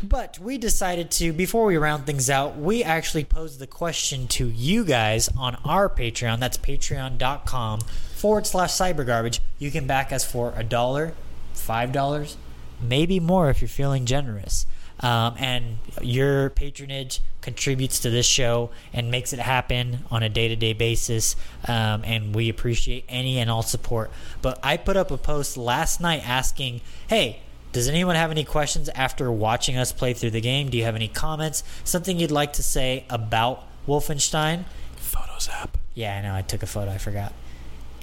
But 0.02 0.38
we 0.38 0.58
decided 0.58 1.10
to 1.12 1.32
before 1.32 1.64
we 1.64 1.76
round 1.76 2.06
things 2.06 2.30
out, 2.30 2.56
we 2.56 2.84
actually 2.84 3.24
posed 3.24 3.58
the 3.58 3.66
question 3.66 4.28
to 4.28 4.46
you 4.48 4.84
guys 4.84 5.28
on 5.36 5.56
our 5.64 5.88
Patreon. 5.88 6.38
That's 6.38 6.56
patreon.com 6.56 7.80
forward 8.14 8.46
slash 8.46 8.72
cybergarbage. 8.72 9.40
You 9.58 9.70
can 9.70 9.86
back 9.86 10.12
us 10.12 10.24
for 10.24 10.52
a 10.56 10.62
dollar, 10.62 11.14
five 11.52 11.90
dollars, 11.92 12.36
maybe 12.80 13.18
more 13.18 13.50
if 13.50 13.60
you're 13.60 13.68
feeling 13.68 14.06
generous. 14.06 14.66
Um, 15.00 15.34
and 15.38 15.78
your 16.02 16.50
patronage 16.50 17.20
contributes 17.40 18.00
to 18.00 18.10
this 18.10 18.26
show 18.26 18.70
and 18.92 19.10
makes 19.10 19.32
it 19.32 19.38
happen 19.38 20.00
on 20.10 20.22
a 20.22 20.28
day-to-day 20.28 20.72
basis 20.72 21.36
um, 21.66 22.02
and 22.04 22.34
we 22.34 22.48
appreciate 22.48 23.04
any 23.08 23.38
and 23.38 23.48
all 23.48 23.62
support 23.62 24.10
but 24.42 24.58
i 24.62 24.76
put 24.76 24.96
up 24.96 25.10
a 25.12 25.16
post 25.16 25.56
last 25.56 26.00
night 26.00 26.28
asking 26.28 26.80
hey 27.06 27.40
does 27.72 27.88
anyone 27.88 28.16
have 28.16 28.30
any 28.32 28.44
questions 28.44 28.88
after 28.90 29.30
watching 29.30 29.76
us 29.76 29.92
play 29.92 30.12
through 30.12 30.30
the 30.30 30.40
game 30.40 30.68
do 30.68 30.76
you 30.76 30.84
have 30.84 30.96
any 30.96 31.08
comments 31.08 31.62
something 31.84 32.18
you'd 32.18 32.30
like 32.30 32.52
to 32.52 32.62
say 32.62 33.04
about 33.08 33.64
wolfenstein 33.86 34.64
Photos 35.08 35.48
app. 35.48 35.78
yeah, 35.94 36.16
I 36.16 36.22
know. 36.22 36.34
I 36.34 36.42
took 36.42 36.62
a 36.62 36.66
photo. 36.66 36.90
I 36.90 36.98
forgot. 36.98 37.32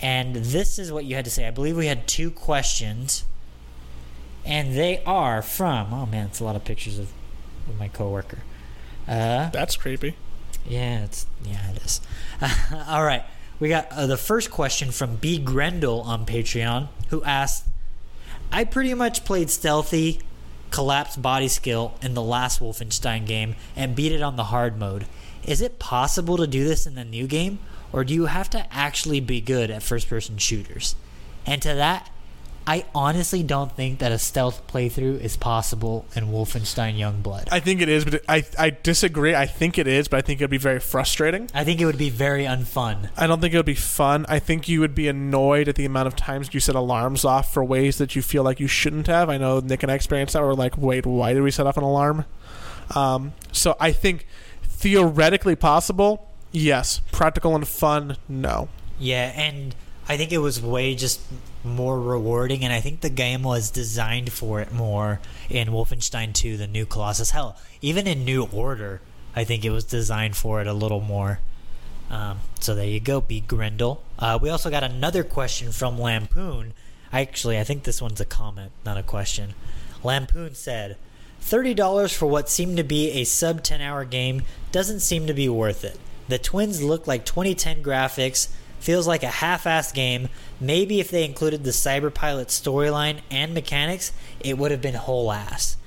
And 0.02 0.36
this 0.36 0.80
is 0.80 0.92
what 0.92 1.06
you 1.06 1.16
had 1.16 1.26
to 1.26 1.32
say. 1.32 1.48
I 1.48 1.52
believe 1.52 1.78
we 1.78 1.88
had 1.88 2.08
two 2.08 2.32
questions, 2.32 3.24
and 4.46 4.76
they 4.76 5.04
are 5.06 5.42
from. 5.42 5.94
Oh 5.94 6.06
man, 6.06 6.28
it's 6.28 6.40
a 6.40 6.44
lot 6.44 6.56
of 6.56 6.64
pictures 6.64 7.00
of, 7.00 7.12
of 7.68 7.78
my 7.78 7.88
coworker. 7.88 8.40
Uh, 9.08 9.50
That's 9.50 9.76
creepy. 9.76 10.16
yeah, 10.68 11.04
it's 11.04 11.26
yeah, 11.44 11.72
it 11.72 11.84
is. 11.84 12.02
All 12.88 13.04
right, 13.04 13.24
we 13.60 13.70
got 13.70 13.92
uh, 13.92 14.08
the 14.08 14.18
first 14.18 14.52
question 14.52 14.92
from 14.92 15.18
B 15.18 15.38
Grendel 15.38 16.02
on 16.02 16.26
Patreon, 16.26 16.88
who 17.10 17.24
asked, 17.24 17.66
"I 18.52 18.64
pretty 18.64 18.94
much 18.94 19.26
played 19.26 19.50
stealthy, 19.50 20.22
collapsed 20.72 21.22
body 21.22 21.48
skill 21.48 21.94
in 22.02 22.14
the 22.14 22.22
last 22.22 22.60
Wolfenstein 22.60 23.26
game 23.26 23.56
and 23.76 23.96
beat 23.96 24.12
it 24.12 24.22
on 24.22 24.36
the 24.36 24.46
hard 24.46 24.78
mode. 24.78 25.06
Is 25.44 25.62
it 25.62 25.78
possible 25.80 26.38
to 26.38 26.48
do 26.48 26.64
this 26.68 26.88
in 26.88 26.96
the 26.96 27.06
new 27.06 27.28
game, 27.28 27.60
or 27.94 28.04
do 28.04 28.14
you 28.14 28.26
have 28.26 28.50
to 28.52 28.66
actually 28.74 29.20
be 29.20 29.42
good 29.42 29.70
at 29.70 29.84
first-person 29.84 30.38
shooters?" 30.38 30.96
And 31.46 31.62
to 31.62 31.76
that, 31.76 32.10
I 32.68 32.86
honestly 32.96 33.44
don't 33.44 33.72
think 33.72 34.00
that 34.00 34.12
a 34.12 34.18
stealth 34.18 34.66
playthrough 34.66 35.20
is 35.22 35.38
possible 35.38 36.06
in 36.16 36.26
Wolfenstein 36.26 36.98
Youngblood. 36.98 37.48
I 37.52 37.60
think 37.60 37.82
it 37.82 37.90
is, 37.90 38.06
but 38.06 38.24
I 38.28 38.44
I 38.58 38.72
disagree. 38.72 39.36
I 39.36 39.46
think 39.46 39.78
it 39.78 39.88
is, 39.88 40.08
but 40.08 40.18
I 40.18 40.22
think 40.22 40.42
it'd 40.42 40.50
be 40.50 40.58
very 40.58 40.80
frustrating. 40.80 41.50
I 41.54 41.64
think 41.64 41.80
it 41.80 41.86
would 41.86 41.98
be 41.98 42.10
very 42.10 42.46
unfun. 42.46 43.10
I 43.16 43.28
don't 43.28 43.40
think 43.40 43.54
it 43.54 43.58
would 43.58 43.68
be 43.68 43.76
fun. 43.76 44.26
I 44.28 44.40
think 44.40 44.68
you 44.68 44.80
would 44.80 44.96
be 44.96 45.08
annoyed 45.08 45.68
at 45.68 45.76
the 45.76 45.86
amount 45.86 46.08
of 46.08 46.16
times 46.16 46.54
you 46.54 46.60
set 46.60 46.76
alarms 46.76 47.24
off 47.24 47.54
for 47.54 47.64
ways 47.64 48.00
that 48.00 48.16
you 48.16 48.24
feel 48.24 48.44
like 48.44 48.60
you 48.60 48.68
shouldn't 48.68 49.08
have. 49.08 49.30
I 49.30 49.38
know 49.38 49.60
Nick 49.60 49.84
and 49.84 49.92
I 49.92 49.96
experienced 49.96 50.34
that. 50.34 50.42
We're 50.42 50.56
like, 50.56 50.76
wait, 50.76 51.06
why 51.06 51.34
did 51.34 51.44
we 51.44 51.52
set 51.52 51.68
off 51.68 51.78
an 51.78 51.84
alarm? 51.84 52.26
Um, 52.96 53.34
so 53.52 53.76
I 53.80 53.92
think 53.92 54.26
theoretically 54.64 55.56
possible, 55.56 56.30
yes. 56.52 57.02
Practical 57.12 57.56
and 57.56 57.68
fun, 57.68 58.18
no. 58.28 58.70
Yeah, 59.00 59.32
and 59.36 59.76
I 60.08 60.18
think 60.18 60.32
it 60.32 60.38
was 60.40 60.62
way 60.62 60.96
just 60.96 61.22
more 61.66 62.00
rewarding, 62.00 62.64
and 62.64 62.72
I 62.72 62.80
think 62.80 63.02
the 63.02 63.10
game 63.10 63.44
was 63.44 63.70
designed 63.70 64.32
for 64.32 64.62
it 64.62 64.72
more 64.72 65.20
in 65.50 65.70
Wolfenstein 65.70 66.34
2, 66.34 66.58
the 66.58 66.68
New 66.68 66.86
Colossus. 66.86 67.32
Hell, 67.32 67.58
even 67.82 68.08
in 68.08 68.24
New 68.24 68.48
Order, 68.52 69.02
I 69.36 69.44
think 69.44 69.66
it 69.66 69.72
was 69.72 69.84
designed 69.84 70.36
for 70.38 70.62
it 70.62 70.68
a 70.68 70.74
little 70.74 71.02
more. 71.02 71.40
Um, 72.10 72.40
so 72.60 72.76
there 72.76 72.88
you 72.88 73.00
go, 73.00 73.22
B. 73.22 73.42
Grendel. 73.42 74.04
Uh, 74.18 74.40
we 74.42 74.50
also 74.50 74.70
got 74.70 74.84
another 74.84 75.24
question 75.24 75.72
from 75.72 76.00
Lampoon. 76.00 76.74
Actually, 77.12 77.60
I 77.60 77.64
think 77.64 77.84
this 77.84 78.02
one's 78.02 78.22
a 78.22 78.26
comment, 78.26 78.72
not 78.86 78.98
a 78.98 79.04
question. 79.04 79.54
Lampoon 80.04 80.56
said, 80.56 80.98
$30 81.42 82.16
for 82.16 82.26
what 82.26 82.50
seemed 82.50 82.78
to 82.78 82.84
be 82.84 83.12
a 83.12 83.24
sub 83.24 83.64
10 83.64 83.82
hour 83.82 84.06
game 84.06 84.44
doesn't 84.72 85.00
seem 85.02 85.28
to 85.28 85.34
be 85.34 85.50
worth 85.50 85.84
it. 85.84 86.00
The 86.28 86.40
twins 86.40 86.82
look 86.82 87.06
like 87.06 87.26
2010 87.26 87.84
graphics, 87.84 88.50
feels 88.80 89.08
like 89.08 89.24
a 89.24 89.28
half 89.28 89.64
assed 89.66 89.94
game. 89.94 90.30
Maybe 90.60 91.00
if 91.00 91.12
they 91.12 91.26
included 91.26 91.64
the 91.64 91.72
Cyber 91.72 92.14
Pilot 92.14 92.48
storyline 92.48 93.20
and 93.30 93.54
mechanics, 93.54 94.12
it 94.40 94.58
would 94.58 94.72
have 94.72 94.82
been 94.82 94.96
whole 94.96 95.32
ass. 95.32 95.78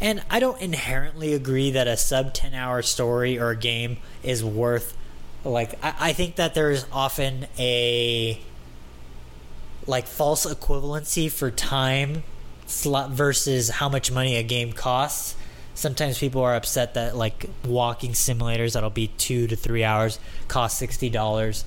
And 0.00 0.22
I 0.30 0.40
don't 0.40 0.60
inherently 0.60 1.32
agree 1.32 1.70
that 1.70 1.86
a 1.86 1.96
sub 1.96 2.34
10 2.34 2.54
hour 2.54 2.82
story 2.82 3.38
or 3.38 3.54
game 3.54 3.98
is 4.22 4.44
worth. 4.44 4.96
Like, 5.44 5.82
I, 5.84 5.94
I 5.98 6.12
think 6.12 6.36
that 6.36 6.54
there's 6.54 6.86
often 6.92 7.46
a. 7.58 8.40
Like, 9.86 10.06
false 10.06 10.44
equivalency 10.44 11.30
for 11.30 11.50
time 11.50 12.24
slot 12.66 13.10
versus 13.10 13.70
how 13.70 13.88
much 13.88 14.10
money 14.10 14.36
a 14.36 14.42
game 14.42 14.72
costs. 14.72 15.36
Sometimes 15.74 16.18
people 16.18 16.42
are 16.42 16.54
upset 16.54 16.94
that 16.94 17.16
like 17.16 17.50
walking 17.64 18.12
simulators 18.12 18.72
that'll 18.72 18.90
be 18.90 19.08
two 19.08 19.46
to 19.46 19.56
three 19.56 19.84
hours 19.84 20.18
cost 20.48 20.78
sixty 20.78 21.10
dollars. 21.10 21.64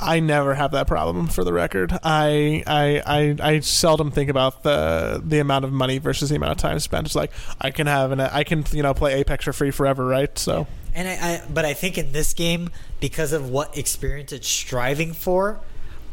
I 0.00 0.20
never 0.20 0.54
have 0.54 0.72
that 0.72 0.86
problem. 0.86 1.26
For 1.28 1.44
the 1.44 1.52
record, 1.52 1.92
I, 2.02 2.62
I 2.66 3.02
I 3.06 3.36
I 3.40 3.60
seldom 3.60 4.10
think 4.10 4.30
about 4.30 4.62
the 4.62 5.22
the 5.24 5.38
amount 5.38 5.64
of 5.64 5.72
money 5.72 5.98
versus 5.98 6.30
the 6.30 6.36
amount 6.36 6.52
of 6.52 6.58
time 6.58 6.78
spent. 6.80 7.06
It's 7.06 7.14
like 7.14 7.32
I 7.60 7.70
can 7.70 7.86
have 7.86 8.12
an 8.12 8.20
I 8.20 8.44
can 8.44 8.64
you 8.72 8.82
know 8.82 8.94
play 8.94 9.14
Apex 9.14 9.44
for 9.44 9.52
free 9.52 9.70
forever, 9.70 10.06
right? 10.06 10.36
So 10.38 10.66
And 10.94 11.08
I, 11.08 11.12
I 11.12 11.42
but 11.52 11.64
I 11.64 11.74
think 11.74 11.98
in 11.98 12.12
this 12.12 12.34
game, 12.34 12.70
because 13.00 13.32
of 13.32 13.50
what 13.50 13.76
experience 13.76 14.32
it's 14.32 14.48
striving 14.48 15.12
for, 15.12 15.60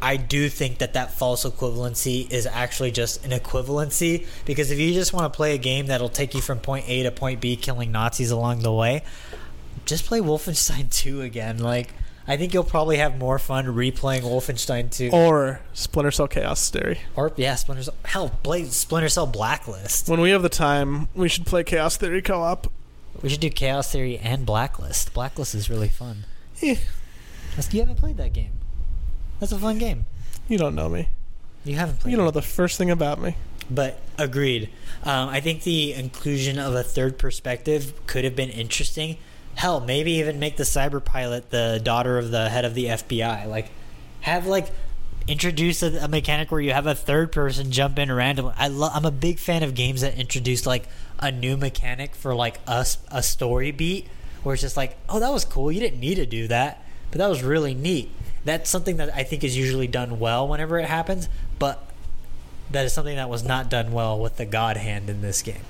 I 0.02 0.18
do 0.18 0.50
think 0.50 0.80
that 0.80 0.94
that 0.94 1.12
false 1.14 1.46
equivalency 1.46 2.32
is 2.32 2.46
actually 2.46 2.92
just 2.92 3.26
an 3.26 3.32
equivalency. 3.32 4.28
Because 4.46 4.72
if 4.72 4.80
you 4.80 4.94
just 4.94 5.14
want 5.14 5.32
to 5.32 5.36
play 5.36 5.56
a 5.56 5.58
game 5.58 5.88
that'll 5.88 6.10
take 6.10 6.34
you 6.36 6.42
from 6.42 6.60
point 6.60 6.86
A 6.88 7.04
to 7.04 7.12
point 7.12 7.40
B, 7.42 7.56
killing 7.56 7.92
Nazis 7.92 8.32
along 8.32 8.60
the 8.60 8.74
way, 8.74 9.04
just 9.86 10.06
play 10.06 10.20
Wolfenstein 10.20 10.92
2 10.94 11.22
again. 11.22 11.60
Like, 11.60 11.94
I 12.28 12.38
think 12.38 12.54
you'll 12.54 12.64
probably 12.64 12.98
have 12.98 13.18
more 13.20 13.38
fun 13.38 13.66
replaying 13.66 14.22
Wolfenstein 14.22 14.90
2. 14.92 15.10
or 15.14 15.62
Splinter 15.74 16.10
Cell 16.12 16.28
Chaos 16.28 16.70
Theory. 16.72 17.02
Or, 17.16 17.32
yeah, 17.36 17.54
Splinter 17.56 17.84
Cell. 17.84 17.94
Hell, 18.06 18.30
play 18.42 18.64
Splinter 18.66 19.10
Cell 19.10 19.28
Blacklist. 19.28 20.10
When 20.10 20.20
we 20.22 20.32
have 20.32 20.42
the 20.42 20.50
time, 20.50 21.08
we 21.14 21.30
should 21.30 21.46
play 21.46 21.64
Chaos 21.64 21.98
Theory 21.98 22.22
co-op. 22.24 22.72
We 23.22 23.30
should 23.30 23.40
do 23.42 23.50
Chaos 23.52 23.92
Theory 23.92 24.18
and 24.18 24.46
Blacklist. 24.46 25.14
Blacklist 25.14 25.54
is 25.54 25.70
really 25.70 25.90
fun. 25.90 26.26
Eh, 26.64 26.76
you 27.72 27.80
haven't 27.80 27.98
played 27.98 28.18
that 28.18 28.34
game. 28.34 28.52
That's 29.40 29.52
a 29.52 29.58
fun 29.60 29.78
game. 29.78 30.06
you 30.48 30.58
don't 30.58 30.76
know 30.76 30.90
me. 30.90 31.10
You 31.64 31.76
haven't 31.76 32.00
played 32.00 32.12
You 32.12 32.18
don't 32.18 32.24
it. 32.26 32.28
know 32.28 32.32
the 32.32 32.42
first 32.42 32.78
thing 32.78 32.90
about 32.90 33.22
me. 33.22 33.36
But 33.70 34.00
agreed. 34.18 34.70
Um, 35.04 35.30
I 35.30 35.40
think 35.42 35.64
the 35.64 35.94
inclusion 35.94 36.60
of 36.60 36.76
a 36.76 36.84
third 36.84 37.18
perspective 37.18 37.94
could 38.08 38.24
have 38.24 38.36
been 38.36 38.50
interesting. 38.50 39.18
Hell, 39.56 39.80
maybe 39.80 40.14
even 40.14 40.40
make 40.40 40.58
the 40.58 40.64
cyber 40.64 41.04
pilot 41.04 41.50
the 41.50 41.80
daughter 41.84 42.18
of 42.18 42.32
the 42.32 42.50
head 42.50 42.66
of 42.66 42.74
the 42.74 42.86
FBI. 42.86 43.48
Like, 43.48 43.70
have 44.22 44.46
like 44.46 44.70
introduce 45.28 45.82
a, 45.82 46.04
a 46.04 46.08
mechanic 46.08 46.52
where 46.52 46.62
you 46.62 46.74
have 46.74 46.86
a 46.86 46.96
third 46.96 47.32
person 47.32 47.72
jump 47.72 47.98
in 47.98 48.12
randomly. 48.12 48.54
I 48.58 48.68
lo- 48.68 48.90
I'm 48.94 49.06
a 49.06 49.12
big 49.12 49.40
fan 49.40 49.64
of 49.64 49.74
games 49.74 50.02
that 50.02 50.18
introduce 50.18 50.66
like 50.66 50.88
a 51.20 51.32
new 51.32 51.58
mechanic 51.58 52.16
for 52.16 52.36
like 52.36 52.60
us 52.68 52.98
a 53.10 53.24
story 53.24 53.72
beat 53.72 54.08
where 54.44 54.54
it's 54.54 54.62
just 54.62 54.78
like, 54.78 54.98
oh, 55.10 55.20
that 55.20 55.32
was 55.32 55.46
cool. 55.46 55.72
You 55.72 55.80
didn't 55.80 56.00
need 56.00 56.16
to 56.16 56.26
do 56.26 56.48
that, 56.48 56.84
but 57.12 57.18
that 57.18 57.28
was 57.28 57.44
really 57.44 57.74
neat. 57.74 58.12
That's 58.44 58.70
something 58.70 58.98
that 58.98 59.14
I 59.16 59.24
think 59.24 59.44
is 59.44 59.58
usually 59.58 59.88
done 59.88 60.20
well 60.20 60.48
whenever 60.48 60.78
it 60.78 60.86
happens, 60.86 61.30
but 61.58 61.90
that 62.70 62.86
is 62.86 62.94
something 62.94 63.16
that 63.16 63.30
was 63.30 63.44
not 63.44 63.70
done 63.70 63.92
well 63.92 64.20
with 64.20 64.38
the 64.38 64.46
God 64.46 64.78
Hand 64.78 65.10
in 65.10 65.22
this 65.22 65.42
game. 65.42 65.64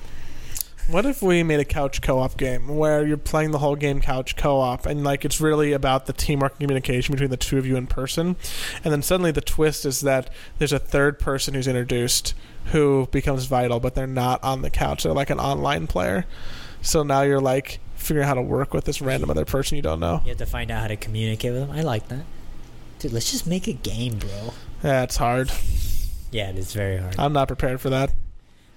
What 0.88 1.04
if 1.04 1.20
we 1.20 1.42
made 1.42 1.58
a 1.58 1.64
couch 1.64 2.00
co-op 2.00 2.36
game 2.36 2.76
where 2.76 3.04
you're 3.04 3.16
playing 3.16 3.50
the 3.50 3.58
whole 3.58 3.74
game 3.74 4.00
couch 4.00 4.36
co-op 4.36 4.86
and 4.86 5.02
like 5.02 5.24
it's 5.24 5.40
really 5.40 5.72
about 5.72 6.06
the 6.06 6.12
teamwork 6.12 6.52
and 6.52 6.60
communication 6.60 7.12
between 7.12 7.30
the 7.30 7.36
two 7.36 7.58
of 7.58 7.66
you 7.66 7.76
in 7.76 7.88
person, 7.88 8.36
and 8.84 8.92
then 8.92 9.02
suddenly 9.02 9.32
the 9.32 9.40
twist 9.40 9.84
is 9.84 10.02
that 10.02 10.30
there's 10.58 10.72
a 10.72 10.78
third 10.78 11.18
person 11.18 11.54
who's 11.54 11.66
introduced 11.66 12.34
who 12.66 13.08
becomes 13.10 13.46
vital, 13.46 13.80
but 13.80 13.96
they're 13.96 14.06
not 14.06 14.42
on 14.44 14.62
the 14.62 14.70
couch. 14.70 15.02
They're 15.02 15.12
like 15.12 15.30
an 15.30 15.40
online 15.40 15.88
player. 15.88 16.24
So 16.82 17.02
now 17.02 17.22
you're 17.22 17.40
like 17.40 17.80
figuring 17.96 18.24
out 18.24 18.28
how 18.28 18.34
to 18.34 18.42
work 18.42 18.72
with 18.72 18.84
this 18.84 19.02
random 19.02 19.28
other 19.28 19.44
person 19.44 19.74
you 19.74 19.82
don't 19.82 19.98
know. 19.98 20.20
You 20.22 20.30
have 20.30 20.38
to 20.38 20.46
find 20.46 20.70
out 20.70 20.82
how 20.82 20.88
to 20.88 20.96
communicate 20.96 21.52
with 21.52 21.66
them. 21.66 21.76
I 21.76 21.82
like 21.82 22.06
that. 22.08 22.24
Dude, 23.00 23.12
let's 23.12 23.32
just 23.32 23.44
make 23.44 23.66
a 23.66 23.72
game, 23.72 24.18
bro. 24.18 24.54
Yeah, 24.84 25.02
it's 25.02 25.16
hard. 25.16 25.50
Yeah, 26.30 26.50
it 26.50 26.56
is 26.56 26.72
very 26.72 26.98
hard. 26.98 27.16
I'm 27.18 27.32
not 27.32 27.48
prepared 27.48 27.80
for 27.80 27.90
that. 27.90 28.12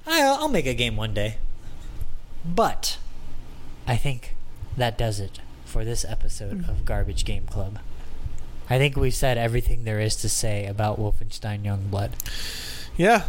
I'll, 0.07 0.35
I'll 0.35 0.49
make 0.49 0.65
a 0.65 0.73
game 0.73 0.95
one 0.95 1.13
day. 1.13 1.37
But 2.45 2.97
I 3.87 3.95
think 3.95 4.35
that 4.77 4.97
does 4.97 5.19
it 5.19 5.39
for 5.65 5.83
this 5.85 6.03
episode 6.05 6.67
of 6.67 6.85
Garbage 6.85 7.25
Game 7.25 7.45
Club. 7.45 7.79
I 8.69 8.77
think 8.77 8.95
we 8.95 9.11
said 9.11 9.37
everything 9.37 9.83
there 9.83 9.99
is 9.99 10.15
to 10.17 10.29
say 10.29 10.65
about 10.65 10.99
Wolfenstein 10.99 11.63
Youngblood. 11.63 12.11
Yeah, 12.97 13.23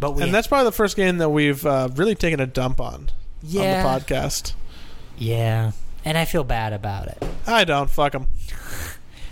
But 0.00 0.12
we 0.12 0.22
and 0.22 0.32
that's 0.32 0.46
probably 0.46 0.64
the 0.66 0.72
first 0.72 0.96
game 0.96 1.18
that 1.18 1.28
we've 1.28 1.64
uh, 1.66 1.88
really 1.94 2.14
taken 2.14 2.40
a 2.40 2.46
dump 2.46 2.80
on 2.80 3.10
yeah, 3.42 3.84
on 3.86 4.00
the 4.00 4.04
podcast. 4.04 4.54
yeah, 5.18 5.72
and 6.04 6.16
I 6.16 6.24
feel 6.24 6.44
bad 6.44 6.72
about 6.72 7.08
it. 7.08 7.22
I 7.46 7.64
don't 7.64 7.90
fuck 7.90 8.12
them. 8.12 8.28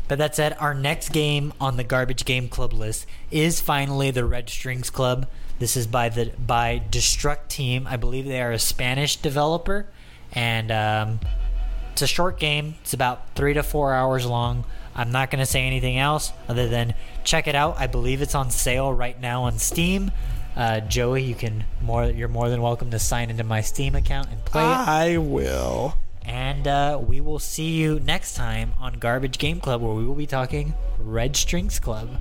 But 0.08 0.18
that 0.18 0.36
said, 0.36 0.56
our 0.60 0.72
next 0.72 1.08
game 1.08 1.52
on 1.60 1.76
the 1.76 1.82
Garbage 1.82 2.24
Game 2.24 2.48
Club 2.48 2.72
list 2.72 3.06
is 3.32 3.60
finally 3.60 4.12
the 4.12 4.24
Red 4.24 4.48
Strings 4.48 4.88
Club. 4.88 5.26
This 5.58 5.76
is 5.76 5.86
by 5.86 6.10
the 6.10 6.32
by 6.38 6.82
Deconstructeam. 6.90 7.86
I 7.86 7.96
believe 7.96 8.26
they 8.26 8.42
are 8.42 8.52
a 8.52 8.58
Spanish 8.58 9.16
developer, 9.16 9.86
and 10.32 10.70
um, 10.70 11.20
it's 11.92 12.02
a 12.02 12.06
short 12.06 12.38
game. 12.38 12.74
It's 12.82 12.92
about 12.92 13.34
three 13.34 13.54
to 13.54 13.62
four 13.62 13.94
hours 13.94 14.26
long. 14.26 14.64
I'm 14.94 15.12
not 15.12 15.30
going 15.30 15.40
to 15.40 15.46
say 15.46 15.62
anything 15.62 15.98
else 15.98 16.32
other 16.48 16.68
than 16.68 16.94
check 17.24 17.46
it 17.46 17.54
out. 17.54 17.76
I 17.78 17.86
believe 17.86 18.22
it's 18.22 18.34
on 18.34 18.50
sale 18.50 18.92
right 18.92 19.18
now 19.20 19.44
on 19.44 19.58
Steam. 19.58 20.10
Uh, 20.54 20.80
Joey, 20.80 21.22
you 21.22 21.34
can 21.34 21.64
more. 21.80 22.04
You're 22.04 22.28
more 22.28 22.50
than 22.50 22.60
welcome 22.60 22.90
to 22.90 22.98
sign 22.98 23.30
into 23.30 23.44
my 23.44 23.62
Steam 23.62 23.94
account 23.94 24.28
and 24.30 24.44
play 24.44 24.62
it. 24.62 24.66
I 24.66 25.16
will. 25.18 25.96
And 26.24 26.66
uh, 26.66 27.00
we 27.02 27.20
will 27.20 27.38
see 27.38 27.76
you 27.76 28.00
next 28.00 28.34
time 28.34 28.72
on 28.80 28.94
Garbage 28.94 29.38
Game 29.38 29.60
Club, 29.60 29.80
where 29.80 29.94
we 29.94 30.04
will 30.04 30.14
be 30.14 30.26
talking 30.26 30.74
Red 30.98 31.36
Strings 31.36 31.78
Club. 31.78 32.20